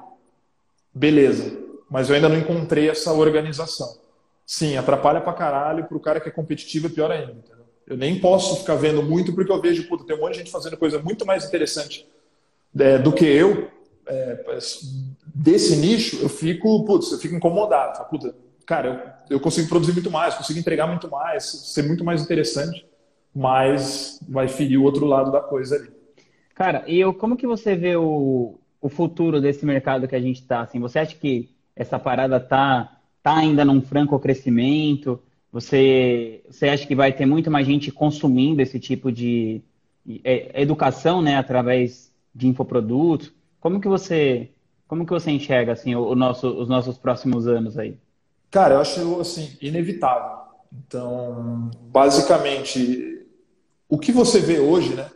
beleza. 0.95 1.59
Mas 1.91 2.09
eu 2.09 2.15
ainda 2.15 2.29
não 2.29 2.39
encontrei 2.39 2.89
essa 2.89 3.13
organização. 3.13 3.99
Sim, 4.47 4.77
atrapalha 4.77 5.21
pra 5.21 5.33
caralho, 5.33 5.87
pro 5.87 6.01
cara 6.01 6.21
que 6.21 6.29
é 6.29 6.33
competitivo 6.33 6.87
é 6.87 6.91
pior 6.91 7.11
ainda. 7.11 7.58
Eu 7.89 7.97
nem 7.97 8.21
posso 8.21 8.57
ficar 8.61 8.75
vendo 8.75 9.03
muito 9.03 9.33
porque 9.35 9.51
eu 9.51 9.61
vejo, 9.61 9.89
puta, 9.89 10.05
tem 10.05 10.17
um 10.17 10.21
monte 10.21 10.33
de 10.33 10.39
gente 10.41 10.51
fazendo 10.51 10.77
coisa 10.77 11.01
muito 11.01 11.25
mais 11.25 11.45
interessante 11.47 12.07
é, 12.79 12.99
do 12.99 13.13
que 13.13 13.25
eu, 13.25 13.69
é, 14.07 14.59
desse 15.35 15.77
nicho, 15.77 16.21
eu 16.21 16.29
fico, 16.29 16.85
putz, 16.85 17.11
eu 17.13 17.19
fico 17.19 17.35
incomodado. 17.35 18.09
Puta, 18.11 18.35
cara, 18.67 19.23
eu, 19.29 19.37
eu 19.37 19.41
consigo 19.41 19.69
produzir 19.69 19.93
muito 19.93 20.11
mais, 20.11 20.35
consigo 20.35 20.59
entregar 20.59 20.87
muito 20.87 21.11
mais, 21.11 21.45
ser 21.45 21.83
muito 21.83 22.05
mais 22.05 22.23
interessante 22.23 22.87
mas 23.39 24.19
vai 24.29 24.49
ferir 24.49 24.79
o 24.79 24.83
outro 24.83 25.07
lado 25.07 25.31
da 25.31 25.41
coisa 25.41 25.77
ali. 25.77 25.91
Cara, 26.55 26.83
e 26.89 26.99
eu, 26.99 27.15
como 27.15 27.37
que 27.37 27.47
você 27.47 27.77
vê 27.77 27.97
o, 27.97 28.59
o 28.81 28.89
futuro 28.89 29.41
desse 29.41 29.65
mercado 29.65 30.09
que 30.09 30.17
a 30.17 30.21
gente 30.21 30.41
está? 30.41 30.63
Assim, 30.63 30.81
você 30.81 30.99
acha 30.99 31.15
que 31.15 31.49
essa 31.77 32.01
parada 32.01 32.41
tá, 32.41 32.99
tá 33.23 33.37
ainda 33.37 33.65
num 33.65 33.81
franco 33.81 34.19
crescimento? 34.19 35.23
Você, 35.53 36.43
você 36.49 36.69
acha 36.69 36.87
que 36.87 36.95
vai 36.95 37.13
ter 37.13 37.27
muito 37.27 37.51
mais 37.51 37.67
gente 37.67 37.91
consumindo 37.91 38.61
esse 38.61 38.79
tipo 38.79 39.11
de 39.11 39.63
é, 40.23 40.61
educação, 40.61 41.23
né, 41.23 41.37
através 41.37 42.13
de 42.35 42.47
infoprodutos? 42.47 43.33
Como 43.61 43.81
que 43.81 43.89
você, 43.89 44.51
como 44.87 45.07
que 45.07 45.13
você 45.13 45.31
enxerga 45.31 45.73
assim 45.73 45.95
o, 45.95 46.15
nosso, 46.15 46.49
os 46.49 46.69
nossos 46.69 46.99
próximos 46.99 47.47
anos 47.47 47.79
aí? 47.79 47.97
Cara, 48.51 48.75
eu 48.75 48.81
acho 48.81 49.21
assim 49.21 49.57
inevitável. 49.61 50.39
Então, 50.73 51.71
basicamente, 51.91 53.27
o 53.89 53.99
que 53.99 54.13
você 54.13 54.41
vê 54.41 54.59
hoje, 54.59 54.95
né? 54.95 55.11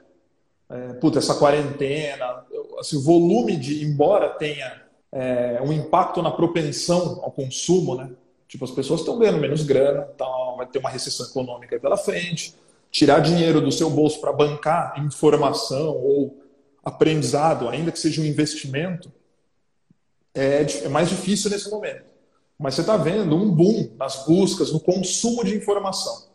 É, 0.71 0.95
puta, 0.95 1.19
essa 1.19 1.35
quarentena, 1.35 2.47
assim, 2.81 2.97
o 2.97 3.03
volume 3.03 3.57
de, 3.57 3.85
embora 3.85 4.31
tenha 4.31 4.83
é, 5.13 5.61
um 5.63 5.71
impacto 5.71 6.23
na 6.23 6.31
propensão 6.31 7.21
ao 7.23 7.31
consumo, 7.31 7.95
né? 7.97 8.11
Tipo, 8.53 8.67
as 8.67 8.71
pessoas 8.71 9.01
estão 9.01 9.19
ganhando 9.19 9.39
menos 9.39 9.63
grana, 9.63 10.07
então 10.15 10.57
vai 10.59 10.67
ter 10.67 10.79
uma 10.79 10.91
recessão 10.91 11.25
econômica 11.25 11.81
pela 11.81 11.97
frente. 11.97 12.55
Tirar 12.91 13.21
dinheiro 13.21 13.63
do 13.63 13.73
seu 13.73 13.89
bolso 13.89 14.21
para 14.21 14.31
bancar 14.31 15.03
informação 15.03 15.97
ou 15.97 16.39
aprendizado, 16.85 17.67
ainda 17.67 17.91
que 17.91 17.99
seja 17.99 18.21
um 18.21 18.27
investimento, 18.27 19.11
é, 20.35 20.67
é 20.85 20.89
mais 20.91 21.09
difícil 21.09 21.49
nesse 21.49 21.71
momento. 21.71 22.05
Mas 22.59 22.75
você 22.75 22.83
está 22.83 22.95
vendo 22.99 23.35
um 23.35 23.51
boom 23.51 23.91
nas 23.97 24.27
buscas, 24.27 24.71
no 24.71 24.81
consumo 24.81 25.43
de 25.43 25.57
informação. 25.57 26.27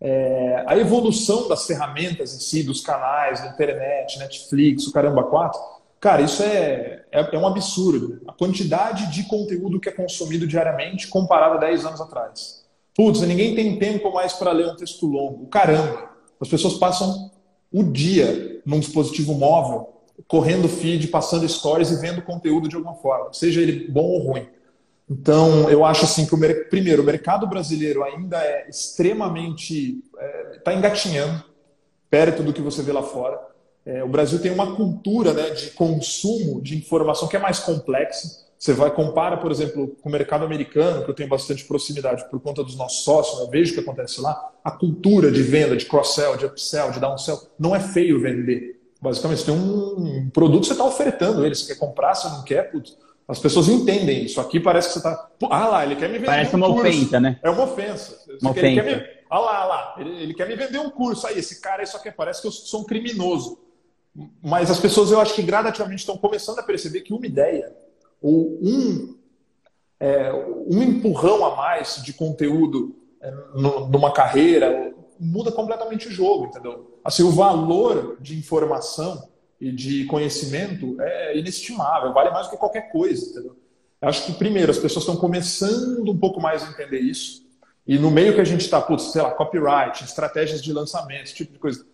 É, 0.00 0.62
a 0.64 0.78
evolução 0.78 1.48
das 1.48 1.66
ferramentas 1.66 2.36
em 2.36 2.38
si, 2.38 2.62
dos 2.62 2.80
canais, 2.82 3.40
da 3.40 3.48
internet, 3.48 4.16
Netflix, 4.20 4.86
o 4.86 4.92
caramba 4.92 5.24
4, 5.24 5.60
cara, 6.00 6.22
isso 6.22 6.42
é, 6.42 7.04
é, 7.10 7.20
é, 7.32 7.38
um 7.38 7.46
absurdo. 7.46 8.20
A 8.26 8.32
quantidade 8.32 9.12
de 9.12 9.24
conteúdo 9.24 9.80
que 9.80 9.88
é 9.88 9.92
consumido 9.92 10.46
diariamente 10.46 11.08
comparado 11.08 11.54
a 11.54 11.60
10 11.60 11.86
anos 11.86 12.00
atrás. 12.00 12.64
Putz, 12.94 13.20
ninguém 13.20 13.54
tem 13.54 13.78
tempo 13.78 14.12
mais 14.12 14.32
para 14.32 14.52
ler 14.52 14.66
um 14.66 14.76
texto 14.76 15.06
longo. 15.06 15.46
Caramba, 15.46 16.10
as 16.40 16.48
pessoas 16.48 16.74
passam 16.74 17.30
o 17.72 17.82
dia 17.82 18.60
num 18.64 18.80
dispositivo 18.80 19.34
móvel, 19.34 19.94
correndo 20.26 20.68
feed, 20.68 21.08
passando 21.08 21.48
stories 21.48 21.90
e 21.90 22.00
vendo 22.00 22.22
conteúdo 22.22 22.68
de 22.68 22.76
alguma 22.76 22.94
forma, 22.94 23.32
seja 23.32 23.60
ele 23.60 23.88
bom 23.88 24.04
ou 24.04 24.18
ruim. 24.18 24.48
Então, 25.10 25.70
eu 25.70 25.84
acho 25.84 26.04
assim 26.04 26.26
que, 26.26 26.34
o, 26.34 26.68
primeiro, 26.68 27.02
o 27.02 27.04
mercado 27.04 27.46
brasileiro 27.46 28.04
ainda 28.04 28.36
é 28.38 28.68
extremamente. 28.68 30.02
está 30.56 30.72
é, 30.72 30.76
engatinhando 30.76 31.42
perto 32.10 32.42
do 32.42 32.52
que 32.52 32.60
você 32.60 32.82
vê 32.82 32.92
lá 32.92 33.02
fora. 33.02 33.40
É, 33.88 34.04
o 34.04 34.08
Brasil 34.08 34.38
tem 34.38 34.52
uma 34.52 34.76
cultura 34.76 35.32
né, 35.32 35.48
de 35.48 35.70
consumo 35.70 36.60
de 36.60 36.76
informação 36.76 37.26
que 37.26 37.36
é 37.36 37.40
mais 37.40 37.58
complexa. 37.58 38.46
Você 38.58 38.74
vai 38.74 38.90
compara, 38.90 39.38
por 39.38 39.50
exemplo, 39.50 39.96
com 40.02 40.10
o 40.10 40.12
mercado 40.12 40.44
americano, 40.44 41.02
que 41.04 41.10
eu 41.10 41.14
tenho 41.14 41.28
bastante 41.28 41.64
proximidade 41.64 42.28
por 42.28 42.38
conta 42.38 42.62
dos 42.62 42.76
nossos 42.76 43.02
sócios, 43.02 43.38
né, 43.38 43.46
eu 43.46 43.50
vejo 43.50 43.70
o 43.70 43.74
que 43.74 43.80
acontece 43.80 44.20
lá. 44.20 44.52
A 44.62 44.70
cultura 44.70 45.32
de 45.32 45.42
venda, 45.42 45.74
de 45.74 45.86
cross-sell, 45.86 46.36
de 46.36 46.44
upsell, 46.44 46.90
de 46.90 47.00
downsell, 47.00 47.40
não 47.58 47.74
é 47.74 47.80
feio 47.80 48.20
vender. 48.20 48.78
Basicamente, 49.00 49.38
você 49.38 49.46
tem 49.46 49.54
um 49.54 50.28
produto 50.34 50.62
que 50.62 50.66
você 50.66 50.72
está 50.74 50.84
ofertando 50.84 51.46
ele, 51.46 51.54
você 51.54 51.72
quer 51.72 51.80
comprar, 51.80 52.14
você 52.14 52.28
não 52.28 52.42
quer, 52.42 52.70
putz, 52.70 52.94
As 53.26 53.38
pessoas 53.38 53.68
entendem 53.68 54.22
isso. 54.22 54.38
Aqui 54.38 54.60
parece 54.60 54.88
que 54.88 54.94
você 54.94 54.98
está. 54.98 55.30
Ah 55.48 55.66
lá, 55.66 55.86
ele 55.86 55.96
quer 55.96 56.08
me 56.08 56.14
vender. 56.14 56.26
Parece 56.26 56.54
um 56.54 56.58
uma 56.58 56.66
curso. 56.66 56.88
ofensa, 56.88 57.20
né? 57.20 57.38
É 57.42 57.48
uma 57.48 57.64
ofensa. 57.64 58.18
Uma 58.42 58.50
ele 58.50 58.58
ofensa. 58.58 58.82
Quer 58.82 58.96
me... 58.96 59.18
Ah 59.30 59.38
lá, 59.38 59.56
ah 59.56 59.64
lá, 59.64 59.94
ele, 59.98 60.22
ele, 60.22 60.34
quer 60.34 60.46
me 60.46 60.56
vender 60.56 60.78
um 60.78 60.90
curso. 60.90 61.26
Aí, 61.26 61.38
esse 61.38 61.60
cara, 61.60 61.82
isso 61.82 61.96
aqui 61.96 62.10
parece 62.10 62.42
que 62.42 62.48
eu 62.48 62.52
sou 62.52 62.80
um 62.80 62.84
criminoso. 62.84 63.67
Mas 64.42 64.70
as 64.70 64.80
pessoas, 64.80 65.10
eu 65.10 65.20
acho 65.20 65.34
que 65.34 65.42
gradativamente 65.42 66.00
estão 66.00 66.16
começando 66.16 66.58
a 66.58 66.62
perceber 66.62 67.02
que 67.02 67.12
uma 67.12 67.26
ideia 67.26 67.74
ou 68.20 68.58
um, 68.60 69.16
é, 70.00 70.32
um 70.66 70.82
empurrão 70.82 71.44
a 71.44 71.54
mais 71.54 72.02
de 72.02 72.12
conteúdo 72.12 72.96
é, 73.20 73.32
numa 73.54 74.12
carreira 74.12 74.94
muda 75.18 75.50
completamente 75.50 76.08
o 76.08 76.10
jogo, 76.10 76.46
entendeu? 76.46 77.00
Assim, 77.04 77.22
o 77.22 77.30
valor 77.30 78.16
de 78.20 78.36
informação 78.38 79.28
e 79.60 79.72
de 79.72 80.04
conhecimento 80.04 81.00
é 81.00 81.36
inestimável, 81.36 82.12
vale 82.12 82.30
mais 82.30 82.46
do 82.46 82.50
que 82.50 82.56
qualquer 82.56 82.90
coisa, 82.92 83.30
entendeu? 83.30 83.56
Eu 84.00 84.08
acho 84.08 84.26
que, 84.26 84.32
primeiro, 84.32 84.70
as 84.70 84.78
pessoas 84.78 85.02
estão 85.04 85.16
começando 85.16 86.08
um 86.08 86.18
pouco 86.18 86.40
mais 86.40 86.62
a 86.62 86.70
entender 86.70 87.00
isso. 87.00 87.44
E 87.84 87.98
no 87.98 88.10
meio 88.10 88.34
que 88.34 88.40
a 88.40 88.44
gente 88.44 88.60
está, 88.60 88.86
sei 88.98 89.22
lá, 89.22 89.32
copyright, 89.32 90.04
estratégias 90.04 90.62
de 90.62 90.72
lançamento, 90.72 91.24
esse 91.24 91.34
tipo 91.34 91.52
de 91.52 91.58
coisa, 91.58 91.84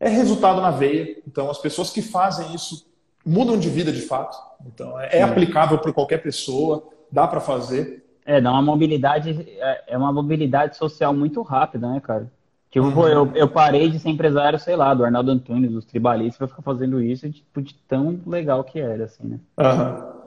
é 0.00 0.08
resultado 0.08 0.60
na 0.60 0.70
veia. 0.70 1.18
Então, 1.28 1.50
as 1.50 1.58
pessoas 1.58 1.90
que 1.90 2.00
fazem 2.00 2.54
isso 2.54 2.90
mudam 3.24 3.58
de 3.58 3.68
vida 3.68 3.92
de 3.92 4.00
fato. 4.00 4.36
Então, 4.66 4.98
é, 4.98 5.18
é 5.18 5.22
aplicável 5.22 5.78
para 5.78 5.92
qualquer 5.92 6.22
pessoa, 6.22 6.88
dá 7.12 7.28
para 7.28 7.40
fazer. 7.40 8.02
É, 8.24 8.40
dá 8.40 8.50
uma 8.50 8.62
mobilidade, 8.62 9.46
é 9.86 9.96
uma 9.96 10.12
mobilidade 10.12 10.76
social 10.76 11.12
muito 11.12 11.42
rápida, 11.42 11.88
né, 11.88 12.00
cara? 12.00 12.30
Tipo, 12.70 12.86
uhum. 12.86 13.08
eu, 13.08 13.32
eu 13.34 13.48
parei 13.48 13.90
de 13.90 13.98
ser 13.98 14.10
empresário, 14.10 14.58
sei 14.58 14.76
lá, 14.76 14.94
do 14.94 15.04
Arnaldo 15.04 15.32
Antunes, 15.32 15.72
dos 15.72 15.84
tribalistas, 15.84 16.36
para 16.38 16.46
ficar 16.46 16.62
fazendo 16.62 17.02
isso, 17.02 17.28
tipo, 17.30 17.60
de 17.60 17.74
tão 17.88 18.20
legal 18.24 18.62
que 18.62 18.78
era, 18.78 19.04
assim, 19.04 19.24
né? 19.26 19.40
Uhum. 19.58 20.20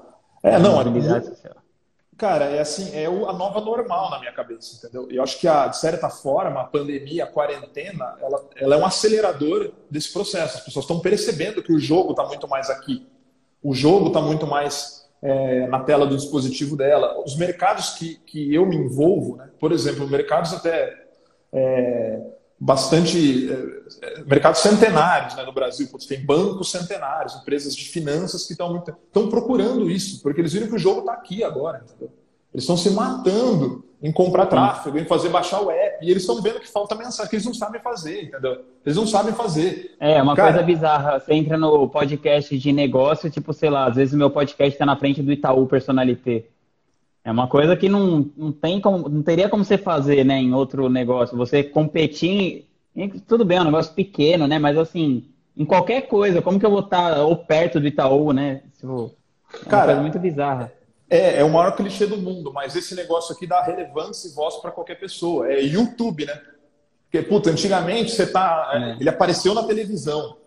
É, 0.44 0.60
não, 0.60 0.76
mobilidade 0.76 1.28
social. 1.28 1.56
Cara, 2.18 2.46
é 2.46 2.60
assim, 2.60 2.96
é 2.96 3.06
a 3.06 3.34
nova 3.34 3.60
normal 3.62 4.10
na 4.10 4.20
minha 4.20 4.32
cabeça, 4.32 4.76
entendeu? 4.78 5.08
Eu 5.10 5.24
acho 5.24 5.40
que, 5.40 5.48
a, 5.48 5.68
de 5.68 5.78
certa 5.78 6.10
forma, 6.10 6.62
a 6.62 6.64
pandemia, 6.66 7.24
a 7.24 7.28
quarentena, 7.28 8.16
ela, 8.22 8.50
ela 8.56 8.76
é 8.76 8.78
um 8.78 8.86
acelerador 8.86 9.72
desse 9.90 10.12
processo. 10.14 10.58
As 10.58 10.64
pessoas 10.64 10.84
estão 10.84 11.00
percebendo 11.00 11.64
que 11.64 11.74
o 11.74 11.80
jogo 11.80 12.12
está 12.12 12.26
muito 12.26 12.48
mais 12.48 12.70
aqui. 12.70 13.08
O 13.62 13.74
jogo 13.74 14.08
está 14.08 14.22
muito 14.22 14.46
mais 14.46 15.10
é, 15.22 15.68
na 15.68 15.80
tela 15.80 16.06
do 16.06 16.16
dispositivo 16.16 16.76
dela. 16.76 17.20
Os 17.26 17.36
mercados 17.36 17.92
que, 17.92 18.16
que 18.26 18.54
eu 18.54 18.66
me 18.66 18.76
envolvo, 18.76 19.38
né? 19.38 19.50
por 19.60 19.72
exemplo, 19.72 20.08
mercados 20.08 20.54
até 20.54 20.94
é, 21.52 22.22
bastante 22.64 23.52
é, 24.02 24.24
mercados 24.24 24.62
centenários 24.62 25.36
né, 25.36 25.44
no 25.44 25.52
Brasil. 25.52 25.88
Putz, 25.90 26.06
tem 26.06 26.26
bancos 26.26 26.72
centenários, 26.72 27.36
empresas 27.36 27.76
de 27.76 27.86
finanças 27.86 28.46
que 28.48 28.54
estão 28.54 29.30
procurando 29.30 29.92
isso, 29.92 30.22
porque 30.22 30.40
eles 30.40 30.54
viram 30.54 30.68
que 30.68 30.76
o 30.76 30.80
jogo 30.80 31.02
está 31.02 31.12
aqui 31.12 31.44
agora. 31.44 31.84
Entendeu? 31.84 32.10
Eles 32.54 32.64
estão 32.64 32.78
se 32.78 32.90
matando 32.92 33.84
em 34.02 34.12
comprar 34.12 34.46
tráfego, 34.46 34.98
em 34.98 35.06
fazer 35.06 35.30
baixar 35.30 35.62
o 35.62 35.72
app, 35.72 36.06
e 36.06 36.12
eles 36.12 36.24
estão 36.24 36.42
vendo 36.42 36.60
que 36.60 36.70
falta 36.70 36.96
mensagem, 36.96 37.30
que 37.30 37.36
eles 37.36 37.46
não 37.46 37.54
sabem 37.54 37.82
fazer, 37.82 38.24
entendeu? 38.24 38.62
Eles 38.86 38.98
não 38.98 39.08
sabem 39.08 39.34
fazer. 39.34 39.96
É, 40.00 40.22
uma 40.22 40.36
Cara, 40.36 40.52
coisa 40.52 40.66
bizarra. 40.66 41.20
Você 41.20 41.34
entra 41.34 41.58
no 41.58 41.90
podcast 41.90 42.58
de 42.58 42.72
negócio, 42.72 43.30
tipo, 43.30 43.54
sei 43.54 43.70
lá, 43.70 43.88
às 43.88 43.96
vezes 43.96 44.14
o 44.14 44.18
meu 44.18 44.30
podcast 44.30 44.74
está 44.74 44.86
na 44.86 44.96
frente 44.96 45.22
do 45.22 45.32
Itaú 45.32 45.66
Personalité. 45.68 46.46
É 47.26 47.32
uma 47.32 47.48
coisa 47.48 47.76
que 47.76 47.88
não, 47.88 48.30
não 48.36 48.52
tem 48.52 48.82
como, 48.82 49.08
não 49.08 49.24
teria 49.24 49.48
como 49.48 49.64
você 49.64 49.78
fazer, 49.78 50.26
né, 50.26 50.38
em 50.38 50.54
outro 50.54 50.90
negócio. 50.90 51.38
Você 51.38 51.64
competir, 51.64 52.68
tudo 53.28 53.46
bem, 53.46 53.58
é 53.58 53.62
um 53.62 53.66
negócio 53.66 53.94
pequeno, 53.94 54.46
né, 54.48 54.60
mas 54.60 54.78
assim, 54.78 55.26
em 55.56 55.66
qualquer 55.66 56.02
coisa, 56.08 56.42
como 56.42 56.60
que 56.60 56.66
eu 56.66 56.72
vou 56.72 56.82
estar 56.82 57.20
ou 57.20 57.38
perto 57.38 57.80
do 57.80 57.88
Itaú, 57.88 58.34
né? 58.34 58.64
Tipo, 58.78 59.12
é 59.54 59.70
Cara, 59.70 59.86
coisa 59.86 60.02
muito 60.02 60.20
bizarra. 60.20 60.74
É, 61.10 61.40
é 61.40 61.44
o 61.44 61.50
maior 61.50 61.76
clichê 61.76 62.08
do 62.08 62.18
mundo, 62.18 62.52
mas 62.52 62.76
esse 62.76 62.96
negócio 62.96 63.36
aqui 63.36 63.46
dá 63.46 63.62
relevância 63.62 64.28
e 64.28 64.32
voz 64.32 64.56
para 64.58 64.72
qualquer 64.72 65.00
pessoa. 65.00 65.48
É 65.52 65.62
YouTube, 65.62 66.26
né? 66.26 66.42
Porque, 67.04 67.22
puta, 67.22 67.52
antigamente 67.52 68.12
você 68.12 68.26
tá. 68.26 68.72
É. 68.74 69.00
Ele 69.00 69.10
apareceu 69.10 69.54
na 69.54 69.64
televisão. 69.64 70.38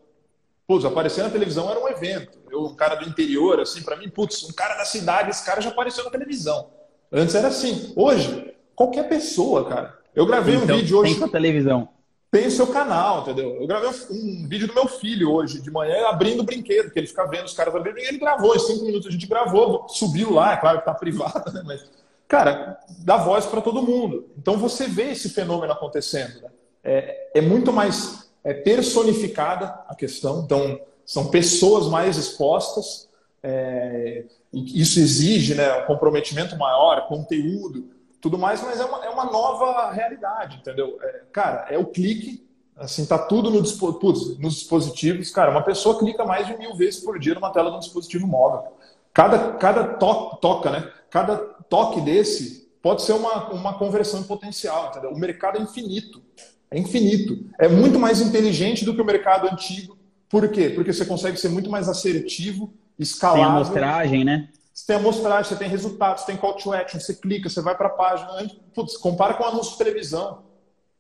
Putz, 0.67 0.85
aparecer 0.85 1.23
na 1.23 1.31
televisão 1.31 1.71
era 1.71 1.79
um 1.79 1.89
evento. 1.89 2.37
Eu, 2.57 2.65
um 2.65 2.75
cara 2.75 2.95
do 2.95 3.09
interior, 3.09 3.61
assim, 3.61 3.83
para 3.83 3.97
mim, 3.97 4.09
putz, 4.09 4.43
um 4.45 4.53
cara 4.53 4.77
da 4.77 4.85
cidade, 4.85 5.31
esse 5.31 5.45
cara 5.45 5.61
já 5.61 5.69
apareceu 5.69 6.05
na 6.05 6.11
televisão. 6.11 6.71
Antes 7.13 7.35
era 7.35 7.49
assim. 7.49 7.93
Hoje, 7.95 8.55
qualquer 8.75 9.09
pessoa, 9.09 9.67
cara. 9.67 9.97
Eu 10.15 10.25
gravei 10.25 10.55
então, 10.55 10.75
um 10.77 10.79
vídeo 10.79 10.99
hoje. 10.99 11.11
Tem 11.11 11.19
sua 11.19 11.29
televisão. 11.29 11.89
Tem 12.31 12.47
o 12.47 12.51
seu 12.51 12.67
canal, 12.67 13.23
entendeu? 13.23 13.59
Eu 13.61 13.67
gravei 13.67 13.89
um 14.11 14.49
vídeo 14.49 14.67
do 14.67 14.75
meu 14.75 14.89
filho 14.89 15.31
hoje, 15.31 15.61
de 15.61 15.71
manhã, 15.71 16.09
abrindo 16.09 16.41
o 16.41 16.45
brinquedo, 16.45 16.91
que 16.91 16.99
ele 16.99 17.07
fica 17.07 17.27
vendo 17.27 17.45
os 17.45 17.55
caras 17.55 17.75
abrindo, 17.75 17.99
e 17.99 18.05
ele 18.05 18.19
gravou, 18.19 18.55
em 18.57 18.59
cinco 18.59 18.85
minutos 18.85 19.07
a 19.07 19.11
gente 19.11 19.27
gravou, 19.27 19.87
subiu 19.89 20.33
lá, 20.33 20.55
é 20.55 20.57
claro 20.57 20.79
que 20.79 20.85
tá 20.85 20.95
privado, 20.95 21.53
né? 21.53 21.63
Mas, 21.65 21.85
cara, 22.27 22.79
dá 22.99 23.17
voz 23.17 23.47
para 23.47 23.61
todo 23.61 23.83
mundo. 23.83 24.29
Então 24.37 24.57
você 24.57 24.87
vê 24.87 25.13
esse 25.13 25.29
fenômeno 25.29 25.73
acontecendo. 25.73 26.43
Né? 26.43 26.51
É, 26.83 27.31
é 27.35 27.41
muito 27.41 27.73
mais 27.73 28.27
é 28.47 28.55
personificada 28.55 29.67
a 29.89 29.95
questão, 29.95 30.43
então 30.45 30.81
são 31.07 31.29
pessoas 31.29 31.87
mais 31.87 32.19
expostas, 32.19 33.09
é, 33.43 34.25
isso 34.53 34.99
exige 34.99 35.55
né, 35.55 35.83
um 35.83 35.87
comprometimento 35.87 36.57
maior, 36.59 37.07
conteúdo, 37.07 37.89
tudo 38.21 38.37
mais, 38.37 38.61
mas 38.63 38.81
é 38.81 38.85
uma, 38.85 39.05
é 39.05 39.09
uma 39.09 39.25
nova 39.27 39.93
realidade, 39.93 40.57
entendeu? 40.57 40.99
É, 41.01 41.23
cara, 41.33 41.67
é 41.71 41.79
o 41.79 41.87
clique, 41.87 42.45
assim, 42.77 43.07
tá 43.07 43.17
tudo 43.17 43.51
no, 43.51 43.63
putz, 43.95 44.37
nos 44.39 44.55
dispositivos, 44.55 45.31
cara, 45.31 45.53
uma 45.53 45.63
pessoa 45.63 45.99
clica 45.99 46.25
mais 46.25 46.47
de 46.47 46.59
mil 46.59 46.75
vezes 46.75 47.01
por 47.01 47.19
dia 47.21 47.35
numa 47.35 47.53
tela 47.53 47.71
de 47.71 47.77
um 47.77 47.81
dispositivo 47.81 48.27
móvel. 48.27 48.73
Cada, 49.15 49.53
cada 49.55 49.95
to 49.95 50.37
toca, 50.43 50.71
né? 50.71 50.93
Cada 51.09 51.37
toque 51.37 52.01
desse 52.01 52.69
pode 52.83 53.03
ser 53.03 53.13
uma, 53.13 53.49
uma 53.51 53.79
conversão 53.79 54.21
em 54.21 54.25
potencial, 54.25 54.89
entendeu? 54.91 55.11
O 55.11 55.19
mercado 55.19 55.59
é 55.59 55.63
infinito. 55.63 56.23
É 56.71 56.79
infinito. 56.79 57.47
É 57.59 57.69
muito 57.69 57.99
mais 57.99 58.21
inteligente 58.21 58.85
do 58.85 58.95
que 58.95 59.01
o 59.01 59.05
mercado 59.05 59.49
antigo. 59.49 59.96
Por 60.29 60.49
quê? 60.49 60.71
Porque 60.71 60.93
você 60.93 61.05
consegue 61.05 61.37
ser 61.37 61.49
muito 61.49 61.71
mais 61.71 61.89
assertivo, 61.89 62.73
escalável. 62.99 63.45
Tem 63.45 63.53
amostragem, 63.53 64.25
né? 64.25 64.49
Você 64.73 64.87
tem 64.87 64.97
amostragem, 64.97 65.45
você 65.45 65.57
tem 65.57 65.69
resultados, 65.69 66.23
você 66.23 66.27
tem 66.27 66.37
call 66.37 66.55
to 66.55 66.73
action, 66.73 67.01
você 67.01 67.15
clica, 67.15 67.49
você 67.49 67.63
vai 67.63 67.77
para 67.77 67.87
a 67.87 67.91
página. 67.91 68.51
Putz, 68.75 68.97
compara 68.97 69.35
com 69.35 69.45
o 69.45 69.47
anúncio 69.47 69.73
de 69.73 69.79
televisão. 69.79 70.43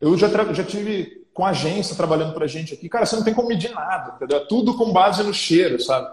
Eu 0.01 0.17
já, 0.17 0.29
já 0.53 0.65
tive 0.65 1.27
com 1.35 1.45
agência 1.45 1.95
trabalhando 1.95 2.33
para 2.33 2.47
a 2.47 2.49
gente 2.49 2.73
aqui. 2.73 2.89
Cara, 2.89 3.05
você 3.05 3.17
não 3.17 3.23
tem 3.23 3.35
como 3.35 3.49
medir 3.49 3.71
nada, 3.73 4.15
entendeu? 4.17 4.39
É 4.39 4.47
tudo 4.47 4.75
com 4.75 4.93
base 4.93 5.23
no 5.23 5.35
cheiro, 5.35 5.79
sabe? 5.79 6.09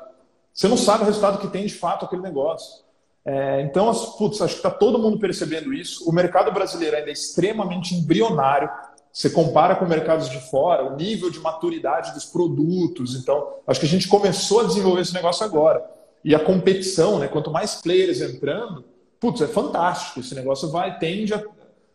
Você 0.54 0.68
não 0.68 0.76
sabe 0.76 1.04
o 1.04 1.06
resultado 1.06 1.40
que 1.40 1.48
tem 1.48 1.66
de 1.66 1.74
fato 1.74 2.04
aquele 2.06 2.22
negócio. 2.22 2.84
É, 3.26 3.62
então, 3.62 3.94
putz, 4.18 4.42
acho 4.42 4.56
que 4.56 4.60
está 4.60 4.70
todo 4.70 5.00
mundo 5.00 5.18
percebendo 5.18 5.74
isso. 5.74 6.08
O 6.10 6.14
mercado 6.14 6.52
brasileiro 6.52 6.98
ainda 6.98 7.10
é 7.10 7.14
extremamente 7.14 7.96
embrionário. 7.96 8.70
Você 9.14 9.30
compara 9.30 9.76
com 9.76 9.86
mercados 9.86 10.28
de 10.28 10.40
fora, 10.50 10.92
o 10.92 10.96
nível 10.96 11.30
de 11.30 11.40
maturidade 11.40 12.16
dos 12.16 12.26
produtos. 12.26 13.16
Então, 13.16 13.58
acho 13.68 13.80
que 13.80 13.86
a 13.86 13.90
gente 13.90 14.08
começou 14.08 14.62
a 14.62 14.64
desenvolver 14.64 15.02
esse 15.02 15.14
negócio 15.14 15.46
agora. 15.46 15.86
E 16.26 16.34
a 16.34 16.40
competição, 16.40 17.20
né? 17.20 17.28
Quanto 17.28 17.52
mais 17.52 17.76
players 17.76 18.22
entrando, 18.22 18.84
putz, 19.20 19.40
é 19.42 19.48
fantástico. 19.48 20.20
Esse 20.20 20.34
negócio 20.34 20.72
vai, 20.72 20.98
tende 20.98 21.32
a, 21.32 21.44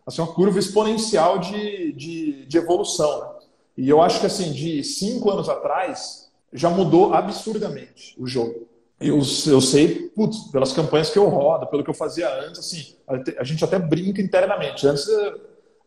a 0.07 0.11
ser 0.13 0.21
uma 0.21 0.33
curva 0.33 0.61
exponencial 0.61 1.41
de, 1.41 1.93
de, 1.93 2.47
de 2.47 2.57
evolução. 2.57 3.21
Né? 3.21 3.29
E 3.79 3.89
eu 3.89 4.01
acho 4.01 4.21
que, 4.21 4.27
assim, 4.27 4.53
de 4.53 4.85
cinco 4.85 5.29
anos 5.29 5.49
atrás, 5.49 6.31
já 6.53 6.71
mudou 6.71 7.15
absurdamente 7.15 8.15
o 8.17 8.29
jogo. 8.29 8.69
Eu, 9.01 9.19
eu 9.47 9.61
sei, 9.61 10.09
putz, 10.15 10.51
pelas 10.53 10.73
campanhas 10.73 11.11
que 11.11 11.19
eu 11.19 11.29
rodo, 11.29 11.67
pelo 11.67 11.83
que 11.83 11.91
eu 11.91 11.95
fazia 11.95 12.29
antes, 12.45 12.61
assim, 12.61 12.95
a, 13.39 13.45
gente 13.45 13.65
até 13.65 13.79
brinca 13.79 14.23
internamente. 14.23 14.87
Antes 14.87 15.07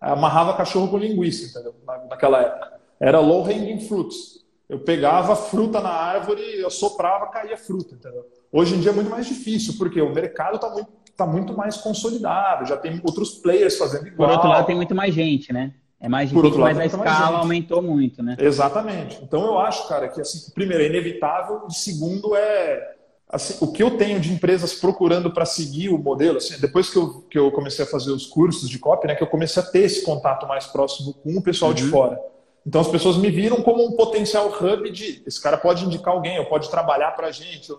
amarrava 0.02 0.58
cachorro 0.58 0.90
com 0.90 0.98
linguiça, 0.98 1.48
entendeu? 1.48 1.76
naquela 2.10 2.42
época. 2.42 2.74
Era 3.00 3.20
low 3.20 3.44
hanging 3.46 3.80
fruits. 3.82 4.42
Eu 4.68 4.80
pegava 4.80 5.36
fruta 5.36 5.82
na 5.82 5.90
árvore, 5.90 6.42
eu 6.60 6.70
soprava, 6.70 7.28
caía 7.28 7.58
fruta, 7.58 7.94
entendeu? 7.94 8.26
Hoje 8.52 8.76
em 8.76 8.80
dia 8.80 8.92
é 8.92 8.94
muito 8.94 9.10
mais 9.10 9.28
difícil, 9.28 9.76
porque 9.78 10.02
o 10.02 10.14
mercado 10.14 10.56
está 10.56 10.70
muito, 10.70 10.90
tá 11.16 11.28
muito 11.28 11.56
mais 11.56 11.78
consolidado, 11.78 12.66
já 12.66 12.78
tem 12.78 13.00
outros 13.04 13.32
players 13.36 13.78
fazendo 13.78 14.08
igual. 14.08 14.30
Por 14.30 14.36
outro 14.36 14.50
lado, 14.50 14.66
tem 14.66 14.76
muito 14.76 14.96
mais 14.96 15.14
gente, 15.14 15.52
né? 15.52 15.74
É 16.00 16.10
mais 16.10 16.30
difícil, 16.30 16.42
Por 16.42 16.46
outro 16.46 16.62
lado, 16.62 16.78
mas 16.78 16.94
a 16.94 16.98
escala 16.98 17.38
aumentou 17.40 17.82
muito, 17.82 18.24
né? 18.24 18.36
Exatamente. 18.40 19.20
Então 19.22 19.44
eu 19.44 19.60
acho, 19.60 19.88
cara, 19.88 20.08
que 20.08 20.22
assim, 20.22 20.52
primeiro 20.54 20.84
é 20.84 20.88
inevitável, 20.88 21.64
e 21.70 21.74
segundo 21.74 22.36
é 22.36 22.96
assim, 23.32 23.58
o 23.62 23.72
que 23.72 23.82
eu 23.82 23.98
tenho 23.98 24.20
de 24.20 24.32
empresas 24.32 24.74
procurando 24.74 25.32
para 25.32 25.46
seguir 25.46 25.90
o 25.90 25.98
modelo, 25.98 26.38
assim, 26.38 26.60
depois 26.60 26.90
que 26.90 26.98
eu, 26.98 27.22
que 27.30 27.40
eu 27.40 27.52
comecei 27.52 27.86
a 27.86 27.88
fazer 27.88 28.12
os 28.12 28.26
cursos 28.26 28.70
de 28.70 28.78
copy, 28.78 29.08
né, 29.08 29.16
que 29.16 29.24
eu 29.24 29.28
comecei 29.28 29.62
a 29.62 29.66
ter 29.66 29.84
esse 29.84 30.04
contato 30.04 30.48
mais 30.48 30.68
próximo 30.68 31.14
com 31.14 31.38
o 31.38 31.42
pessoal 31.42 31.72
uhum. 31.72 31.76
de 31.76 31.84
fora. 31.86 32.20
Então 32.66 32.82
as 32.82 32.88
pessoas 32.88 33.18
me 33.18 33.32
viram 33.32 33.62
como 33.64 33.84
um 33.84 33.94
potencial 33.94 34.48
hub 34.50 34.92
de 34.92 35.24
esse 35.26 35.42
cara 35.42 35.58
pode 35.58 35.86
indicar 35.86 36.14
alguém, 36.14 36.38
ou 36.40 36.46
pode 36.46 36.70
trabalhar 36.70 37.12
para 37.12 37.28
a 37.28 37.32
gente. 37.32 37.74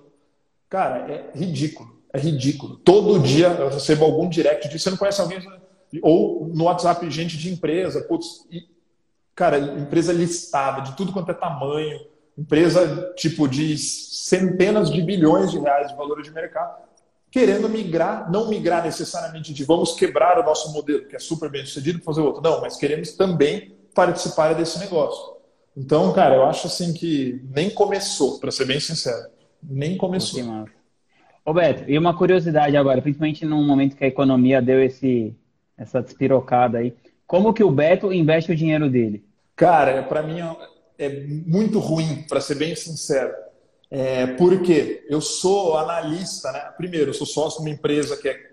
Cara, 0.68 1.12
é 1.12 1.38
ridículo, 1.38 2.00
é 2.12 2.18
ridículo. 2.18 2.76
Todo 2.76 3.20
dia 3.20 3.48
eu 3.48 3.68
recebo 3.68 4.04
algum 4.04 4.28
direct 4.28 4.68
de 4.68 4.78
você 4.78 4.90
não 4.90 4.96
conhece 4.96 5.20
alguém 5.20 5.40
ou 6.00 6.48
no 6.48 6.64
WhatsApp 6.64 7.08
gente 7.10 7.36
de 7.36 7.52
empresa, 7.52 8.02
putz, 8.02 8.46
e, 8.50 8.66
cara, 9.34 9.58
empresa 9.58 10.12
listada 10.12 10.80
de 10.80 10.96
tudo 10.96 11.12
quanto 11.12 11.30
é 11.30 11.34
tamanho, 11.34 12.00
empresa 12.36 13.12
tipo 13.16 13.46
de 13.46 13.76
centenas 13.76 14.90
de 14.90 15.02
bilhões 15.02 15.50
de 15.50 15.58
reais 15.58 15.88
de 15.90 15.96
valor 15.96 16.22
de 16.22 16.30
mercado. 16.30 16.82
querendo 17.30 17.66
migrar, 17.66 18.30
não 18.30 18.48
migrar 18.48 18.84
necessariamente 18.84 19.54
de 19.54 19.64
vamos 19.64 19.94
quebrar 19.94 20.38
o 20.38 20.42
nosso 20.42 20.70
modelo, 20.70 21.06
que 21.06 21.16
é 21.16 21.18
super 21.18 21.50
bem 21.50 21.64
sucedido, 21.64 22.02
fazer 22.02 22.20
outro. 22.20 22.42
Não, 22.42 22.60
mas 22.60 22.76
queremos 22.76 23.12
também 23.12 23.74
participar 23.94 24.54
desse 24.54 24.78
negócio. 24.78 25.36
Então, 25.74 26.12
cara, 26.12 26.34
eu 26.36 26.44
acho 26.44 26.66
assim 26.66 26.92
que 26.92 27.42
nem 27.50 27.70
começou, 27.70 28.38
para 28.38 28.50
ser 28.50 28.66
bem 28.66 28.78
sincero. 28.78 29.30
Nem 29.62 29.96
começou. 29.96 30.42
Roberto, 31.46 31.88
e 31.88 31.98
uma 31.98 32.16
curiosidade 32.16 32.76
agora, 32.76 33.00
principalmente 33.00 33.46
num 33.46 33.66
momento 33.66 33.96
que 33.96 34.04
a 34.04 34.08
economia 34.08 34.60
deu 34.60 34.82
esse, 34.82 35.34
essa 35.76 36.02
despirocada 36.02 36.78
aí. 36.78 36.94
Como 37.26 37.54
que 37.54 37.64
o 37.64 37.70
Beto 37.70 38.12
investe 38.12 38.52
o 38.52 38.56
dinheiro 38.56 38.90
dele? 38.90 39.24
Cara, 39.56 40.02
para 40.02 40.22
mim 40.22 40.40
é 41.02 41.20
muito 41.46 41.78
ruim, 41.78 42.24
para 42.28 42.40
ser 42.40 42.54
bem 42.54 42.74
sincero. 42.74 43.32
É, 43.90 44.26
porque 44.26 45.04
eu 45.08 45.20
sou 45.20 45.76
analista, 45.76 46.50
né? 46.52 46.60
Primeiro, 46.76 47.10
eu 47.10 47.14
sou 47.14 47.26
sócio 47.26 47.60
de 47.60 47.68
uma 47.68 47.74
empresa 47.74 48.16
que 48.16 48.28
é 48.28 48.52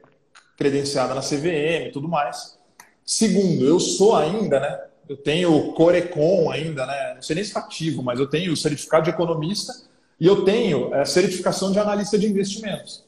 credenciada 0.58 1.14
na 1.14 1.22
CVM 1.22 1.88
e 1.88 1.92
tudo 1.94 2.10
mais. 2.10 2.58
Segundo, 3.06 3.66
eu 3.66 3.80
sou 3.80 4.16
ainda, 4.16 4.60
né? 4.60 4.80
Eu 5.08 5.16
tenho 5.16 5.72
Corecon 5.74 6.52
ainda, 6.52 6.86
né? 6.86 7.14
Não 7.16 7.22
sei 7.22 7.36
nem 7.36 7.44
se 7.44 7.52
está 7.52 7.62
ativo, 7.62 8.04
mas 8.04 8.20
eu 8.20 8.28
tenho 8.28 8.56
certificado 8.58 9.06
de 9.06 9.10
economista 9.10 9.74
e 10.20 10.28
eu 10.28 10.44
tenho 10.44 10.94
a 10.94 11.06
certificação 11.06 11.72
de 11.72 11.80
analista 11.80 12.20
de 12.20 12.28
investimentos. 12.28 13.06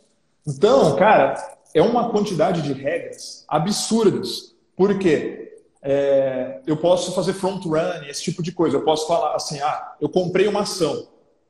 Então, 0.47 0.95
cara, 0.95 1.35
é 1.73 1.81
uma 1.81 2.09
quantidade 2.09 2.61
de 2.61 2.73
regras 2.73 3.45
absurdas. 3.47 4.55
Por 4.75 4.97
quê? 4.97 5.40
É, 5.83 6.61
eu 6.67 6.77
posso 6.77 7.11
fazer 7.13 7.33
front 7.33 7.65
run, 7.65 8.03
esse 8.07 8.23
tipo 8.23 8.43
de 8.43 8.51
coisa. 8.51 8.77
Eu 8.77 8.83
posso 8.83 9.07
falar 9.07 9.35
assim, 9.35 9.59
ah, 9.61 9.93
eu 9.99 10.09
comprei 10.09 10.47
uma 10.47 10.61
ação. 10.61 11.07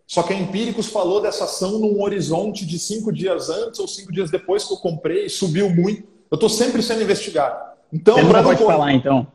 Só 0.07 0.23
que 0.23 0.33
a 0.33 0.35
Empíricos 0.35 0.87
falou 0.87 1.21
dessa 1.21 1.45
ação 1.45 1.79
num 1.79 2.01
horizonte 2.01 2.65
de 2.65 2.77
cinco 2.77 3.11
dias 3.11 3.49
antes 3.49 3.79
ou 3.79 3.87
cinco 3.87 4.11
dias 4.11 4.29
depois 4.29 4.65
que 4.65 4.73
eu 4.73 4.77
comprei, 4.77 5.29
subiu 5.29 5.69
muito. 5.69 6.03
Eu 6.29 6.35
estou 6.35 6.49
sempre 6.49 6.81
sendo 6.81 7.01
investigado. 7.01 7.71
Então, 7.91 8.15
para 8.15 8.41
não 8.41 8.43
pode 8.43 8.59
correr, 8.59 8.73
falar, 8.73 8.93
então. 8.93 9.27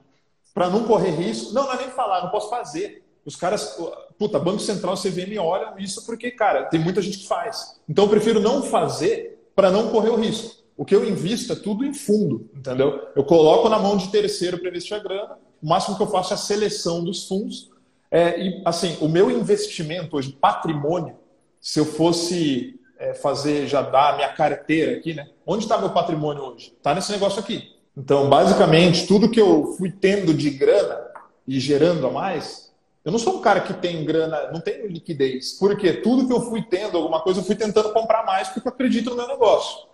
Para 0.54 0.70
não 0.70 0.84
correr 0.84 1.10
risco, 1.10 1.52
não, 1.52 1.64
não 1.64 1.72
é 1.72 1.76
nem 1.78 1.88
falar, 1.88 2.22
não 2.22 2.30
posso 2.30 2.48
fazer. 2.48 3.02
Os 3.24 3.36
caras, 3.36 3.76
puta, 4.18 4.38
Banco 4.38 4.60
Central 4.60 4.94
CVM 4.96 5.38
olham 5.40 5.78
isso 5.78 6.04
porque, 6.06 6.30
cara, 6.30 6.64
tem 6.64 6.78
muita 6.78 7.02
gente 7.02 7.18
que 7.18 7.26
faz. 7.26 7.78
Então 7.88 8.04
eu 8.04 8.10
prefiro 8.10 8.38
não 8.38 8.62
fazer 8.62 9.48
para 9.54 9.70
não 9.70 9.88
correr 9.88 10.10
o 10.10 10.16
risco. 10.16 10.56
O 10.76 10.84
que 10.84 10.94
eu 10.94 11.08
invisto 11.08 11.52
é 11.52 11.56
tudo 11.56 11.84
em 11.84 11.94
fundo, 11.94 12.50
entendeu? 12.54 13.08
Eu 13.16 13.24
coloco 13.24 13.68
na 13.68 13.78
mão 13.78 13.96
de 13.96 14.08
terceiro 14.08 14.58
para 14.58 14.68
investir 14.68 14.96
a 14.96 15.00
grana. 15.00 15.38
O 15.62 15.66
máximo 15.66 15.96
que 15.96 16.02
eu 16.02 16.06
faço 16.06 16.32
é 16.32 16.34
a 16.34 16.38
seleção 16.38 17.02
dos 17.02 17.26
fundos 17.26 17.70
é, 18.10 18.40
e, 18.40 18.62
assim, 18.64 18.96
o 19.00 19.08
meu 19.08 19.30
investimento 19.30 20.16
hoje, 20.16 20.32
patrimônio, 20.32 21.16
se 21.60 21.80
eu 21.80 21.84
fosse 21.84 22.78
é, 22.98 23.14
fazer, 23.14 23.66
já 23.66 23.82
dar 23.82 24.12
a 24.12 24.16
minha 24.16 24.28
carteira 24.28 24.96
aqui, 24.96 25.14
né? 25.14 25.28
Onde 25.46 25.64
está 25.64 25.78
meu 25.78 25.90
patrimônio 25.90 26.42
hoje? 26.42 26.72
Está 26.76 26.94
nesse 26.94 27.10
negócio 27.10 27.40
aqui. 27.40 27.74
Então, 27.96 28.28
basicamente, 28.28 29.06
tudo 29.06 29.30
que 29.30 29.40
eu 29.40 29.74
fui 29.78 29.90
tendo 29.90 30.34
de 30.34 30.50
grana 30.50 31.00
e 31.46 31.58
gerando 31.58 32.06
a 32.06 32.10
mais, 32.10 32.72
eu 33.04 33.10
não 33.10 33.18
sou 33.18 33.38
um 33.38 33.40
cara 33.40 33.60
que 33.60 33.72
tem 33.72 34.04
grana, 34.04 34.50
não 34.52 34.60
tenho 34.60 34.86
liquidez. 34.86 35.52
Porque 35.52 35.92
tudo 35.94 36.26
que 36.26 36.32
eu 36.32 36.42
fui 36.42 36.62
tendo, 36.62 36.98
alguma 36.98 37.20
coisa, 37.20 37.40
eu 37.40 37.44
fui 37.44 37.54
tentando 37.54 37.92
comprar 37.92 38.24
mais 38.24 38.48
porque 38.48 38.68
eu 38.68 38.72
acredito 38.72 39.10
no 39.10 39.16
meu 39.16 39.28
negócio. 39.28 39.86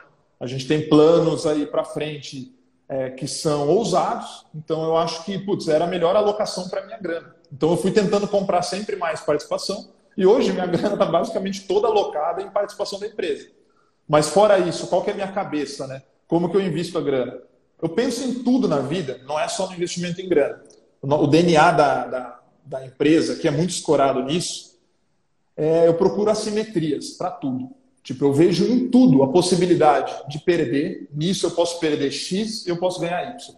A 0.43 0.47
gente 0.49 0.67
tem 0.67 0.89
planos 0.89 1.47
aí 1.47 1.65
para 1.65 1.85
frente 1.85 2.53
é, 2.89 3.11
que 3.11 3.29
são 3.29 3.69
ousados, 3.69 4.45
então 4.53 4.83
eu 4.83 4.97
acho 4.97 5.25
que, 5.25 5.39
putz, 5.39 5.69
era 5.69 5.85
a 5.85 5.87
melhor 5.87 6.17
alocação 6.17 6.69
para 6.69 6.85
minha 6.85 6.99
grana. 6.99 7.37
Então 7.53 7.71
eu 7.71 7.77
fui 7.77 7.93
tentando 7.93 8.27
comprar 8.27 8.63
sempre 8.63 8.97
mais 8.97 9.21
participação 9.21 9.91
e 10.17 10.27
hoje 10.27 10.53
minha 10.53 10.67
grana 10.67 10.95
está 10.95 11.07
basicamente 11.07 11.61
toda 11.61 11.87
alocada 11.87 12.43
em 12.43 12.51
participação 12.51 12.99
da 12.99 13.07
empresa. 13.07 13.51
Mas 14.09 14.31
fora 14.31 14.59
isso, 14.59 14.89
qual 14.89 15.05
que 15.05 15.11
é 15.11 15.13
a 15.13 15.17
minha 15.17 15.31
cabeça, 15.31 15.87
né? 15.87 16.03
Como 16.27 16.51
que 16.51 16.57
eu 16.57 16.61
invisto 16.61 16.99
a 16.99 17.03
grana? 17.03 17.39
Eu 17.81 17.91
penso 17.91 18.25
em 18.25 18.43
tudo 18.43 18.67
na 18.67 18.81
vida, 18.81 19.21
não 19.25 19.39
é 19.39 19.47
só 19.47 19.69
no 19.69 19.75
investimento 19.75 20.21
em 20.21 20.29
grana. 20.29 20.61
O 21.01 21.29
DNA 21.29 21.71
da, 21.71 22.07
da, 22.07 22.41
da 22.67 22.85
empresa, 22.85 23.37
que 23.37 23.47
é 23.47 23.51
muito 23.53 23.71
escorado 23.71 24.21
nisso, 24.25 24.77
é, 25.57 25.87
eu 25.87 25.95
procuro 25.95 26.33
assimetrias 26.33 27.11
para 27.11 27.31
tudo. 27.31 27.71
Tipo, 28.03 28.25
eu 28.25 28.33
vejo 28.33 28.67
em 28.67 28.89
tudo 28.89 29.23
a 29.23 29.29
possibilidade 29.29 30.13
de 30.29 30.41
perder. 30.41 31.09
Nisso 31.15 31.47
eu 31.47 31.53
posso 31.53 31.79
perder 31.79 32.11
X, 32.11 32.67
eu 32.67 32.77
posso 32.77 33.01
ganhar 33.01 33.23
Y. 33.35 33.57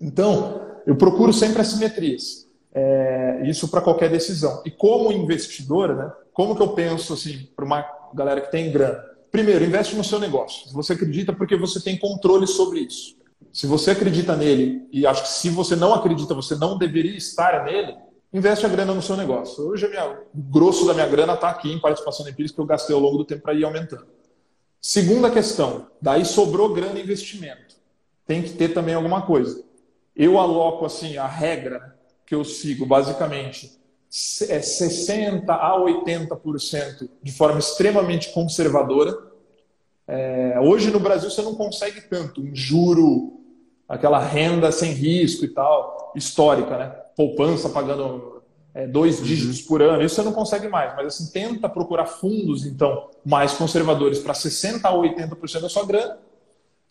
Então, 0.00 0.60
eu 0.86 0.96
procuro 0.96 1.32
sempre 1.32 1.60
assimetrias. 1.60 2.46
É, 2.72 3.42
isso 3.44 3.68
para 3.68 3.80
qualquer 3.80 4.10
decisão. 4.10 4.62
E 4.64 4.70
como 4.70 5.12
investidor, 5.12 5.94
né, 5.94 6.12
como 6.32 6.56
que 6.56 6.62
eu 6.62 6.68
penso 6.70 7.12
assim 7.12 7.48
para 7.54 7.64
uma 7.64 7.84
galera 8.12 8.40
que 8.40 8.50
tem 8.50 8.70
grana? 8.70 9.04
Primeiro, 9.30 9.64
investe 9.64 9.96
no 9.96 10.04
seu 10.04 10.20
negócio. 10.20 10.68
Se 10.68 10.74
você 10.74 10.92
acredita, 10.92 11.32
porque 11.32 11.56
você 11.56 11.80
tem 11.80 11.98
controle 11.98 12.46
sobre 12.46 12.80
isso. 12.80 13.16
Se 13.52 13.66
você 13.66 13.92
acredita 13.92 14.36
nele, 14.36 14.86
e 14.92 15.06
acho 15.06 15.22
que 15.22 15.28
se 15.28 15.50
você 15.50 15.76
não 15.76 15.94
acredita, 15.94 16.34
você 16.34 16.56
não 16.56 16.76
deveria 16.76 17.16
estar 17.16 17.64
nele, 17.64 17.96
investe 18.34 18.66
a 18.66 18.68
grana 18.68 18.92
no 18.92 19.00
seu 19.00 19.16
negócio. 19.16 19.64
Hoje 19.68 19.88
minha, 19.88 20.10
o 20.10 20.42
grosso 20.42 20.84
da 20.84 20.92
minha 20.92 21.06
grana 21.06 21.34
está 21.34 21.48
aqui 21.48 21.72
em 21.72 21.80
participação 21.80 22.26
em 22.26 22.32
empírica 22.32 22.56
que 22.56 22.60
eu 22.60 22.66
gastei 22.66 22.94
ao 22.94 23.00
longo 23.00 23.18
do 23.18 23.24
tempo 23.24 23.42
para 23.42 23.54
ir 23.54 23.64
aumentando. 23.64 24.08
Segunda 24.80 25.30
questão, 25.30 25.86
daí 26.02 26.24
sobrou 26.24 26.74
grana 26.74 26.98
investimento. 26.98 27.76
Tem 28.26 28.42
que 28.42 28.50
ter 28.50 28.74
também 28.74 28.94
alguma 28.94 29.22
coisa. 29.22 29.64
Eu 30.16 30.36
aloco 30.38 30.84
assim 30.84 31.16
a 31.16 31.28
regra, 31.28 31.96
que 32.26 32.34
eu 32.34 32.44
sigo, 32.44 32.84
basicamente, 32.84 33.78
é 34.48 34.58
60% 34.58 35.44
a 35.48 35.78
80% 35.78 37.08
de 37.22 37.32
forma 37.32 37.60
extremamente 37.60 38.32
conservadora. 38.32 39.16
É, 40.08 40.58
hoje 40.60 40.90
no 40.90 41.00
Brasil 41.00 41.30
você 41.30 41.42
não 41.42 41.54
consegue 41.54 42.00
tanto 42.02 42.42
um 42.42 42.54
juro, 42.54 43.40
aquela 43.88 44.18
renda 44.18 44.72
sem 44.72 44.92
risco 44.92 45.44
e 45.44 45.48
tal, 45.48 46.12
histórica, 46.16 46.76
né? 46.76 47.03
Poupança 47.16 47.68
pagando 47.68 48.42
é, 48.74 48.86
dois 48.86 49.20
uhum. 49.20 49.24
dígitos 49.24 49.62
por 49.62 49.80
ano, 49.80 50.02
isso 50.02 50.16
você 50.16 50.22
não 50.22 50.32
consegue 50.32 50.68
mais. 50.68 50.94
Mas 50.96 51.06
assim, 51.06 51.30
tenta 51.30 51.68
procurar 51.68 52.06
fundos, 52.06 52.66
então, 52.66 53.08
mais 53.24 53.52
conservadores 53.52 54.18
para 54.18 54.34
60% 54.34 54.80
a 54.84 54.92
80% 54.92 55.60
da 55.60 55.68
sua 55.68 55.86
grana. 55.86 56.18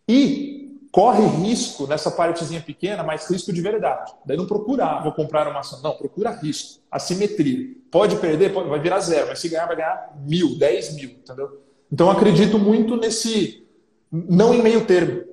E 0.07 0.63
corre 0.93 1.25
risco 1.25 1.87
nessa 1.87 2.11
partezinha 2.11 2.61
pequena, 2.61 3.03
mas 3.03 3.29
risco 3.29 3.51
de 3.51 3.59
verdade. 3.61 4.13
Daí 4.25 4.37
não 4.37 4.45
procura, 4.45 4.85
ah, 4.85 5.01
vou 5.01 5.11
comprar 5.11 5.47
uma 5.47 5.59
ação. 5.59 5.81
Não, 5.81 5.93
procura 5.93 6.29
risco, 6.31 6.81
assimetria. 6.89 7.75
Pode 7.91 8.15
perder, 8.17 8.53
pode, 8.53 8.69
vai 8.69 8.79
virar 8.79 8.99
zero, 8.99 9.27
mas 9.27 9.39
se 9.39 9.49
ganhar, 9.49 9.65
vai 9.65 9.75
ganhar 9.75 10.13
mil, 10.25 10.57
dez 10.57 10.93
mil, 10.95 11.09
entendeu? 11.09 11.61
Então 11.91 12.09
acredito 12.09 12.57
muito 12.57 12.95
nesse, 12.95 13.65
não 14.11 14.53
em 14.53 14.61
meio 14.61 14.85
termo. 14.85 15.32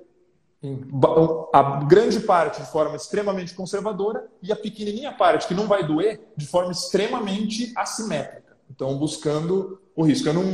A 1.52 1.84
grande 1.84 2.20
parte 2.20 2.60
de 2.60 2.70
forma 2.70 2.96
extremamente 2.96 3.54
conservadora 3.54 4.26
e 4.42 4.52
a 4.52 4.56
pequenininha 4.56 5.12
parte 5.12 5.48
que 5.48 5.54
não 5.54 5.66
vai 5.66 5.86
doer 5.86 6.20
de 6.36 6.46
forma 6.46 6.70
extremamente 6.70 7.72
assimétrica. 7.76 8.56
Então, 8.70 8.96
buscando 8.98 9.80
o 9.96 10.02
risco. 10.04 10.28
Eu 10.28 10.34
não, 10.34 10.44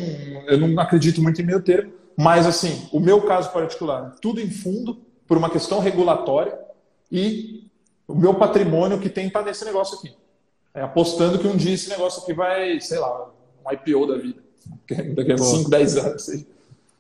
eu 0.47 0.59
não 0.59 0.81
acredito 0.81 1.21
muito 1.21 1.41
em 1.41 1.45
meio 1.45 1.63
termo, 1.63 1.93
mas, 2.17 2.47
assim, 2.47 2.89
o 2.93 3.01
meu 3.01 3.23
caso 3.23 3.53
particular, 3.53 4.17
tudo 4.23 4.41
em 4.41 4.51
fundo, 4.51 4.99
por 5.27 5.37
uma 5.37 5.51
questão 5.51 5.81
regulatória, 5.81 6.59
e 7.11 7.69
o 8.09 8.15
meu 8.15 8.35
patrimônio 8.35 8.99
que 8.99 9.09
tem 9.09 9.29
para 9.29 9.45
nesse 9.45 9.65
negócio 9.65 9.99
aqui. 9.99 10.15
É, 10.75 10.83
apostando 10.83 11.39
que 11.39 11.47
um 11.47 11.57
dia 11.57 11.75
esse 11.75 11.89
negócio 11.89 12.23
aqui 12.23 12.33
vai, 12.33 12.81
sei 12.81 12.99
lá, 12.99 13.31
um 13.65 13.73
IPO 13.73 14.07
da 14.07 14.19
vida. 14.19 14.43
Daqui 15.15 15.33
a 15.33 15.39
5, 15.39 15.71
10 15.71 15.97
anos. 15.97 16.45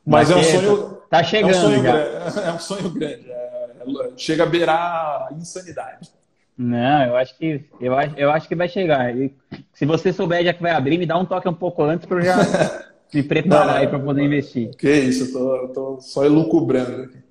Mas 0.04 0.30
é 0.30 0.36
um 0.36 0.42
sonho. 0.42 0.95
Tá 1.11 1.22
chegando. 1.22 1.54
É 1.54 1.59
um 1.59 1.61
sonho, 1.61 1.82
já. 1.82 2.42
É 2.46 2.52
um 2.52 2.59
sonho 2.59 2.90
grande. 2.90 3.30
É, 3.30 3.68
chega 4.16 4.42
a 4.42 4.46
beirar 4.46 5.28
a 5.30 5.34
insanidade. 5.34 6.11
Não, 6.59 7.04
eu 7.04 7.16
acho 7.16 7.36
que 7.36 7.64
eu 7.80 7.94
acho, 7.94 8.14
eu 8.16 8.30
acho 8.30 8.48
que 8.48 8.54
vai 8.54 8.68
chegar. 8.68 9.14
E 9.14 9.32
se 9.74 9.84
você 9.84 10.12
souber 10.12 10.42
já 10.42 10.54
que 10.54 10.62
vai 10.62 10.72
abrir, 10.72 10.96
me 10.96 11.07
dá 11.07 11.18
um 11.18 11.24
toque 11.24 11.48
um 11.48 11.54
pouco 11.54 11.82
antes 11.82 12.07
para 12.07 12.18
eu 12.18 12.22
já 12.22 12.36
me 13.12 13.22
preparar 13.22 13.66
não, 13.66 13.74
aí 13.74 13.88
para 13.88 13.98
poder 13.98 14.22
investir. 14.22 14.70
Que 14.76 14.90
isso, 14.90 15.24
eu 15.24 15.32
tô, 15.32 15.57
eu 15.57 15.68
tô 15.68 16.00
só 16.00 16.24
elucubrando 16.24 17.02
aqui. 17.02 17.26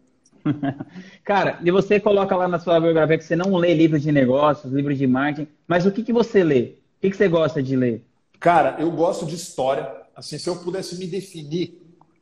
Cara, 1.23 1.59
e 1.63 1.71
você 1.71 1.99
coloca 1.99 2.35
lá 2.35 2.47
na 2.47 2.59
sua 2.59 2.79
biografia 2.79 3.17
que 3.17 3.23
você 3.23 3.35
não 3.35 3.55
lê 3.55 3.73
livros 3.73 4.03
de 4.03 4.11
negócios, 4.11 4.71
livros 4.71 4.97
de 4.97 5.07
marketing, 5.07 5.49
mas 5.67 5.87
o 5.87 5.91
que, 5.91 6.03
que 6.03 6.13
você 6.13 6.43
lê? 6.43 6.61
O 6.97 7.01
que, 7.01 7.09
que 7.09 7.17
você 7.17 7.27
gosta 7.27 7.63
de 7.63 7.75
ler? 7.75 8.03
Cara, 8.39 8.75
eu 8.79 8.91
gosto 8.91 9.25
de 9.25 9.35
história. 9.35 9.91
Assim, 10.15 10.37
se 10.37 10.47
eu 10.47 10.55
pudesse 10.57 10.97
me 10.97 11.07
definir, 11.07 11.81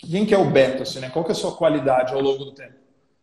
quem 0.10 0.26
que 0.26 0.34
é 0.34 0.38
o 0.38 0.50
Beto, 0.50 0.84
assim, 0.84 1.00
né? 1.00 1.10
Qual 1.10 1.24
que 1.24 1.32
é 1.32 1.34
a 1.34 1.38
sua 1.38 1.56
qualidade 1.56 2.14
ao 2.14 2.22
longo 2.22 2.46
do 2.46 2.52
tempo? 2.52 2.74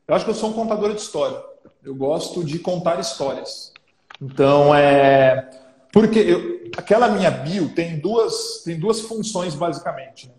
Eu 0.07 0.15
acho 0.15 0.25
que 0.25 0.31
eu 0.31 0.35
sou 0.35 0.51
um 0.51 0.55
contador 0.55 0.93
de 0.93 1.01
história. 1.01 1.41
Eu 1.85 1.95
gosto 1.95 2.45
de 2.45 2.59
contar 2.59 2.99
histórias. 2.99 3.73
Então, 4.21 4.75
é 4.75 5.49
porque 5.93 6.19
eu, 6.19 6.71
aquela 6.77 7.09
minha 7.09 7.31
bio 7.31 7.71
tem 7.75 7.99
duas, 7.99 8.63
tem 8.65 8.79
duas 8.79 9.01
funções, 9.01 9.55
basicamente. 9.55 10.29
Né? 10.29 10.35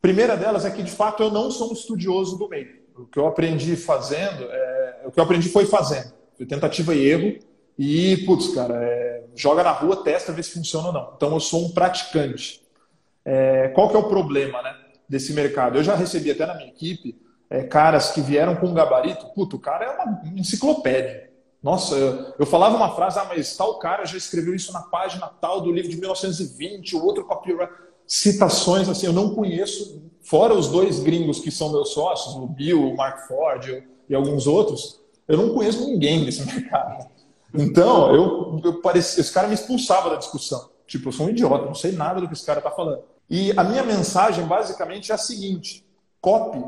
Primeira 0.00 0.36
delas 0.36 0.64
é 0.64 0.70
que, 0.70 0.82
de 0.82 0.90
fato, 0.90 1.22
eu 1.22 1.30
não 1.30 1.50
sou 1.50 1.70
um 1.70 1.72
estudioso 1.72 2.36
do 2.36 2.48
meio. 2.48 2.82
O 2.96 3.06
que 3.06 3.18
eu 3.18 3.26
aprendi 3.26 3.74
fazendo, 3.74 4.44
é, 4.50 5.02
o 5.06 5.10
que 5.10 5.18
eu 5.18 5.24
aprendi 5.24 5.48
foi 5.48 5.64
fazendo. 5.64 6.12
Foi 6.36 6.44
tentativa 6.44 6.94
e 6.94 7.06
erro. 7.06 7.38
E, 7.78 8.18
putz, 8.26 8.48
cara, 8.54 8.74
é, 8.84 9.24
joga 9.34 9.62
na 9.62 9.70
rua, 9.70 10.04
testa, 10.04 10.32
vê 10.32 10.42
se 10.42 10.52
funciona 10.52 10.88
ou 10.88 10.92
não. 10.92 11.12
Então, 11.16 11.32
eu 11.32 11.40
sou 11.40 11.64
um 11.64 11.70
praticante. 11.70 12.60
É, 13.24 13.68
qual 13.68 13.88
que 13.88 13.96
é 13.96 13.98
o 13.98 14.08
problema, 14.08 14.60
né? 14.60 14.76
Desse 15.08 15.32
mercado. 15.32 15.78
Eu 15.78 15.84
já 15.84 15.94
recebi 15.94 16.30
até 16.30 16.46
na 16.46 16.54
minha 16.54 16.68
equipe 16.68 17.20
é, 17.50 17.62
caras 17.62 18.10
que 18.10 18.20
vieram 18.20 18.56
com 18.56 18.66
um 18.66 18.74
gabarito. 18.74 19.26
Puto, 19.34 19.56
o 19.56 19.60
cara 19.60 19.84
é 19.84 19.90
uma 19.90 20.22
enciclopédia. 20.36 21.30
Nossa, 21.62 21.94
eu, 21.94 22.34
eu, 22.40 22.46
falava 22.46 22.76
uma 22.76 22.94
frase, 22.94 23.18
ah, 23.18 23.26
mas 23.28 23.56
tal 23.56 23.78
cara 23.78 24.04
já 24.04 24.16
escreveu 24.16 24.54
isso 24.54 24.72
na 24.72 24.80
página 24.80 25.28
tal 25.40 25.60
do 25.60 25.70
livro 25.70 25.90
de 25.90 25.96
1920, 25.96 26.96
o 26.96 27.04
outro 27.04 27.24
copyright. 27.24 27.72
Citações 28.04 28.88
assim, 28.88 29.06
eu 29.06 29.12
não 29.12 29.34
conheço, 29.34 30.02
fora 30.20 30.54
os 30.54 30.68
dois 30.68 30.98
gringos 30.98 31.38
que 31.38 31.52
são 31.52 31.70
meus 31.70 31.90
sócios, 31.90 32.34
o 32.34 32.46
Bill, 32.46 32.82
o 32.82 32.96
Mark 32.96 33.28
Ford 33.28 33.84
e 34.08 34.14
alguns 34.14 34.46
outros, 34.48 35.00
eu 35.28 35.36
não 35.36 35.54
conheço 35.54 35.86
ninguém 35.86 36.24
desse 36.24 36.44
mercado. 36.52 37.08
Então, 37.54 38.14
eu, 38.14 38.60
eu 38.64 38.80
parecia, 38.80 39.20
esse 39.20 39.32
cara 39.32 39.46
me 39.46 39.54
expulsava 39.54 40.10
da 40.10 40.16
discussão. 40.16 40.70
Tipo, 40.86 41.08
eu 41.08 41.12
sou 41.12 41.26
um 41.26 41.30
idiota, 41.30 41.66
não 41.66 41.74
sei 41.74 41.92
nada 41.92 42.20
do 42.20 42.26
que 42.26 42.34
esse 42.34 42.44
cara 42.44 42.58
está 42.58 42.70
falando. 42.70 43.02
E 43.28 43.52
a 43.56 43.64
minha 43.64 43.82
mensagem, 43.82 44.44
basicamente, 44.46 45.10
é 45.10 45.14
a 45.14 45.18
seguinte: 45.18 45.86
copy 46.20 46.62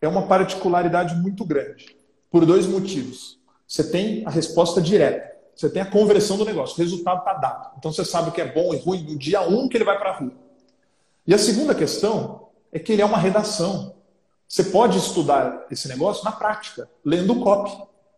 é 0.00 0.08
uma 0.08 0.26
particularidade 0.26 1.14
muito 1.16 1.44
grande, 1.44 1.96
por 2.30 2.46
dois 2.46 2.66
motivos. 2.66 3.38
Você 3.66 3.84
tem 3.84 4.26
a 4.26 4.30
resposta 4.30 4.80
direta, 4.80 5.36
você 5.54 5.68
tem 5.68 5.82
a 5.82 5.90
conversão 5.90 6.36
do 6.36 6.44
negócio, 6.44 6.76
o 6.76 6.78
resultado 6.82 7.18
está 7.18 7.34
dado. 7.34 7.74
Então 7.78 7.92
você 7.92 8.04
sabe 8.04 8.30
o 8.30 8.32
que 8.32 8.40
é 8.40 8.50
bom 8.50 8.72
e 8.72 8.78
ruim 8.78 9.02
no 9.02 9.18
dia 9.18 9.42
um 9.42 9.68
que 9.68 9.76
ele 9.76 9.84
vai 9.84 9.98
para 9.98 10.10
a 10.10 10.16
rua. 10.16 10.32
E 11.26 11.34
a 11.34 11.38
segunda 11.38 11.74
questão 11.74 12.48
é 12.72 12.78
que 12.78 12.92
ele 12.92 13.02
é 13.02 13.04
uma 13.04 13.18
redação. 13.18 13.94
Você 14.48 14.64
pode 14.64 14.96
estudar 14.96 15.66
esse 15.70 15.86
negócio 15.88 16.24
na 16.24 16.32
prática, 16.32 16.88
lendo 17.04 17.34
o 17.34 17.40
copy. 17.40 17.70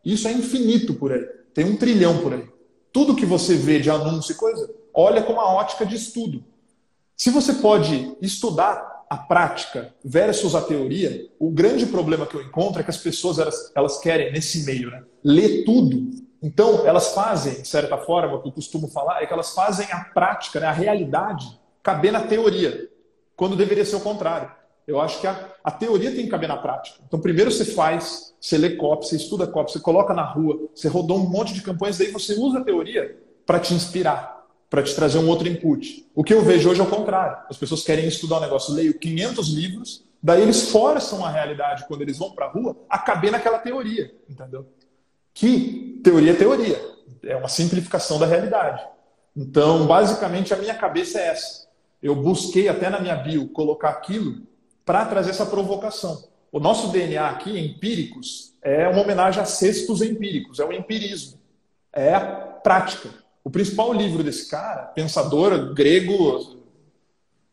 Isso 0.05 0.29
é 0.29 0.33
infinito 0.33 0.95
por 0.95 1.13
aí. 1.13 1.25
Tem 1.53 1.65
um 1.65 1.77
trilhão 1.77 2.19
por 2.19 2.33
aí. 2.33 2.49
Tudo 2.93 3.17
que 3.17 3.27
você 3.27 3.55
vê 3.57 3.81
de 3.81 3.91
anúncio 3.91 4.33
e 4.33 4.37
coisa, 4.37 4.73
olha 4.95 5.23
com 5.23 5.33
uma 5.33 5.53
ótica 5.53 5.85
de 5.85 5.97
estudo. 5.97 6.45
Se 7.21 7.29
você 7.29 7.53
pode 7.53 8.17
estudar 8.23 9.05
a 9.11 9.15
prática 9.15 9.95
versus 10.03 10.55
a 10.55 10.63
teoria, 10.63 11.29
o 11.39 11.51
grande 11.51 11.85
problema 11.85 12.25
que 12.25 12.35
eu 12.35 12.41
encontro 12.41 12.81
é 12.81 12.83
que 12.83 12.89
as 12.89 12.97
pessoas 12.97 13.39
elas, 13.39 13.71
elas 13.77 13.99
querem, 13.99 14.33
nesse 14.33 14.65
meio, 14.65 14.91
né, 14.91 15.03
ler 15.23 15.67
tudo. 15.67 16.13
Então, 16.43 16.87
elas 16.87 17.13
fazem, 17.13 17.61
de 17.61 17.69
certa 17.69 17.99
forma, 17.99 18.37
o 18.37 18.41
que 18.41 18.49
eu 18.49 18.53
costumo 18.53 18.89
falar, 18.89 19.23
é 19.23 19.27
que 19.27 19.35
elas 19.35 19.53
fazem 19.53 19.87
a 19.93 20.03
prática, 20.03 20.61
né, 20.61 20.67
a 20.67 20.73
realidade, 20.73 21.61
caber 21.83 22.11
na 22.11 22.23
teoria, 22.23 22.89
quando 23.37 23.55
deveria 23.55 23.85
ser 23.85 23.97
o 23.97 24.01
contrário. 24.01 24.51
Eu 24.87 24.99
acho 24.99 25.21
que 25.21 25.27
a, 25.27 25.53
a 25.63 25.71
teoria 25.71 26.13
tem 26.13 26.25
que 26.25 26.31
caber 26.31 26.49
na 26.49 26.57
prática. 26.57 27.01
Então, 27.07 27.21
primeiro 27.21 27.53
você 27.53 27.67
faz, 27.67 28.35
você 28.41 28.57
lê 28.57 28.77
copy, 28.77 29.07
você 29.07 29.17
estuda 29.17 29.47
copy, 29.47 29.73
você 29.73 29.81
coloca 29.81 30.15
na 30.15 30.25
rua, 30.25 30.71
você 30.75 30.89
rodou 30.89 31.19
um 31.19 31.29
monte 31.29 31.53
de 31.53 31.61
campanhas, 31.61 31.99
daí 31.99 32.11
você 32.11 32.33
usa 32.33 32.61
a 32.61 32.65
teoria 32.65 33.15
para 33.45 33.61
te 33.61 33.75
inspirar 33.75 34.30
para 34.71 34.85
te 34.85 34.95
trazer 34.95 35.19
um 35.19 35.29
outro 35.29 35.49
input. 35.49 36.09
O 36.15 36.23
que 36.23 36.33
eu 36.33 36.43
vejo 36.43 36.71
hoje 36.71 36.81
é 36.81 36.85
o 36.85 36.89
contrário. 36.89 37.39
As 37.51 37.57
pessoas 37.57 37.83
querem 37.83 38.07
estudar 38.07 38.39
um 38.39 38.41
negócio, 38.41 38.73
leio 38.73 38.95
500 38.95 39.49
livros, 39.49 40.05
daí 40.23 40.41
eles 40.41 40.71
forçam 40.71 41.25
a 41.25 41.29
realidade 41.29 41.85
quando 41.89 42.03
eles 42.03 42.17
vão 42.17 42.31
para 42.31 42.47
a 42.47 42.51
rua 42.51 42.77
a 42.89 42.97
caber 42.97 43.33
naquela 43.33 43.59
teoria, 43.59 44.15
entendeu? 44.29 44.67
Que 45.35 46.01
teoria 46.05 46.31
é 46.31 46.35
teoria, 46.35 46.81
é 47.25 47.35
uma 47.35 47.49
simplificação 47.49 48.19
da 48.19 48.27
realidade. 48.27 48.83
Então, 49.37 49.87
basicamente, 49.87 50.55
a 50.55 50.57
minha 50.57 50.75
cabeça 50.75 51.19
é 51.19 51.29
essa. 51.29 51.69
Eu 52.01 52.15
busquei 52.15 52.69
até 52.69 52.89
na 52.89 53.01
minha 53.01 53.17
bio 53.17 53.49
colocar 53.49 53.91
aquilo 53.91 54.43
para 54.85 55.05
trazer 55.05 55.31
essa 55.31 55.47
provocação. 55.47 56.25
O 56.53 56.59
nosso 56.59 56.89
DNA 56.89 57.29
aqui, 57.29 57.59
empíricos, 57.59 58.55
é 58.63 58.89
uma 58.89 59.03
homenagem 59.03 59.43
a 59.43 59.47
cestos 59.47 60.01
empíricos, 60.03 60.59
é 60.59 60.65
o 60.65 60.73
empirismo, 60.73 61.39
é 61.93 62.15
a 62.15 62.21
prática. 62.21 63.20
O 63.43 63.51
principal 63.51 63.93
livro 63.93 64.23
desse 64.23 64.49
cara, 64.51 64.83
pensador 64.83 65.73
grego 65.73 66.59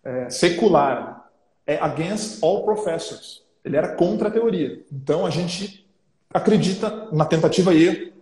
é, 0.03 0.29
secular, 0.29 1.29
é 1.65 1.77
Against 1.77 2.43
All 2.43 2.63
Professors. 2.63 3.43
Ele 3.63 3.77
era 3.77 3.95
contra 3.95 4.27
a 4.27 4.31
teoria. 4.31 4.83
Então 4.91 5.25
a 5.25 5.29
gente 5.29 5.87
acredita 6.33 7.09
na 7.11 7.25
tentativa 7.25 7.73
e 7.73 7.83
erro, 7.83 8.13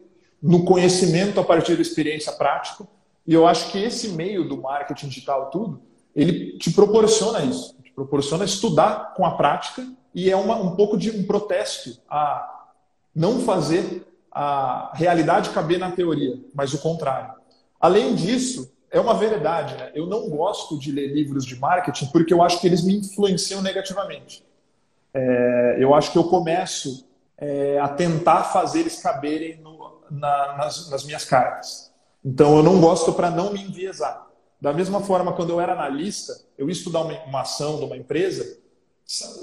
no 0.41 0.63
conhecimento 0.63 1.39
a 1.39 1.43
partir 1.43 1.75
da 1.75 1.81
experiência 1.81 2.31
prática. 2.33 2.87
E 3.25 3.33
eu 3.33 3.47
acho 3.47 3.71
que 3.71 3.81
esse 3.81 4.09
meio 4.09 4.47
do 4.47 4.61
marketing 4.61 5.07
digital 5.07 5.49
tudo, 5.49 5.81
ele 6.15 6.57
te 6.57 6.71
proporciona 6.71 7.43
isso, 7.43 7.75
te 7.83 7.91
proporciona 7.91 8.45
estudar 8.45 9.13
com 9.15 9.25
a 9.25 9.31
prática 9.31 9.85
e 10.13 10.29
é 10.29 10.35
uma, 10.35 10.55
um 10.55 10.75
pouco 10.75 10.97
de 10.97 11.09
um 11.09 11.25
protesto 11.25 11.99
a 12.09 12.67
não 13.13 13.39
fazer 13.41 14.05
a 14.31 14.91
realidade 14.93 15.49
caber 15.49 15.79
na 15.79 15.91
teoria, 15.91 16.39
mas 16.53 16.73
o 16.73 16.79
contrário. 16.79 17.33
Além 17.85 18.15
disso, 18.15 18.73
é 18.89 18.99
uma 18.99 19.13
verdade, 19.13 19.75
né? 19.75 19.91
Eu 19.93 20.07
não 20.07 20.27
gosto 20.27 20.79
de 20.79 20.91
ler 20.91 21.13
livros 21.13 21.45
de 21.45 21.55
marketing 21.55 22.07
porque 22.07 22.33
eu 22.33 22.41
acho 22.41 22.59
que 22.59 22.65
eles 22.65 22.83
me 22.83 22.95
influenciam 22.95 23.61
negativamente. 23.61 24.43
É, 25.13 25.75
eu 25.77 25.93
acho 25.93 26.11
que 26.11 26.17
eu 26.17 26.23
começo 26.23 27.07
é, 27.37 27.77
a 27.79 27.87
tentar 27.87 28.45
fazer 28.45 28.79
eles 28.79 28.99
caberem 28.99 29.57
no, 29.57 29.99
na, 30.09 30.57
nas, 30.57 30.89
nas, 30.89 31.03
minhas 31.03 31.25
cartas. 31.25 31.91
Então, 32.25 32.57
eu 32.57 32.63
não 32.63 32.81
gosto 32.81 33.13
para 33.13 33.29
não 33.29 33.53
me 33.53 33.61
enviesar. 33.61 34.25
Da 34.59 34.73
mesma 34.73 35.01
forma, 35.01 35.33
quando 35.33 35.51
eu 35.51 35.61
era 35.61 35.73
analista, 35.73 36.33
eu 36.57 36.65
ia 36.65 36.73
estudar 36.73 37.01
uma, 37.01 37.13
uma 37.25 37.41
ação 37.41 37.77
de 37.77 37.85
uma 37.85 37.95
empresa, 37.95 38.57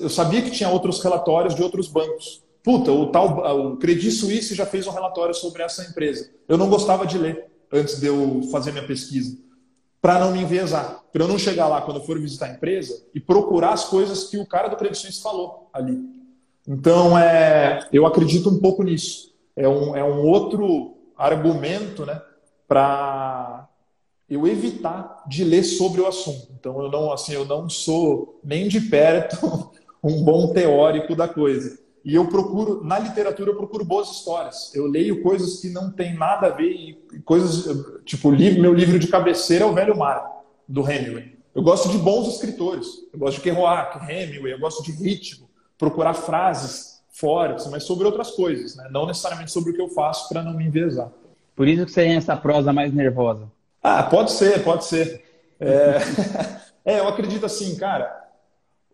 eu 0.00 0.10
sabia 0.10 0.42
que 0.42 0.50
tinha 0.50 0.68
outros 0.68 1.00
relatórios 1.00 1.54
de 1.54 1.62
outros 1.62 1.86
bancos. 1.86 2.42
Puta, 2.60 2.90
o 2.90 3.06
tal 3.12 3.38
o 3.56 3.76
Credit 3.76 4.10
Suisse 4.10 4.52
já 4.52 4.66
fez 4.66 4.88
um 4.88 4.92
relatório 4.92 5.32
sobre 5.32 5.62
essa 5.62 5.84
empresa. 5.84 6.28
Eu 6.48 6.58
não 6.58 6.68
gostava 6.68 7.06
de 7.06 7.16
ler 7.16 7.51
antes 7.72 8.00
de 8.00 8.06
eu 8.06 8.42
fazer 8.50 8.72
minha 8.72 8.86
pesquisa, 8.86 9.36
para 10.00 10.18
não 10.18 10.32
me 10.32 10.40
enviesar, 10.40 11.02
para 11.12 11.22
eu 11.22 11.28
não 11.28 11.38
chegar 11.38 11.68
lá 11.68 11.80
quando 11.80 11.98
eu 11.98 12.04
for 12.04 12.18
visitar 12.18 12.46
a 12.46 12.52
empresa 12.52 13.04
e 13.14 13.20
procurar 13.20 13.72
as 13.72 13.84
coisas 13.84 14.24
que 14.24 14.36
o 14.36 14.46
cara 14.46 14.68
do 14.68 14.76
Credit 14.76 15.22
falou 15.22 15.70
ali. 15.72 15.98
Então, 16.66 17.18
é, 17.18 17.88
eu 17.92 18.06
acredito 18.06 18.48
um 18.48 18.58
pouco 18.58 18.82
nisso. 18.82 19.32
É 19.54 19.68
um, 19.68 19.96
é 19.96 20.02
um 20.02 20.26
outro 20.26 20.96
argumento 21.16 22.04
né, 22.04 22.20
para 22.66 23.68
eu 24.28 24.46
evitar 24.46 25.22
de 25.26 25.44
ler 25.44 25.62
sobre 25.62 26.00
o 26.00 26.06
assunto. 26.06 26.48
Então, 26.58 26.80
eu 26.82 26.90
não, 26.90 27.12
assim, 27.12 27.32
eu 27.32 27.44
não 27.44 27.68
sou 27.68 28.40
nem 28.42 28.68
de 28.68 28.80
perto 28.80 29.70
um 30.02 30.22
bom 30.24 30.52
teórico 30.52 31.14
da 31.14 31.28
coisa. 31.28 31.78
E 32.04 32.14
eu 32.14 32.26
procuro, 32.26 32.82
na 32.84 32.98
literatura, 32.98 33.50
eu 33.50 33.56
procuro 33.56 33.84
boas 33.84 34.10
histórias. 34.10 34.74
Eu 34.74 34.86
leio 34.86 35.22
coisas 35.22 35.60
que 35.60 35.70
não 35.70 35.90
tem 35.90 36.14
nada 36.14 36.48
a 36.48 36.50
ver, 36.50 36.70
e 36.72 37.20
coisas, 37.24 37.64
tipo, 38.04 38.30
livro, 38.30 38.60
meu 38.60 38.74
livro 38.74 38.98
de 38.98 39.06
cabeceira 39.06 39.64
é 39.64 39.66
O 39.66 39.72
Velho 39.72 39.96
Mar, 39.96 40.24
do 40.68 40.88
Hemingway. 40.88 41.36
Eu 41.54 41.62
gosto 41.62 41.88
de 41.90 41.98
bons 41.98 42.28
escritores. 42.28 42.86
Eu 43.12 43.18
gosto 43.18 43.36
de 43.36 43.42
Kerouac, 43.42 44.10
Hemingway, 44.10 44.52
eu 44.52 44.58
gosto 44.58 44.82
de 44.82 44.90
ritmo, 44.92 45.48
procurar 45.78 46.14
frases 46.14 47.00
fortes, 47.10 47.66
mas 47.68 47.84
sobre 47.84 48.06
outras 48.06 48.30
coisas, 48.30 48.74
né? 48.74 48.88
não 48.90 49.06
necessariamente 49.06 49.52
sobre 49.52 49.70
o 49.70 49.74
que 49.74 49.82
eu 49.82 49.88
faço 49.88 50.28
para 50.28 50.42
não 50.42 50.54
me 50.54 50.64
envezar. 50.64 51.10
Por 51.54 51.68
isso 51.68 51.84
que 51.84 51.92
você 51.92 52.02
tem 52.02 52.16
essa 52.16 52.36
prosa 52.36 52.72
mais 52.72 52.92
nervosa. 52.92 53.50
Ah, 53.82 54.02
pode 54.02 54.32
ser, 54.32 54.64
pode 54.64 54.84
ser. 54.86 55.22
É, 55.60 55.98
é 56.96 56.98
eu 57.00 57.08
acredito 57.08 57.44
assim, 57.44 57.76
cara, 57.76 58.21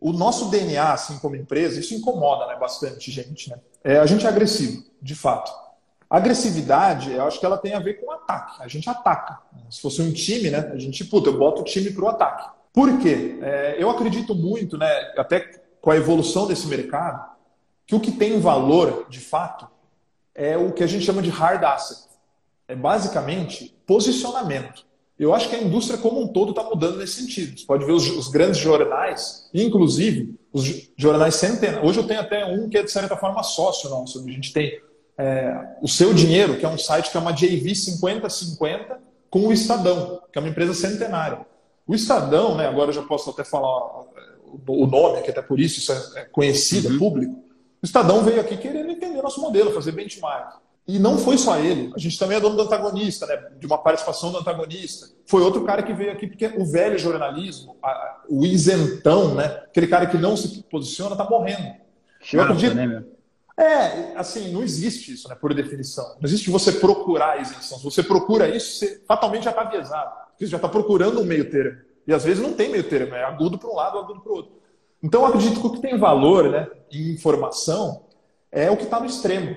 o 0.01 0.13
nosso 0.13 0.51
DNA, 0.51 0.93
assim 0.93 1.19
como 1.19 1.37
empresa, 1.37 1.81
isso 1.81 1.95
incomoda 1.95 2.47
né, 2.47 2.57
bastante 2.57 3.11
gente. 3.11 3.51
Né? 3.51 3.59
É, 3.83 3.99
a 3.99 4.07
gente 4.07 4.27
é 4.27 4.29
agressivo, 4.29 4.85
de 5.01 5.15
fato. 5.15 5.53
A 6.09 6.17
agressividade, 6.17 7.13
eu 7.13 7.25
acho 7.25 7.39
que 7.39 7.45
ela 7.45 7.59
tem 7.59 7.75
a 7.75 7.81
ver 7.81 7.95
com 7.95 8.11
ataque. 8.11 8.63
A 8.63 8.69
gente 8.69 8.89
ataca. 8.89 9.41
Se 9.71 9.81
fosse 9.81 10.01
um 10.01 10.13
time, 10.13 10.51
né, 10.51 10.71
a 10.73 10.79
gente, 10.79 11.05
puta, 11.05 11.29
eu 11.29 11.39
boto 11.39 11.61
o 11.61 11.65
time 11.65 11.91
para 11.91 12.05
o 12.05 12.09
ataque. 12.09 12.49
Por 12.73 12.99
quê? 12.99 13.39
É, 13.43 13.77
eu 13.79 13.91
acredito 13.91 14.35
muito, 14.35 14.79
né, 14.79 14.89
até 15.17 15.41
com 15.81 15.91
a 15.91 15.97
evolução 15.97 16.47
desse 16.47 16.67
mercado, 16.67 17.29
que 17.87 17.95
o 17.95 18.01
que 18.01 18.13
tem 18.13 18.41
valor, 18.41 19.07
de 19.09 19.21
fato, 19.21 19.69
é 20.35 20.57
o 20.57 20.73
que 20.73 20.85
a 20.85 20.87
gente 20.87 21.05
chama 21.05 21.21
de 21.21 21.31
hard 21.31 21.63
asset. 21.65 22.09
É 22.67 22.75
basicamente 22.75 23.75
posicionamento. 23.87 24.87
Eu 25.19 25.35
acho 25.35 25.49
que 25.49 25.57
a 25.57 25.61
indústria 25.61 25.99
como 25.99 26.23
um 26.23 26.29
todo 26.29 26.51
está 26.51 26.63
mudando 26.63 26.99
nesse 26.99 27.21
sentido. 27.21 27.59
Você 27.59 27.67
pode 27.67 27.85
ver 27.85 27.93
os, 27.93 28.09
os, 28.09 28.29
grandes 28.29 28.59
jornais, 28.59 29.49
inclusive 29.53 30.39
os 30.53 30.91
jornais 30.97 31.35
centenários. 31.35 31.89
Hoje 31.89 31.99
eu 31.99 32.07
tenho 32.07 32.21
até 32.21 32.45
um 32.47 32.69
que 32.69 32.79
é, 32.79 32.83
de 32.85 32.91
certa 32.91 33.17
forma, 33.17 33.43
sócio 33.43 33.91
nosso. 33.91 34.21
A 34.21 34.31
gente 34.31 34.53
tem 34.53 34.81
é, 35.19 35.77
o 35.83 35.89
Seu 35.89 36.15
Dinheiro, 36.15 36.57
que 36.57 36.65
é 36.65 36.69
um 36.69 36.79
site 36.79 37.11
que 37.11 37.17
é 37.17 37.21
uma 37.21 37.33
JV 37.33 37.73
50-50, 37.73 38.97
com 39.29 39.41
o 39.49 39.53
Estadão, 39.53 40.23
que 40.33 40.39
é 40.39 40.41
uma 40.41 40.49
empresa 40.49 40.73
centenária. 40.73 41.45
O 41.87 41.95
Estadão, 41.95 42.57
né, 42.57 42.69
agora 42.69 42.91
eu 42.91 42.95
já 42.95 43.03
posso 43.03 43.31
até 43.31 43.43
falar 43.43 44.05
o 44.67 44.87
nome, 44.87 45.23
que 45.23 45.31
até 45.31 45.43
por 45.43 45.59
isso 45.59 45.81
isso 45.81 45.93
é, 45.93 46.21
é 46.21 46.25
conhecido, 46.27 46.89
é 46.89 46.91
uhum. 46.93 46.99
público. 46.99 47.33
O 47.83 47.85
Estadão 47.85 48.23
veio 48.23 48.41
aqui 48.41 48.57
querendo 48.57 48.91
entender 48.91 49.21
nosso 49.21 49.41
modelo, 49.41 49.73
fazer 49.73 49.93
benchmark. 49.93 50.59
E 50.89 50.99
não 50.99 51.19
foi 51.19 51.37
só 51.37 51.59
ele. 51.59 51.93
A 51.95 51.99
gente 51.99 52.19
também 52.19 52.39
é 52.39 52.41
dono 52.41 52.57
do 52.57 52.63
antagonista, 52.63 53.27
né? 53.27 53.37
de 53.61 53.67
uma 53.67 53.77
participação 53.77 54.33
do 54.33 54.39
antagonista. 54.39 55.07
Foi 55.27 55.43
outro 55.43 55.63
cara 55.63 55.83
que 55.83 55.93
veio 55.93 56.11
aqui, 56.11 56.27
porque 56.27 56.47
o 56.57 56.65
velho 56.65 56.99
jornalismo, 56.99 57.77
a, 57.83 58.23
o 58.27 58.47
isentão, 58.47 59.35
né? 59.35 59.45
aquele 59.67 59.87
cara 59.87 60.07
que 60.07 60.17
não 60.17 60.35
se 60.35 60.63
posiciona, 60.63 61.13
está 61.13 61.29
morrendo. 61.29 61.75
Eu 62.33 62.41
acredito... 62.41 62.75
né, 62.75 62.87
meu? 62.87 63.19
É, 63.59 64.17
assim, 64.17 64.53
não 64.53 64.63
existe 64.63 65.13
isso, 65.13 65.29
né, 65.29 65.35
por 65.35 65.53
definição. 65.53 66.05
Não 66.21 66.25
existe 66.25 66.49
você 66.49 66.71
procurar 66.71 67.33
a 67.33 67.39
isenção. 67.39 67.77
Se 67.77 67.85
você 67.85 68.05
procura 68.05 68.49
isso, 68.49 68.79
você 68.79 69.03
fatalmente 69.07 69.45
já 69.45 69.51
está 69.51 69.63
aviesado. 69.63 70.13
Você 70.39 70.47
já 70.47 70.57
está 70.57 70.69
procurando 70.69 71.21
um 71.21 71.25
meio 71.25 71.51
termo. 71.51 71.77
E 72.07 72.15
às 72.15 72.25
vezes 72.25 72.41
não 72.41 72.53
tem 72.53 72.71
meio 72.71 72.85
termo, 72.85 73.17
é 73.17 73.25
agudo 73.25 73.59
para 73.59 73.69
um 73.69 73.75
lado, 73.75 73.99
agudo 73.99 74.21
para 74.21 74.33
o 74.33 74.37
outro. 74.37 74.53
Então, 75.03 75.23
eu 75.23 75.27
acredito 75.27 75.61
que 75.61 75.67
o 75.67 75.73
que 75.73 75.81
tem 75.81 75.99
valor 75.99 76.49
né, 76.49 76.69
em 76.91 77.11
informação 77.11 78.05
é 78.51 78.71
o 78.71 78.77
que 78.77 78.85
está 78.85 79.01
no 79.01 79.07
extremo. 79.07 79.57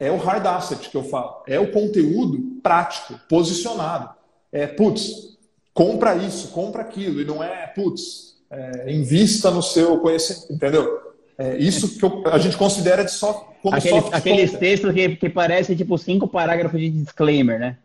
É 0.00 0.10
o 0.10 0.16
hard 0.16 0.46
asset 0.46 0.88
que 0.88 0.96
eu 0.96 1.04
falo. 1.04 1.42
É 1.46 1.58
o 1.58 1.72
conteúdo 1.72 2.60
prático, 2.62 3.18
posicionado. 3.28 4.10
É, 4.52 4.66
putz, 4.66 5.36
compra 5.74 6.14
isso, 6.14 6.48
compra 6.48 6.82
aquilo. 6.82 7.20
E 7.20 7.24
não 7.24 7.42
é, 7.42 7.66
putz, 7.66 8.36
é, 8.50 8.92
invista 8.92 9.50
no 9.50 9.62
seu 9.62 9.98
conhecimento, 9.98 10.52
entendeu? 10.52 11.08
É 11.36 11.56
isso 11.56 11.98
que 11.98 12.04
eu, 12.04 12.22
a 12.26 12.38
gente 12.38 12.56
considera 12.56 13.04
de 13.04 13.12
só 13.12 13.48
como 13.62 13.76
aqueles, 13.76 14.02
soft 14.02 14.14
aqueles 14.14 14.52
textos 14.52 14.92
que, 14.92 15.16
que 15.16 15.28
parecem 15.28 15.76
tipo 15.76 15.96
cinco 15.96 16.26
parágrafos 16.26 16.80
de 16.80 16.90
disclaimer, 16.90 17.60
né? 17.60 17.78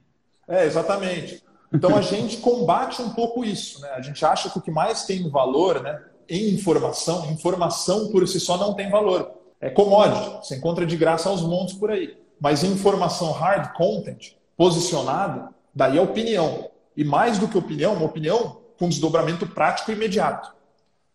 É, 0.48 0.66
exatamente. 0.66 1.44
Então 1.72 1.96
a 1.96 2.02
gente 2.02 2.38
combate 2.38 3.02
um 3.02 3.10
pouco 3.10 3.44
isso, 3.44 3.82
né? 3.82 3.90
A 3.96 4.02
gente 4.02 4.24
acha 4.26 4.50
que 4.50 4.58
o 4.58 4.62
que 4.62 4.72
mais 4.72 5.06
tem 5.06 5.28
valor, 5.30 5.82
né, 5.82 6.00
em 6.30 6.50
informação, 6.52 7.32
informação 7.32 8.10
por 8.10 8.28
si 8.28 8.40
só 8.40 8.58
não 8.58 8.74
tem 8.74 8.90
valor. 8.90 9.32
É 9.64 9.70
commodity, 9.70 10.46
você 10.46 10.58
encontra 10.58 10.86
de 10.86 10.98
graça 10.98 11.30
aos 11.30 11.42
montes 11.42 11.74
por 11.74 11.90
aí. 11.90 12.18
Mas 12.38 12.66
informação 12.66 13.32
hard 13.32 13.72
content, 13.72 14.34
posicionada, 14.58 15.50
daí 15.74 15.98
é 15.98 16.02
opinião. 16.02 16.70
E 16.98 17.04
mais 17.06 17.38
do 17.38 17.48
que 17.48 17.58
opinião, 17.58 17.94
uma 17.94 18.06
opinião 18.06 18.60
com 18.78 18.90
desdobramento 18.90 19.48
prático 19.48 19.90
e 19.90 19.94
imediato. 19.94 20.54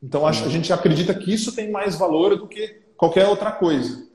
Então 0.02 0.26
a 0.26 0.32
gente 0.32 0.72
acredita 0.72 1.12
que 1.12 1.30
isso 1.30 1.54
tem 1.54 1.70
mais 1.70 1.96
valor 1.96 2.38
do 2.38 2.48
que 2.48 2.80
qualquer 2.96 3.26
outra 3.28 3.52
coisa. 3.52 4.08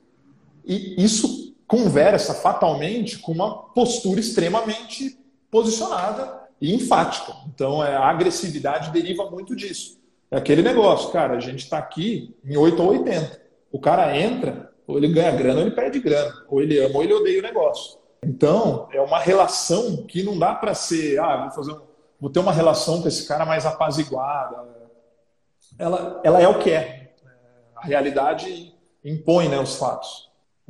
E 0.65 0.95
isso 0.97 1.53
conversa 1.67 2.33
fatalmente 2.33 3.19
com 3.19 3.33
uma 3.33 3.55
postura 3.55 4.19
extremamente 4.19 5.15
posicionada 5.51 6.41
e 6.59 6.73
enfática. 6.73 7.35
Então, 7.53 7.83
é, 7.83 7.95
a 7.95 8.09
agressividade 8.09 8.89
deriva 8.89 9.29
muito 9.29 9.55
disso. 9.55 9.99
É 10.31 10.37
aquele 10.37 10.63
negócio, 10.63 11.11
cara, 11.11 11.35
a 11.35 11.39
gente 11.39 11.59
está 11.65 11.77
aqui 11.77 12.35
em 12.43 12.57
8 12.57 12.81
ou 12.81 12.89
80. 12.89 13.42
O 13.73 13.79
cara 13.79 14.15
entra, 14.15 14.71
ou 14.85 14.97
ele 14.97 15.07
ganha 15.07 15.31
grana 15.31 15.61
ou 15.61 15.65
ele 15.65 15.75
perde 15.75 15.99
grana. 15.99 16.31
Ou 16.47 16.61
ele 16.61 16.79
ama 16.79 16.95
ou 16.95 17.03
ele 17.03 17.13
odeia 17.13 17.39
o 17.39 17.41
negócio. 17.43 17.97
Então, 18.23 18.87
é 18.91 19.01
uma 19.01 19.19
relação 19.19 20.05
que 20.05 20.21
não 20.21 20.37
dá 20.37 20.53
para 20.53 20.75
ser, 20.75 21.19
ah, 21.19 21.41
vou, 21.41 21.51
fazer, 21.51 21.81
vou 22.21 22.29
ter 22.29 22.39
uma 22.39 22.53
relação 22.53 23.01
com 23.01 23.07
esse 23.07 23.27
cara 23.27 23.47
mais 23.47 23.65
apaziguada. 23.65 24.63
Ela, 25.79 26.21
ela 26.23 26.39
é 26.39 26.47
o 26.47 26.59
que 26.59 26.69
é. 26.69 27.15
A 27.75 27.87
realidade 27.87 28.75
impõe 29.03 29.49
né, 29.49 29.59
os 29.59 29.75
fatos. 29.75 30.29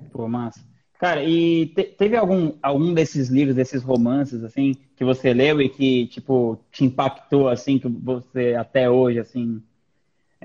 Pô, 0.10 0.26
massa. 0.30 0.62
Cara, 0.98 1.22
e 1.22 1.66
te, 1.68 1.84
teve 1.84 2.16
algum, 2.16 2.54
algum 2.64 2.94
desses 2.94 3.28
livros, 3.28 3.58
desses 3.58 3.84
romances, 3.84 4.46
assim, 4.46 4.74
que 4.96 5.04
você 5.04 5.34
leu 5.34 5.62
e 5.62 5.68
que, 5.68 6.08
tipo, 6.08 6.58
te 6.72 6.86
impactou, 6.86 7.50
assim, 7.50 7.78
que 7.78 7.90
você 7.90 8.56
até 8.56 8.90
hoje, 8.90 9.20
assim, 9.20 9.62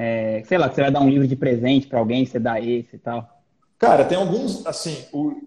é, 0.01 0.45
sei 0.47 0.57
lá, 0.57 0.71
você 0.73 0.81
vai 0.81 0.93
dar 0.93 1.01
um 1.01 1.11
livro 1.11 1.27
de 1.27 1.35
presente 1.35 1.89
para 1.89 1.99
alguém, 1.99 2.25
você 2.25 2.39
dá 2.39 2.61
esse 2.61 2.95
e 2.95 2.99
tal? 3.01 3.43
Cara, 3.77 4.05
tem 4.05 4.17
alguns, 4.17 4.65
assim, 4.65 5.05
o, 5.13 5.43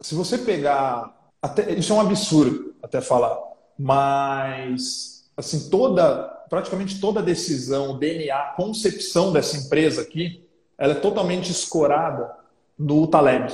se 0.00 0.14
você 0.14 0.38
pegar, 0.38 1.14
até, 1.42 1.70
isso 1.74 1.92
é 1.92 1.96
um 1.96 2.00
absurdo 2.00 2.74
até 2.82 3.02
falar, 3.02 3.38
mas, 3.78 5.30
assim, 5.36 5.68
toda, 5.68 6.24
praticamente 6.48 6.98
toda 6.98 7.22
decisão, 7.22 7.98
DNA, 7.98 8.54
concepção 8.56 9.30
dessa 9.30 9.58
empresa 9.58 10.00
aqui, 10.00 10.42
ela 10.78 10.92
é 10.92 10.96
totalmente 10.96 11.50
escorada 11.50 12.34
no 12.78 13.06
Taleb. 13.06 13.52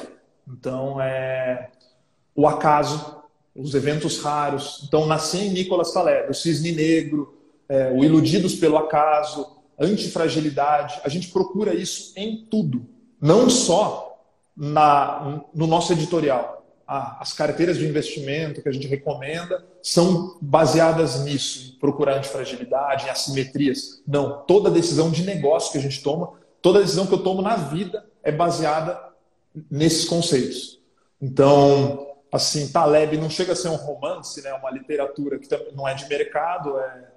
Então, 0.49 1.01
é 1.01 1.70
o 2.37 2.47
acaso, 2.47 3.20
os 3.53 3.74
eventos 3.74 4.22
raros. 4.22 4.85
Então, 4.87 5.07
nasci 5.07 5.39
em 5.39 5.51
Nicolas 5.51 5.93
Taleb, 5.93 6.31
o 6.31 6.35
cisne 6.35 6.70
negro, 6.70 7.37
é, 7.68 7.91
o 7.91 8.05
iludidos 8.05 8.55
pelo 8.55 8.76
acaso, 8.76 9.59
antifragilidade. 9.81 11.01
A 11.03 11.09
gente 11.09 11.28
procura 11.28 11.74
isso 11.74 12.12
em 12.16 12.47
tudo, 12.51 12.87
não 13.20 13.49
só 13.49 14.22
na, 14.57 15.43
no 15.55 15.66
nosso 15.66 15.93
editorial. 15.93 16.61
Ah, 16.87 17.18
as 17.20 17.33
carteiras 17.33 17.78
de 17.78 17.87
investimento 17.87 18.61
que 18.61 18.68
a 18.68 18.72
gente 18.72 18.87
recomenda 18.87 19.64
são 19.83 20.37
baseadas 20.41 21.20
nisso, 21.20 21.74
em 21.74 21.78
procurar 21.78 22.18
antifragilidade, 22.18 23.07
em 23.07 23.11
assimetrias. 23.11 24.03
Não, 24.07 24.43
toda 24.43 24.70
decisão 24.70 25.11
de 25.11 25.22
negócio 25.22 25.72
que 25.72 25.78
a 25.78 25.81
gente 25.81 26.03
toma, 26.03 26.33
toda 26.61 26.81
decisão 26.81 27.07
que 27.07 27.14
eu 27.14 27.22
tomo 27.22 27.41
na 27.41 27.57
vida 27.57 28.05
é 28.22 28.33
baseada 28.33 29.01
nesses 29.70 30.05
conceitos. 30.05 30.81
Então, 31.22 32.09
assim, 32.33 32.68
Taleb 32.68 33.16
não 33.16 33.31
chega 33.31 33.53
a 33.53 33.57
ser 33.57 33.68
um 33.68 33.76
romance, 33.76 34.43
né, 34.43 34.53
uma 34.55 34.70
literatura 34.70 35.39
que 35.39 35.49
não 35.74 35.87
é 35.87 35.95
de 35.95 36.09
mercado, 36.09 36.78
é, 36.78 37.09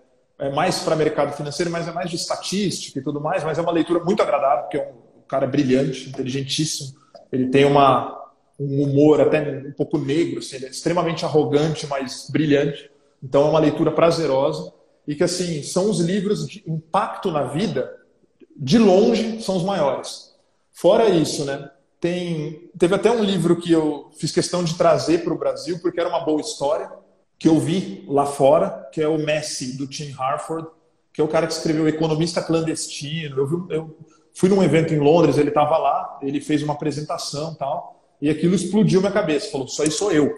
é 0.43 0.51
mais 0.51 0.79
para 0.79 0.95
mercado 0.95 1.35
financeiro, 1.35 1.71
mas 1.71 1.87
é 1.87 1.91
mais 1.91 2.09
de 2.09 2.17
estatística 2.17 2.99
e 2.99 3.01
tudo 3.01 3.21
mais, 3.21 3.43
mas 3.43 3.57
é 3.57 3.61
uma 3.61 3.71
leitura 3.71 4.03
muito 4.03 4.21
agradável, 4.21 4.63
porque 4.63 4.77
é 4.77 4.91
um, 4.91 5.03
cara 5.27 5.47
brilhante, 5.47 6.09
inteligentíssimo, 6.09 6.95
ele 7.31 7.47
tem 7.47 7.65
uma, 7.65 8.29
um 8.59 8.83
humor 8.83 9.21
até 9.21 9.63
um 9.65 9.71
pouco 9.71 9.97
negro, 9.97 10.39
assim, 10.39 10.57
ele 10.57 10.65
é 10.65 10.69
extremamente 10.69 11.25
arrogante, 11.25 11.87
mas 11.87 12.27
brilhante, 12.29 12.91
então 13.23 13.47
é 13.47 13.49
uma 13.49 13.59
leitura 13.59 13.91
prazerosa. 13.91 14.71
E 15.07 15.15
que, 15.15 15.23
assim, 15.23 15.63
são 15.63 15.89
os 15.89 15.99
livros 15.99 16.47
de 16.47 16.63
impacto 16.67 17.31
na 17.31 17.43
vida, 17.43 17.91
de 18.55 18.77
longe, 18.77 19.41
são 19.41 19.57
os 19.57 19.63
maiores. 19.63 20.33
Fora 20.71 21.09
isso, 21.09 21.43
né, 21.45 21.69
tem, 21.99 22.69
teve 22.77 22.93
até 22.95 23.09
um 23.09 23.23
livro 23.23 23.55
que 23.55 23.71
eu 23.71 24.11
fiz 24.17 24.31
questão 24.31 24.63
de 24.63 24.75
trazer 24.75 25.23
para 25.23 25.33
o 25.33 25.37
Brasil, 25.37 25.79
porque 25.81 25.99
era 25.99 26.09
uma 26.09 26.23
boa 26.23 26.41
história, 26.41 26.91
que 27.43 27.49
eu 27.49 27.59
vi 27.59 28.05
lá 28.07 28.25
fora, 28.25 28.87
que 28.89 29.01
é 29.01 29.07
o 29.09 29.17
Messi, 29.17 29.75
do 29.77 29.85
Tim 29.85 30.15
Harford, 30.17 30.65
que 31.11 31.19
é 31.19 31.23
o 31.25 31.27
cara 31.27 31.45
que 31.45 31.51
escreveu 31.51 31.85
Economista 31.89 32.41
Clandestino. 32.41 33.37
Eu, 33.37 33.45
vi, 33.45 33.75
eu 33.75 33.97
fui 34.33 34.47
num 34.47 34.63
evento 34.63 34.93
em 34.93 34.97
Londres, 34.97 35.37
ele 35.37 35.49
estava 35.49 35.77
lá, 35.77 36.19
ele 36.21 36.39
fez 36.39 36.63
uma 36.63 36.71
apresentação 36.71 37.53
tal, 37.55 38.01
e 38.21 38.29
aquilo 38.29 38.55
explodiu 38.55 39.01
minha 39.01 39.11
cabeça. 39.11 39.51
Falou, 39.51 39.67
isso 39.67 39.81
aí 39.81 39.91
sou 39.91 40.09
eu. 40.13 40.33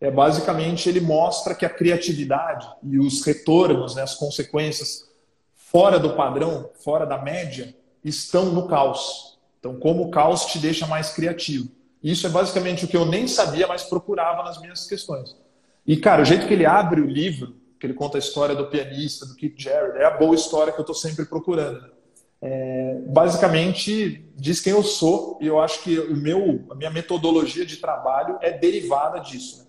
É 0.00 0.10
basicamente 0.10 0.88
ele 0.88 1.02
mostra 1.02 1.54
que 1.54 1.66
a 1.66 1.68
criatividade 1.68 2.66
e 2.82 2.98
os 2.98 3.22
retornos, 3.22 3.94
né, 3.94 4.00
as 4.00 4.14
consequências 4.14 5.06
fora 5.54 5.98
do 5.98 6.14
padrão, 6.14 6.70
fora 6.82 7.04
da 7.04 7.18
média, 7.18 7.76
estão 8.02 8.46
no 8.46 8.66
caos. 8.66 9.38
Então, 9.60 9.78
como 9.78 10.04
o 10.04 10.10
caos 10.10 10.46
te 10.46 10.58
deixa 10.58 10.86
mais 10.86 11.10
criativo. 11.10 11.68
Isso 12.02 12.26
é 12.26 12.30
basicamente 12.30 12.86
o 12.86 12.88
que 12.88 12.96
eu 12.96 13.04
nem 13.04 13.28
sabia, 13.28 13.66
mas 13.66 13.82
procurava 13.82 14.42
nas 14.42 14.58
minhas 14.58 14.86
questões. 14.86 15.36
E, 15.88 15.96
cara, 15.96 16.20
o 16.20 16.24
jeito 16.26 16.46
que 16.46 16.52
ele 16.52 16.66
abre 16.66 17.00
o 17.00 17.06
livro, 17.06 17.56
que 17.80 17.86
ele 17.86 17.94
conta 17.94 18.18
a 18.18 18.20
história 18.20 18.54
do 18.54 18.66
pianista, 18.66 19.24
do 19.24 19.34
Keith 19.34 19.54
Jarrett, 19.56 19.96
é 19.96 20.04
a 20.04 20.10
boa 20.10 20.34
história 20.34 20.70
que 20.70 20.78
eu 20.78 20.82
estou 20.82 20.94
sempre 20.94 21.24
procurando. 21.24 21.82
É, 22.42 23.00
basicamente, 23.06 24.22
diz 24.36 24.60
quem 24.60 24.74
eu 24.74 24.82
sou, 24.82 25.38
e 25.40 25.46
eu 25.46 25.58
acho 25.58 25.82
que 25.82 25.98
o 25.98 26.14
meu, 26.14 26.66
a 26.70 26.74
minha 26.74 26.90
metodologia 26.90 27.64
de 27.64 27.78
trabalho 27.78 28.36
é 28.42 28.52
derivada 28.52 29.18
disso. 29.20 29.60
Né? 29.60 29.64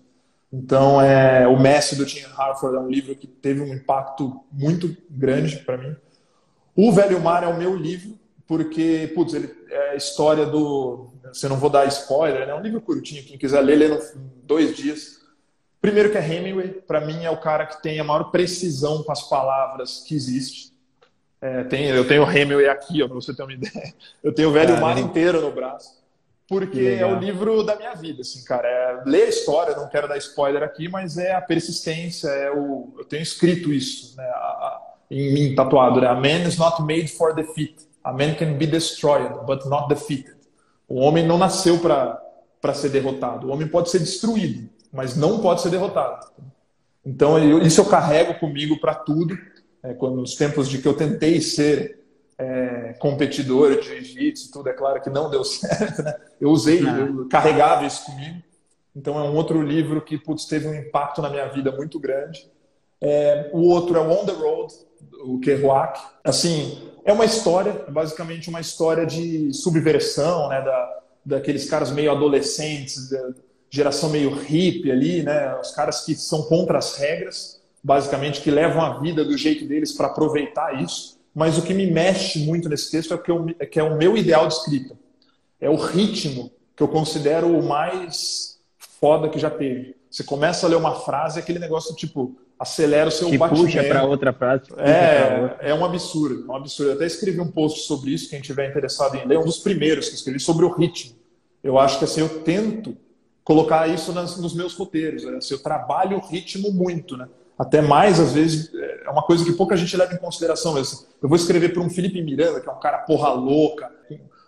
Então, 0.52 1.00
é, 1.00 1.48
o 1.48 1.58
Messi 1.58 1.96
do 1.96 2.04
Tim 2.04 2.20
Harford 2.36 2.76
é 2.76 2.80
um 2.80 2.90
livro 2.90 3.14
que 3.14 3.26
teve 3.26 3.62
um 3.62 3.72
impacto 3.72 4.44
muito 4.52 4.94
grande 5.08 5.56
para 5.60 5.78
mim. 5.78 5.96
O 6.76 6.92
Velho 6.92 7.18
Mar 7.18 7.44
é 7.44 7.46
o 7.46 7.56
meu 7.56 7.74
livro, 7.74 8.18
porque, 8.46 9.10
putz, 9.14 9.32
ele 9.32 9.50
é 9.70 9.92
a 9.92 9.96
história 9.96 10.44
do. 10.44 11.08
Você 11.32 11.48
não 11.48 11.56
vou 11.56 11.70
dar 11.70 11.86
spoiler, 11.86 12.46
né? 12.46 12.52
É 12.52 12.54
um 12.54 12.60
livro 12.60 12.80
curtinho, 12.82 13.24
quem 13.24 13.38
quiser 13.38 13.62
ler, 13.62 13.76
lê 13.76 13.88
em 13.88 14.00
dois 14.44 14.76
dias. 14.76 15.19
Primeiro 15.80 16.10
que 16.10 16.18
é 16.18 16.32
Hemingway, 16.32 16.68
para 16.86 17.00
mim 17.00 17.24
é 17.24 17.30
o 17.30 17.40
cara 17.40 17.64
que 17.64 17.82
tem 17.82 17.98
a 17.98 18.04
maior 18.04 18.24
precisão 18.24 19.02
com 19.02 19.10
as 19.10 19.22
palavras 19.22 20.04
que 20.06 20.14
existe. 20.14 20.70
É, 21.40 21.64
tem, 21.64 21.86
eu 21.86 22.06
tenho 22.06 22.22
o 22.22 22.30
Hemingway 22.30 22.68
aqui, 22.68 22.98
para 22.98 23.14
você 23.14 23.34
ter 23.34 23.42
uma 23.42 23.52
ideia. 23.52 23.94
Eu 24.22 24.32
tenho 24.34 24.50
o 24.50 24.52
Velho 24.52 24.78
Mar 24.80 24.98
inteiro 24.98 25.40
no 25.40 25.50
braço. 25.50 25.98
Porque 26.46 26.98
é 26.98 27.06
o 27.06 27.16
livro 27.16 27.62
da 27.62 27.76
minha 27.76 27.94
vida, 27.94 28.22
assim, 28.22 28.42
cara. 28.44 28.66
É 28.66 29.02
ler 29.06 29.22
a 29.22 29.28
história, 29.28 29.76
não 29.76 29.88
quero 29.88 30.08
dar 30.08 30.18
spoiler 30.18 30.64
aqui, 30.64 30.88
mas 30.88 31.16
é 31.16 31.32
a 31.32 31.40
persistência, 31.40 32.28
é 32.28 32.50
o. 32.50 32.92
Eu 32.98 33.04
tenho 33.04 33.22
escrito 33.22 33.72
isso, 33.72 34.16
né? 34.16 34.24
A, 34.24 34.36
a, 34.36 34.80
em 35.08 35.32
mim, 35.32 35.54
tatuado, 35.54 36.00
né? 36.00 36.08
A 36.08 36.14
man 36.14 36.48
is 36.48 36.58
not 36.58 36.82
made 36.82 37.06
for 37.06 37.32
defeat. 37.36 37.76
A 38.02 38.12
man 38.12 38.34
can 38.34 38.54
be 38.54 38.66
destroyed, 38.66 39.32
but 39.46 39.64
not 39.66 39.88
defeated. 39.88 40.34
O 40.88 40.96
homem 40.96 41.24
não 41.24 41.38
nasceu 41.38 41.78
para 41.78 42.74
ser 42.74 42.88
derrotado. 42.88 43.46
O 43.46 43.52
homem 43.52 43.68
pode 43.68 43.88
ser 43.88 44.00
destruído, 44.00 44.68
mas 44.92 45.16
não 45.16 45.40
pode 45.40 45.62
ser 45.62 45.70
derrotado. 45.70 46.26
Então, 47.04 47.38
eu, 47.38 47.60
isso 47.62 47.80
eu 47.80 47.86
carrego 47.86 48.38
comigo 48.38 48.78
para 48.80 48.94
tudo. 48.94 49.36
É, 49.82 49.94
quando, 49.94 50.16
nos 50.16 50.34
tempos 50.34 50.68
de 50.68 50.78
que 50.78 50.86
eu 50.86 50.94
tentei 50.94 51.40
ser 51.40 52.00
é, 52.36 52.94
competidor 52.98 53.80
de 53.80 53.86
jiu-jitsu, 53.86 54.50
tudo, 54.52 54.68
é 54.68 54.72
claro 54.72 55.00
que 55.00 55.08
não 55.08 55.30
deu 55.30 55.42
certo. 55.44 56.02
Né? 56.02 56.14
Eu 56.40 56.50
usei, 56.50 56.80
eu 56.80 57.28
carregava 57.28 57.86
isso 57.86 58.04
comigo. 58.04 58.42
Então, 58.94 59.18
é 59.18 59.22
um 59.22 59.34
outro 59.34 59.62
livro 59.62 60.02
que 60.02 60.18
putz, 60.18 60.44
teve 60.44 60.66
um 60.66 60.74
impacto 60.74 61.22
na 61.22 61.30
minha 61.30 61.46
vida 61.46 61.70
muito 61.72 61.98
grande. 61.98 62.50
É, 63.00 63.50
o 63.52 63.60
outro 63.60 63.96
é 63.96 64.00
On 64.00 64.26
the 64.26 64.32
Road, 64.32 64.74
o 65.24 65.38
Kerouac. 65.40 66.00
Assim, 66.22 66.90
é 67.04 67.12
uma 67.12 67.24
história, 67.24 67.84
é 67.86 67.90
basicamente 67.90 68.48
uma 68.48 68.60
história 68.60 69.06
de 69.06 69.52
subversão, 69.54 70.48
né, 70.48 70.60
da, 70.60 71.00
daqueles 71.24 71.68
caras 71.68 71.90
meio 71.90 72.10
adolescentes, 72.10 73.10
geração 73.70 74.10
meio 74.10 74.34
hippie 74.34 74.90
ali, 74.90 75.22
né, 75.22 75.56
os 75.60 75.70
caras 75.70 76.04
que 76.04 76.14
são 76.16 76.42
contra 76.42 76.76
as 76.76 76.96
regras, 76.96 77.60
basicamente 77.82 78.40
que 78.40 78.50
levam 78.50 78.82
a 78.82 78.98
vida 78.98 79.24
do 79.24 79.38
jeito 79.38 79.64
deles 79.64 79.92
para 79.92 80.08
aproveitar 80.08 80.82
isso. 80.82 81.18
mas 81.32 81.56
o 81.56 81.62
que 81.62 81.72
me 81.72 81.86
mexe 81.86 82.40
muito 82.40 82.68
nesse 82.68 82.90
texto 82.90 83.14
é, 83.14 83.18
que, 83.18 83.30
eu, 83.30 83.46
é 83.60 83.64
que 83.64 83.78
é 83.78 83.82
o 83.82 83.96
meu 83.96 84.16
ideal 84.16 84.48
de 84.48 84.54
escrita. 84.54 84.98
É 85.60 85.70
o 85.70 85.76
ritmo 85.76 86.50
que 86.74 86.82
eu 86.82 86.88
considero 86.88 87.46
o 87.46 87.62
mais 87.62 88.58
foda 89.00 89.28
que 89.28 89.38
já 89.38 89.48
teve. 89.48 89.94
Você 90.10 90.24
começa 90.24 90.66
a 90.66 90.68
ler 90.68 90.76
uma 90.76 90.96
frase, 90.96 91.38
aquele 91.38 91.60
negócio 91.60 91.94
tipo 91.94 92.36
acelera 92.58 93.08
o 93.08 93.12
seu 93.12 93.30
Te 93.30 93.38
batimento. 93.38 93.64
puxa 93.64 93.84
para 93.84 94.04
outra 94.04 94.32
frase. 94.32 94.64
É, 94.76 95.70
é 95.70 95.74
um 95.74 95.84
absurdo, 95.84 96.44
é 96.46 96.52
um 96.52 96.56
absurdo. 96.56 96.90
Eu 96.90 96.96
até 96.96 97.06
escrevi 97.06 97.40
um 97.40 97.50
post 97.50 97.86
sobre 97.86 98.10
isso, 98.10 98.28
quem 98.28 98.40
tiver 98.40 98.68
interessado 98.68 99.16
em 99.16 99.26
ler, 99.26 99.38
um 99.38 99.44
dos 99.44 99.58
primeiros 99.58 100.08
que 100.08 100.16
escrevi 100.16 100.40
sobre 100.40 100.66
o 100.66 100.68
ritmo. 100.68 101.14
Eu 101.62 101.78
acho 101.78 101.98
que 101.98 102.04
assim, 102.04 102.20
eu 102.20 102.42
tento 102.42 102.96
colocar 103.44 103.88
isso 103.88 104.12
nas, 104.12 104.36
nos 104.38 104.54
meus 104.54 104.74
roteiros. 104.74 105.24
Né? 105.24 105.36
Assim, 105.36 105.54
eu 105.54 105.62
trabalho 105.62 106.18
o 106.18 106.26
ritmo 106.26 106.70
muito, 106.72 107.16
né? 107.16 107.28
Até 107.58 107.82
mais, 107.82 108.18
às 108.18 108.32
vezes, 108.32 108.70
é 108.74 109.10
uma 109.10 109.22
coisa 109.22 109.44
que 109.44 109.52
pouca 109.52 109.76
gente 109.76 109.94
leva 109.94 110.14
em 110.14 110.18
consideração. 110.18 110.78
Eu 110.78 111.28
vou 111.28 111.36
escrever 111.36 111.74
para 111.74 111.82
um 111.82 111.90
Felipe 111.90 112.22
Miranda, 112.22 112.58
que 112.58 112.68
é 112.68 112.72
um 112.72 112.80
cara 112.80 112.98
porra 112.98 113.30
louca, 113.32 113.90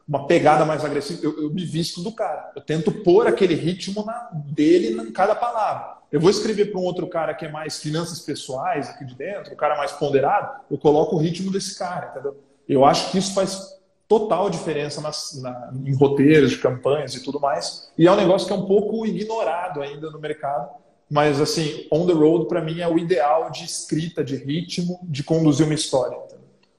uma 0.09 0.27
pegada 0.27 0.65
mais 0.65 0.83
agressiva. 0.83 1.21
Eu, 1.23 1.43
eu 1.43 1.51
me 1.53 1.63
visto 1.63 2.03
do 2.03 2.13
cara. 2.13 2.53
Eu 2.57 2.63
tento 2.63 2.91
pôr 2.91 3.27
aquele 3.27 3.55
ritmo 3.55 4.03
na, 4.05 4.31
dele 4.33 4.99
em 4.99 5.13
cada 5.13 5.35
palavra. 5.35 5.99
Eu 6.11 6.21
vou 6.21 6.31
escrever 6.31 6.67
para 6.67 6.81
um 6.81 6.85
outro 6.85 7.07
cara 7.07 7.35
que 7.35 7.47
é 7.47 7.51
mais 7.51 7.79
finanças 7.79 8.21
pessoais 8.21 8.91
aqui 8.91 9.05
de 9.05 9.15
dentro, 9.15 9.53
um 9.53 9.57
cara 9.57 9.77
mais 9.77 9.93
ponderado, 9.93 10.61
eu 10.71 10.77
coloco 10.77 11.17
o 11.17 11.19
ritmo 11.19 11.51
desse 11.51 11.79
cara, 11.79 12.11
entendeu? 12.11 12.39
Eu 12.69 12.85
acho 12.85 13.11
que 13.11 13.19
isso 13.19 13.33
faz 13.33 13.82
total 14.19 14.51
diferença 14.51 15.01
nas, 15.01 15.41
na, 15.41 15.73
em 15.87 15.95
roteiros 15.95 16.51
de 16.51 16.59
campanhas 16.59 17.15
e 17.15 17.23
tudo 17.23 17.41
mais. 17.41 17.91
E 17.97 18.07
é 18.07 18.13
um 18.13 18.17
negócio 18.17 18.47
que 18.47 18.53
é 18.53 18.57
um 18.57 18.67
pouco 18.67 19.07
ignorado 19.07 19.81
ainda 19.81 20.11
no 20.11 20.19
mercado. 20.19 20.69
Mas, 21.11 21.41
assim, 21.41 21.87
on 21.91 22.07
the 22.07 22.13
road, 22.13 22.47
para 22.47 22.61
mim, 22.61 22.81
é 22.81 22.89
o 22.89 22.99
ideal 22.99 23.51
de 23.51 23.65
escrita, 23.65 24.23
de 24.23 24.37
ritmo, 24.37 25.01
de 25.03 25.23
conduzir 25.23 25.65
uma 25.65 25.75
história. 25.75 26.17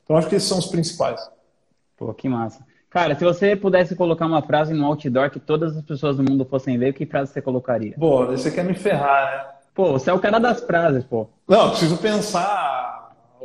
Então, 0.04 0.16
acho 0.16 0.28
que 0.28 0.36
esses 0.36 0.48
são 0.48 0.60
os 0.60 0.68
principais. 0.68 1.22
Pô, 1.98 2.14
que 2.14 2.30
massa. 2.30 2.64
Cara, 2.90 3.16
se 3.16 3.24
você 3.24 3.56
pudesse 3.56 3.96
colocar 3.96 4.28
uma 4.28 4.42
frase 4.44 4.74
no 4.74 4.86
outdoor 4.86 5.32
que 5.32 5.40
todas 5.40 5.76
as 5.76 5.84
pessoas 5.84 6.18
do 6.18 6.24
mundo 6.24 6.46
fossem 6.46 6.78
ver, 6.78 6.94
que 6.94 7.06
frase 7.06 7.32
você 7.32 7.42
colocaria? 7.42 7.96
Pô, 8.00 8.28
você 8.28 8.52
quer 8.52 8.64
me 8.64 8.76
ferrar, 8.76 9.26
né? 9.26 9.54
Pô, 9.74 9.94
você 9.94 10.12
é 10.12 10.14
o 10.14 10.20
cara 10.20 10.40
das 10.40 10.62
frases, 10.62 11.04
pô. 11.04 11.28
Não, 11.48 11.70
preciso 11.72 11.98
pensar 11.98 12.93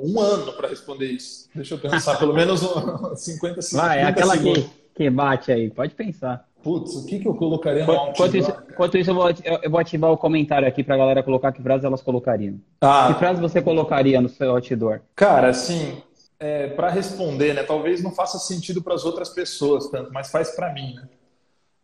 um 0.02 0.20
ano 0.20 0.52
para 0.52 0.68
responder 0.68 1.06
isso. 1.06 1.48
Deixa 1.54 1.74
eu 1.74 1.78
pensar, 1.78 2.18
pelo 2.18 2.34
menos 2.34 2.60
50 3.16 3.62
segundos. 3.62 3.72
Vai, 3.72 4.00
é 4.00 4.04
aquela 4.04 4.36
que, 4.36 4.68
que 4.94 5.10
bate 5.10 5.52
aí, 5.52 5.70
pode 5.70 5.94
pensar. 5.94 6.46
Putz, 6.62 6.96
o 6.96 7.06
que, 7.06 7.20
que 7.20 7.28
eu 7.28 7.34
colocaria 7.34 7.86
no 7.86 7.92
outdoor? 7.92 8.10
Enquanto 8.10 8.36
isso, 8.36 8.52
enquanto 8.70 8.98
isso 8.98 9.10
eu, 9.10 9.14
vou, 9.14 9.30
eu 9.62 9.70
vou 9.70 9.80
ativar 9.80 10.10
o 10.10 10.18
comentário 10.18 10.66
aqui 10.66 10.82
para 10.82 10.96
a 10.96 10.98
galera 10.98 11.22
colocar 11.22 11.52
que 11.52 11.62
frase 11.62 11.86
elas 11.86 12.02
colocariam. 12.02 12.60
Ah, 12.80 13.12
que 13.12 13.18
frase 13.18 13.40
você 13.40 13.62
colocaria 13.62 14.20
no 14.20 14.28
seu 14.28 14.50
outdoor? 14.50 15.00
Cara, 15.14 15.48
assim, 15.48 16.02
é, 16.40 16.68
para 16.68 16.88
responder, 16.88 17.54
né? 17.54 17.62
Talvez 17.62 18.02
não 18.02 18.12
faça 18.12 18.38
sentido 18.38 18.82
para 18.82 18.94
as 18.94 19.04
outras 19.04 19.28
pessoas 19.28 19.88
tanto, 19.88 20.12
mas 20.12 20.30
faz 20.30 20.50
para 20.50 20.72
mim, 20.72 20.94
né? 20.94 21.08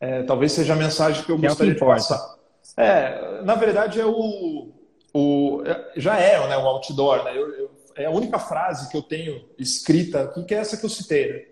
É, 0.01 0.23
talvez 0.25 0.53
seja 0.53 0.75
a 0.75 0.77
mensagem 0.77 1.25
que 1.25 1.31
eu 1.31 1.37
que 1.37 1.47
gostaria 1.47 1.73
é 1.73 1.75
de 1.75 1.81
passar. 1.81 2.35
É, 2.77 3.43
na 3.43 3.55
verdade 3.55 4.01
é 4.01 4.07
o, 4.07 4.71
o 5.15 5.63
já 5.97 6.19
é 6.19 6.47
né, 6.49 6.57
o 6.57 6.67
outdoor, 6.67 7.25
né? 7.25 7.31
Eu, 7.37 7.49
eu, 7.55 7.71
é 7.97 8.07
a 8.07 8.11
única 8.11 8.39
frase 8.39 8.91
que 8.91 8.97
eu 8.97 9.03
tenho 9.03 9.45
escrita 9.59 10.23
aqui 10.23 10.45
que 10.45 10.55
é 10.55 10.59
essa 10.59 10.77
que 10.77 10.85
eu 10.85 10.91
citei. 10.91 11.33
Né? 11.33 11.45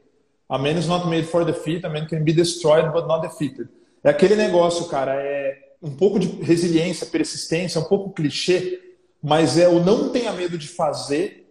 A 0.49 0.59
man 0.59 0.72
is 0.72 0.86
not 0.86 1.07
made 1.07 1.26
for 1.26 1.45
defeat, 1.45 1.84
a 1.86 1.88
man 1.88 2.07
can 2.07 2.22
be 2.22 2.32
destroyed 2.32 2.93
but 2.93 3.07
not 3.07 3.26
defeated. 3.26 3.68
É 4.05 4.11
aquele 4.11 4.34
negócio, 4.34 4.86
cara, 4.86 5.14
é 5.14 5.74
um 5.82 5.97
pouco 5.97 6.18
de 6.18 6.26
resiliência, 6.43 7.07
persistência, 7.07 7.80
um 7.80 7.84
pouco 7.84 8.11
clichê, 8.11 8.80
mas 9.22 9.57
é 9.57 9.68
o 9.68 9.82
não 9.82 10.11
tenha 10.11 10.32
medo 10.32 10.59
de 10.59 10.68
fazer 10.68 11.49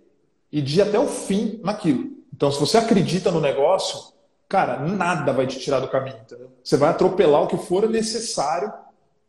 e 0.52 0.62
de 0.62 0.80
ir 0.80 0.82
até 0.82 1.00
o 1.00 1.08
fim 1.08 1.60
naquilo. 1.64 2.12
Então, 2.34 2.52
se 2.52 2.60
você 2.60 2.78
acredita 2.78 3.32
no 3.32 3.42
negócio, 3.42 4.14
cara, 4.48 4.80
nada 4.80 5.32
vai 5.32 5.48
te 5.48 5.60
tirar 5.60 5.80
do 5.80 5.88
caminho, 5.88 6.18
entendeu? 6.22 6.52
Você 6.64 6.78
vai 6.78 6.89
atropelar 6.89 7.42
o 7.44 7.48
que 7.48 7.58
for 7.58 7.89
necessário 7.89 8.72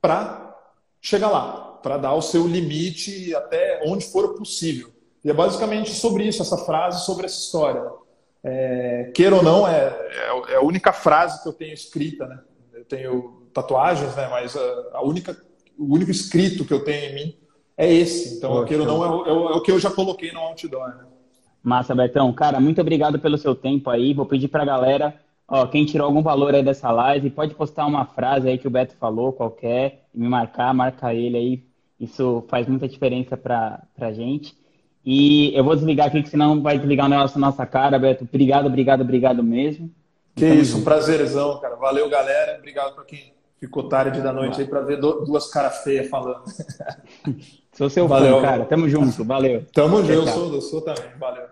para 0.00 0.56
chegar 1.00 1.30
lá, 1.30 1.78
para 1.82 1.96
dar 1.96 2.14
o 2.14 2.22
seu 2.22 2.46
limite 2.46 3.34
até 3.34 3.82
onde 3.86 4.04
for 4.06 4.34
possível. 4.34 4.91
E 5.24 5.30
é 5.30 5.32
basicamente 5.32 5.90
sobre 5.90 6.24
isso, 6.24 6.42
essa 6.42 6.58
frase, 6.58 7.04
sobre 7.04 7.26
essa 7.26 7.38
história. 7.38 7.82
É, 8.44 9.12
queira 9.14 9.36
ou 9.36 9.42
não, 9.42 9.68
é, 9.68 9.86
é, 9.86 10.52
é, 10.52 10.56
a 10.56 10.62
única 10.62 10.92
frase 10.92 11.42
que 11.42 11.48
eu 11.48 11.52
tenho 11.52 11.72
escrita, 11.72 12.26
né? 12.26 12.40
Eu 12.72 12.84
tenho 12.84 13.42
tatuagens, 13.54 14.16
né? 14.16 14.26
Mas 14.28 14.56
a, 14.56 14.88
a 14.94 15.02
única, 15.02 15.36
o 15.78 15.94
único 15.94 16.10
escrito 16.10 16.64
que 16.64 16.74
eu 16.74 16.84
tenho 16.84 17.10
em 17.10 17.14
mim 17.14 17.36
é 17.76 17.92
esse. 17.92 18.36
Então, 18.36 18.50
Poxa. 18.50 18.66
queira 18.66 18.82
ou 18.82 18.88
não, 18.88 19.04
é 19.04 19.32
o, 19.32 19.48
é 19.50 19.56
o, 19.56 19.60
que 19.60 19.70
eu 19.70 19.78
já 19.78 19.90
coloquei 19.90 20.32
no 20.32 20.40
outdoor, 20.40 20.88
né? 20.88 21.04
Massa, 21.62 21.94
Betão. 21.94 22.32
Cara, 22.32 22.58
muito 22.58 22.80
obrigado 22.80 23.20
pelo 23.20 23.38
seu 23.38 23.54
tempo 23.54 23.88
aí. 23.88 24.12
Vou 24.12 24.26
pedir 24.26 24.48
para 24.48 24.64
a 24.64 24.66
galera, 24.66 25.14
ó, 25.46 25.64
quem 25.66 25.86
tirou 25.86 26.08
algum 26.08 26.22
valor 26.22 26.52
aí 26.52 26.64
dessa 26.64 26.90
live, 26.90 27.30
pode 27.30 27.54
postar 27.54 27.86
uma 27.86 28.04
frase 28.04 28.48
aí 28.48 28.58
que 28.58 28.66
o 28.66 28.70
Beto 28.70 28.96
falou, 28.96 29.32
qualquer, 29.32 30.08
e 30.12 30.18
me 30.18 30.28
marcar, 30.28 30.74
marca 30.74 31.14
ele 31.14 31.36
aí. 31.36 31.64
Isso 32.00 32.44
faz 32.48 32.66
muita 32.66 32.88
diferença 32.88 33.36
para 33.36 33.86
a 34.00 34.12
gente. 34.12 34.60
E 35.04 35.54
eu 35.56 35.64
vou 35.64 35.74
desligar 35.74 36.06
aqui, 36.06 36.22
que 36.22 36.28
senão 36.28 36.62
vai 36.62 36.78
desligar 36.78 37.06
o 37.06 37.08
negócio 37.08 37.38
na 37.38 37.48
nossa 37.48 37.66
cara, 37.66 37.98
Beto. 37.98 38.24
Obrigado, 38.24 38.66
obrigado, 38.66 39.00
obrigado 39.00 39.42
mesmo. 39.42 39.90
Que 40.34 40.44
Estamos 40.44 40.68
isso, 40.68 40.78
um 40.78 40.84
prazerzão, 40.84 41.58
cara. 41.60 41.76
Valeu, 41.76 42.08
galera. 42.08 42.56
Obrigado 42.58 42.94
para 42.94 43.04
quem 43.04 43.32
ficou 43.58 43.88
tarde 43.88 44.20
da 44.20 44.32
noite 44.32 44.60
aí 44.60 44.66
para 44.66 44.80
ver 44.80 44.98
duas 44.98 45.50
caras 45.50 45.82
feias 45.82 46.08
falando. 46.08 46.42
Sou 47.72 47.88
seu 47.88 48.06
Valeu. 48.06 48.36
fã, 48.36 48.42
cara. 48.42 48.64
Tamo 48.64 48.88
junto. 48.88 49.24
Valeu. 49.24 49.64
Tamo 49.72 49.98
junto. 49.98 50.12
Eu 50.12 50.26
sou, 50.26 50.54
eu 50.54 50.60
sou 50.60 50.80
também. 50.82 51.04
Valeu. 51.18 51.51